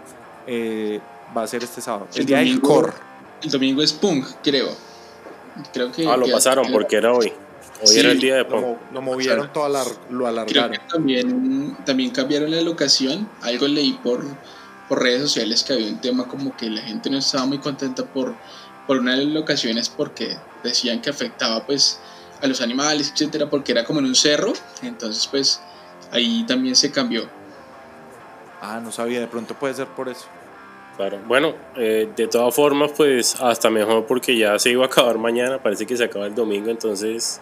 eh, 0.47 1.01
va 1.37 1.43
a 1.43 1.47
ser 1.47 1.63
este 1.65 1.81
sábado. 1.81 2.07
El, 2.15 2.21
El 2.21 2.27
día 2.27 2.39
del 2.39 2.47
domingo- 2.61 2.69
core. 2.69 2.93
El 3.43 3.51
domingo 3.51 3.83
es 3.83 3.93
punk, 3.93 4.27
creo. 4.43 4.69
Creo 5.73 5.91
que. 5.93 6.07
Ah, 6.07 6.17
lo 6.17 6.27
que- 6.27 6.33
pasaron 6.33 6.67
que- 6.67 6.73
porque 6.73 6.97
era 6.97 7.13
hoy. 7.13 7.33
Hoy 7.83 7.87
Sí, 7.87 7.99
era 8.01 8.11
el 8.11 8.21
día 8.21 8.37
de 8.37 8.45
punk. 8.45 8.77
lo 8.93 9.01
movieron 9.03 9.51
todo, 9.53 9.65
alar- 9.65 9.87
lo 10.11 10.19
Creo 10.19 10.27
alargaron. 10.27 10.73
que 10.73 10.79
también, 10.91 11.77
también 11.87 12.11
cambiaron 12.11 12.51
la 12.51 12.61
locación. 12.61 13.29
Algo 13.41 13.67
leí 13.69 13.99
por, 14.03 14.23
por 14.89 15.03
redes 15.03 15.23
sociales 15.23 15.65
que 15.65 15.73
había 15.73 15.89
un 15.89 16.01
tema 16.01 16.29
como 16.29 16.55
que 16.57 16.69
la 16.69 16.83
gente 16.83 17.09
no 17.09 17.17
estaba 17.19 17.47
muy 17.47 17.59
contenta 17.59 18.05
por, 18.05 18.35
por 18.87 18.99
una 18.99 19.13
de 19.17 19.25
las 19.25 19.33
locaciones 19.35 19.89
porque 19.89 20.37
decían 20.63 21.01
que 21.01 21.09
afectaba 21.11 21.65
pues 21.65 21.99
a 22.43 22.47
los 22.47 22.61
animales, 22.61 23.13
etcétera, 23.13 23.49
porque 23.49 23.73
era 23.73 23.85
como 23.85 24.01
en 24.01 24.07
un 24.07 24.15
cerro. 24.15 24.53
Entonces, 24.83 25.27
pues 25.27 25.61
ahí 26.11 26.45
también 26.47 26.75
se 26.77 26.91
cambió. 26.91 27.29
Ah, 28.61 28.81
no 28.83 28.93
sabía, 28.93 29.21
de 29.21 29.27
pronto 29.27 29.55
puede 29.55 29.75
ser 29.75 29.87
por 29.87 30.09
eso. 30.09 30.27
Claro. 30.97 31.19
Bueno, 31.27 31.55
eh, 31.77 32.11
de 32.15 32.27
todas 32.27 32.55
formas, 32.55 32.91
pues 32.95 33.41
hasta 33.41 33.71
mejor 33.71 34.07
porque 34.07 34.37
ya 34.37 34.59
se 34.59 34.71
iba 34.71 34.85
a 34.85 34.87
acabar 34.87 35.17
mañana, 35.17 35.59
parece 35.59 35.87
que 35.87 35.97
se 35.97 36.05
acaba 36.05 36.27
el 36.27 36.35
domingo, 36.35 36.69
entonces 36.69 37.41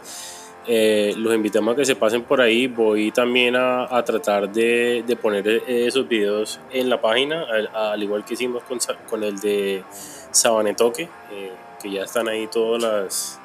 eh, 0.68 1.12
los 1.16 1.34
invitamos 1.34 1.72
a 1.72 1.76
que 1.76 1.84
se 1.84 1.96
pasen 1.96 2.22
por 2.22 2.40
ahí. 2.40 2.68
Voy 2.68 3.10
también 3.10 3.56
a, 3.56 3.84
a 3.84 4.04
tratar 4.04 4.48
de, 4.52 5.02
de 5.04 5.16
poner 5.16 5.48
eh, 5.48 5.86
esos 5.86 6.06
videos 6.06 6.60
en 6.70 6.88
la 6.88 7.00
página, 7.00 7.42
al, 7.50 7.68
al 7.74 8.00
igual 8.00 8.24
que 8.24 8.34
hicimos 8.34 8.62
con, 8.62 8.78
con 9.08 9.24
el 9.24 9.40
de 9.40 9.82
Sabanetoque, 10.30 11.08
eh, 11.32 11.52
que 11.82 11.90
ya 11.90 12.04
están 12.04 12.28
ahí 12.28 12.46
todas 12.46 12.80
las, 12.80 13.37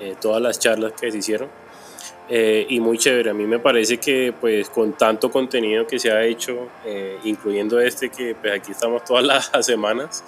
eh, 0.00 0.16
todas 0.20 0.40
las 0.40 0.58
charlas 0.58 0.92
que 0.92 1.10
se 1.10 1.18
hicieron. 1.18 1.48
Eh, 2.28 2.66
y 2.70 2.80
muy 2.80 2.96
chévere. 2.96 3.30
A 3.30 3.34
mí 3.34 3.44
me 3.44 3.58
parece 3.58 3.98
que 3.98 4.32
pues 4.38 4.70
con 4.70 4.94
tanto 4.94 5.30
contenido 5.30 5.86
que 5.86 5.98
se 5.98 6.10
ha 6.10 6.24
hecho, 6.24 6.68
eh, 6.84 7.18
incluyendo 7.24 7.78
este 7.80 8.08
que 8.08 8.34
pues 8.34 8.54
aquí 8.54 8.72
estamos 8.72 9.04
todas 9.04 9.24
las 9.52 9.66
semanas, 9.66 10.24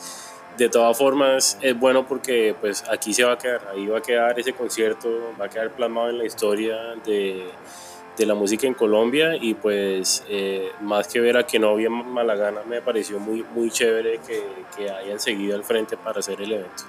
de 0.58 0.68
todas 0.68 0.96
formas 0.96 1.58
es 1.60 1.78
bueno 1.78 2.06
porque 2.06 2.54
pues 2.60 2.84
aquí 2.90 3.14
se 3.14 3.24
va 3.24 3.32
a 3.32 3.38
quedar, 3.38 3.68
ahí 3.72 3.86
va 3.86 3.98
a 3.98 4.02
quedar 4.02 4.38
ese 4.38 4.52
concierto, 4.52 5.34
va 5.40 5.46
a 5.46 5.48
quedar 5.48 5.70
plasmado 5.70 6.10
en 6.10 6.18
la 6.18 6.24
historia 6.24 6.76
de, 7.04 7.46
de 8.16 8.26
la 8.26 8.34
música 8.34 8.66
en 8.66 8.74
Colombia 8.74 9.36
y 9.36 9.54
pues 9.54 10.24
eh, 10.28 10.70
más 10.80 11.08
que 11.08 11.20
ver 11.20 11.36
a 11.36 11.46
había 11.70 11.90
Malagana 11.90 12.62
me 12.62 12.80
pareció 12.80 13.18
muy, 13.18 13.44
muy 13.54 13.70
chévere 13.70 14.20
que, 14.26 14.42
que 14.76 14.90
hayan 14.90 15.20
seguido 15.20 15.56
al 15.56 15.64
frente 15.64 15.96
para 15.96 16.20
hacer 16.20 16.40
el 16.40 16.52
evento. 16.52 16.84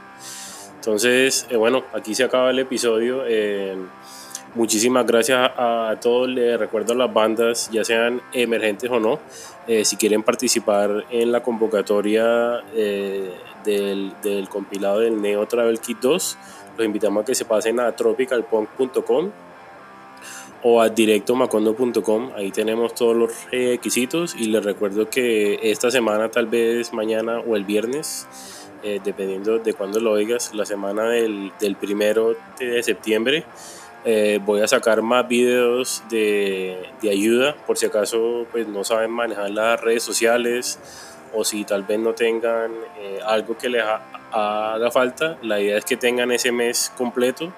Entonces, 0.77 1.47
eh, 1.49 1.57
bueno, 1.57 1.83
aquí 1.93 2.15
se 2.15 2.23
acaba 2.23 2.49
el 2.51 2.59
episodio. 2.59 3.23
eh, 3.27 3.75
Muchísimas 4.55 5.05
gracias 5.05 5.37
a, 5.55 5.89
a 5.89 5.99
todos. 5.99 6.27
Les 6.29 6.57
recuerdo 6.57 6.93
a 6.93 6.95
las 6.95 7.13
bandas, 7.13 7.69
ya 7.71 7.83
sean 7.83 8.21
emergentes 8.33 8.89
o 8.89 8.99
no, 8.99 9.19
eh, 9.67 9.85
si 9.85 9.97
quieren 9.97 10.23
participar 10.23 11.05
en 11.11 11.31
la 11.31 11.43
convocatoria 11.43 12.63
del, 12.73 14.13
del 14.23 14.49
compilado 14.49 14.99
del 15.01 15.21
Neo 15.21 15.45
Travel 15.45 15.79
Kit 15.79 15.99
2, 15.99 16.37
los 16.77 16.85
invitamos 16.85 17.21
a 17.21 17.25
que 17.25 17.35
se 17.35 17.45
pasen 17.45 17.79
a 17.79 17.91
tropicalpunk.com 17.95 19.29
o 20.63 20.81
a 20.81 20.89
directomacondo.com. 20.89 22.31
Ahí 22.35 22.49
tenemos 22.51 22.95
todos 22.95 23.15
los 23.15 23.51
requisitos 23.51 24.33
y 24.35 24.45
les 24.47 24.63
recuerdo 24.63 25.09
que 25.09 25.59
esta 25.69 25.91
semana, 25.91 26.29
tal 26.29 26.47
vez 26.47 26.93
mañana 26.93 27.39
o 27.39 27.55
el 27.55 27.63
viernes, 27.65 28.27
eh, 28.83 28.99
dependiendo 29.03 29.59
de 29.59 29.73
cuándo 29.73 29.99
lo 29.99 30.11
oigas, 30.11 30.53
la 30.53 30.65
semana 30.65 31.09
del, 31.09 31.51
del 31.59 31.75
primero 31.75 32.35
de 32.59 32.81
septiembre, 32.83 33.43
eh, 34.05 34.39
voy 34.45 34.61
a 34.61 34.67
sacar 34.67 35.01
más 35.01 35.27
videos 35.27 36.03
de, 36.09 36.77
de 37.01 37.09
ayuda 37.09 37.55
por 37.65 37.77
si 37.77 37.87
acaso 37.87 38.45
pues, 38.51 38.67
no 38.67 38.83
saben 38.83 39.11
manejar 39.11 39.49
las 39.49 39.81
redes 39.81 40.03
sociales 40.03 40.79
o 41.33 41.43
si 41.43 41.65
tal 41.65 41.83
vez 41.83 41.99
no 41.99 42.13
tengan 42.13 42.71
eh, 42.99 43.19
algo 43.25 43.57
que 43.57 43.69
les 43.69 43.83
ha- 43.83 44.01
haga 44.31 44.91
falta. 44.91 45.37
La 45.41 45.59
idea 45.59 45.77
es 45.77 45.85
que 45.85 45.97
tengan 45.97 46.31
ese 46.31 46.51
mes 46.51 46.91
completo 46.97 47.51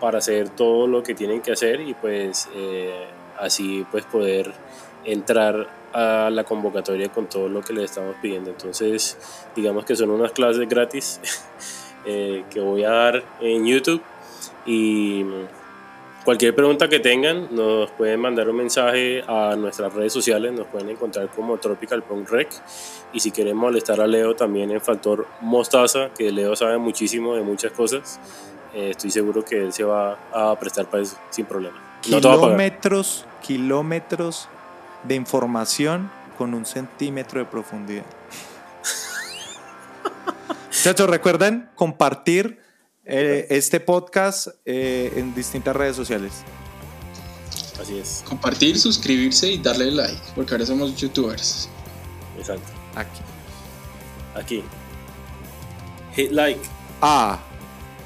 para 0.00 0.18
hacer 0.18 0.48
todo 0.50 0.86
lo 0.86 1.02
que 1.02 1.14
tienen 1.14 1.40
que 1.40 1.52
hacer 1.52 1.80
y 1.80 1.94
pues 1.94 2.48
así 3.38 3.86
pues 3.90 4.04
poder 4.06 4.52
entrar 5.04 5.68
a 5.96 6.28
la 6.30 6.44
convocatoria 6.44 7.08
con 7.08 7.26
todo 7.26 7.48
lo 7.48 7.62
que 7.62 7.72
les 7.72 7.84
estamos 7.86 8.16
pidiendo. 8.20 8.50
Entonces 8.50 9.16
digamos 9.56 9.84
que 9.84 9.96
son 9.96 10.10
unas 10.10 10.32
clases 10.32 10.68
gratis 10.68 11.20
eh, 12.04 12.44
que 12.50 12.60
voy 12.60 12.84
a 12.84 12.90
dar 12.90 13.24
en 13.40 13.66
YouTube 13.66 14.02
y 14.66 15.24
Cualquier 16.26 16.56
pregunta 16.56 16.88
que 16.88 16.98
tengan, 16.98 17.54
nos 17.54 17.88
pueden 17.92 18.18
mandar 18.18 18.48
un 18.48 18.56
mensaje 18.56 19.22
a 19.28 19.54
nuestras 19.54 19.94
redes 19.94 20.12
sociales, 20.12 20.52
nos 20.52 20.66
pueden 20.66 20.88
encontrar 20.88 21.28
como 21.28 21.56
Tropical 21.58 22.02
Punk 22.02 22.28
Rec. 22.28 22.48
Y 23.12 23.20
si 23.20 23.30
quieren 23.30 23.56
molestar 23.56 24.00
a 24.00 24.08
Leo 24.08 24.34
también 24.34 24.72
en 24.72 24.80
Factor 24.80 25.24
Mostaza, 25.40 26.08
que 26.08 26.32
Leo 26.32 26.56
sabe 26.56 26.78
muchísimo 26.78 27.36
de 27.36 27.42
muchas 27.42 27.70
cosas, 27.70 28.18
eh, 28.74 28.90
estoy 28.90 29.12
seguro 29.12 29.44
que 29.44 29.56
él 29.56 29.72
se 29.72 29.84
va 29.84 30.18
a 30.32 30.58
prestar 30.58 30.86
para 30.86 31.04
eso 31.04 31.16
sin 31.30 31.46
problema. 31.46 31.80
No 32.10 32.20
kilómetros, 32.20 33.24
kilómetros 33.40 34.48
de 35.06 35.14
información 35.14 36.10
con 36.38 36.54
un 36.54 36.64
centímetro 36.66 37.40
de 37.40 37.46
profundidad. 37.46 38.04
Muchachos, 40.68 41.10
recuerden 41.10 41.68
compartir 41.74 42.60
eh, 43.04 43.46
este 43.50 43.80
podcast 43.80 44.48
eh, 44.64 45.12
en 45.16 45.34
distintas 45.34 45.74
redes 45.74 45.96
sociales. 45.96 46.32
Así 47.80 47.98
es, 47.98 48.22
Compartir, 48.26 48.78
suscribirse 48.78 49.50
y 49.50 49.58
darle 49.58 49.90
like, 49.90 50.18
porque 50.34 50.54
ahora 50.54 50.66
somos 50.66 50.96
youtubers. 50.96 51.68
exacto. 52.38 52.70
Aquí. 52.94 53.20
Aquí. 54.34 54.64
Hit 56.14 56.30
like, 56.32 56.60
Ah, 57.02 57.38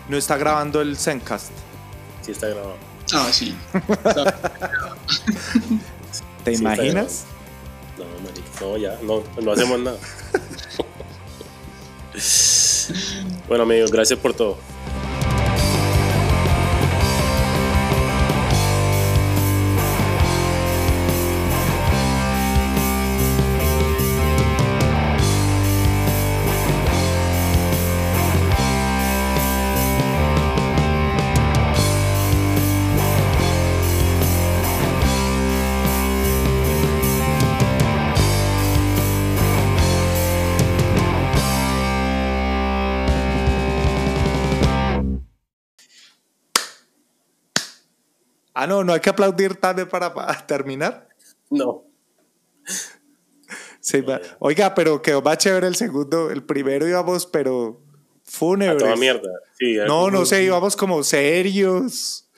no 0.09 0.16
está 0.16 0.36
grabando 0.36 0.80
el 0.80 0.96
Zencast. 0.96 1.53
si 2.22 2.32
está 2.32 2.48
grabado. 2.48 2.76
Ah, 3.12 3.28
sí. 3.32 3.55
¿Te 6.45 6.55
Sí, 6.55 6.62
imaginas? 6.62 7.24
No, 7.99 8.05
marica, 8.24 8.61
no, 8.61 8.76
ya, 8.78 8.99
no, 9.03 9.22
no 9.43 9.53
hacemos 9.53 9.78
nada. 9.80 9.99
bueno, 13.49 13.64
amigos, 13.64 13.91
gracias 13.91 14.18
por 14.18 14.32
todo. 14.34 14.57
Ah, 48.63 48.67
no, 48.67 48.85
no 48.85 48.93
hay 48.93 49.01
que 49.01 49.09
aplaudir 49.11 49.57
tarde 49.57 49.87
para, 49.87 50.13
para 50.13 50.47
terminar. 50.47 51.09
No. 51.49 51.85
Sí, 53.81 54.05
Oiga, 54.39 54.75
pero 54.75 55.01
quedó 55.01 55.23
más 55.23 55.39
chévere 55.39 55.67
el 55.67 55.75
segundo. 55.77 56.31
El 56.31 56.45
primero 56.45 56.87
íbamos, 56.87 57.27
pero 57.27 57.81
A 57.83 58.31
fúnebres. 58.31 58.79
toda 58.83 58.97
mierda. 58.97 59.31
Sí, 59.59 59.77
No, 59.87 60.11
no 60.11 60.27
sé, 60.27 60.43
íbamos 60.45 60.77
como 60.77 61.03
serios. 61.03 62.30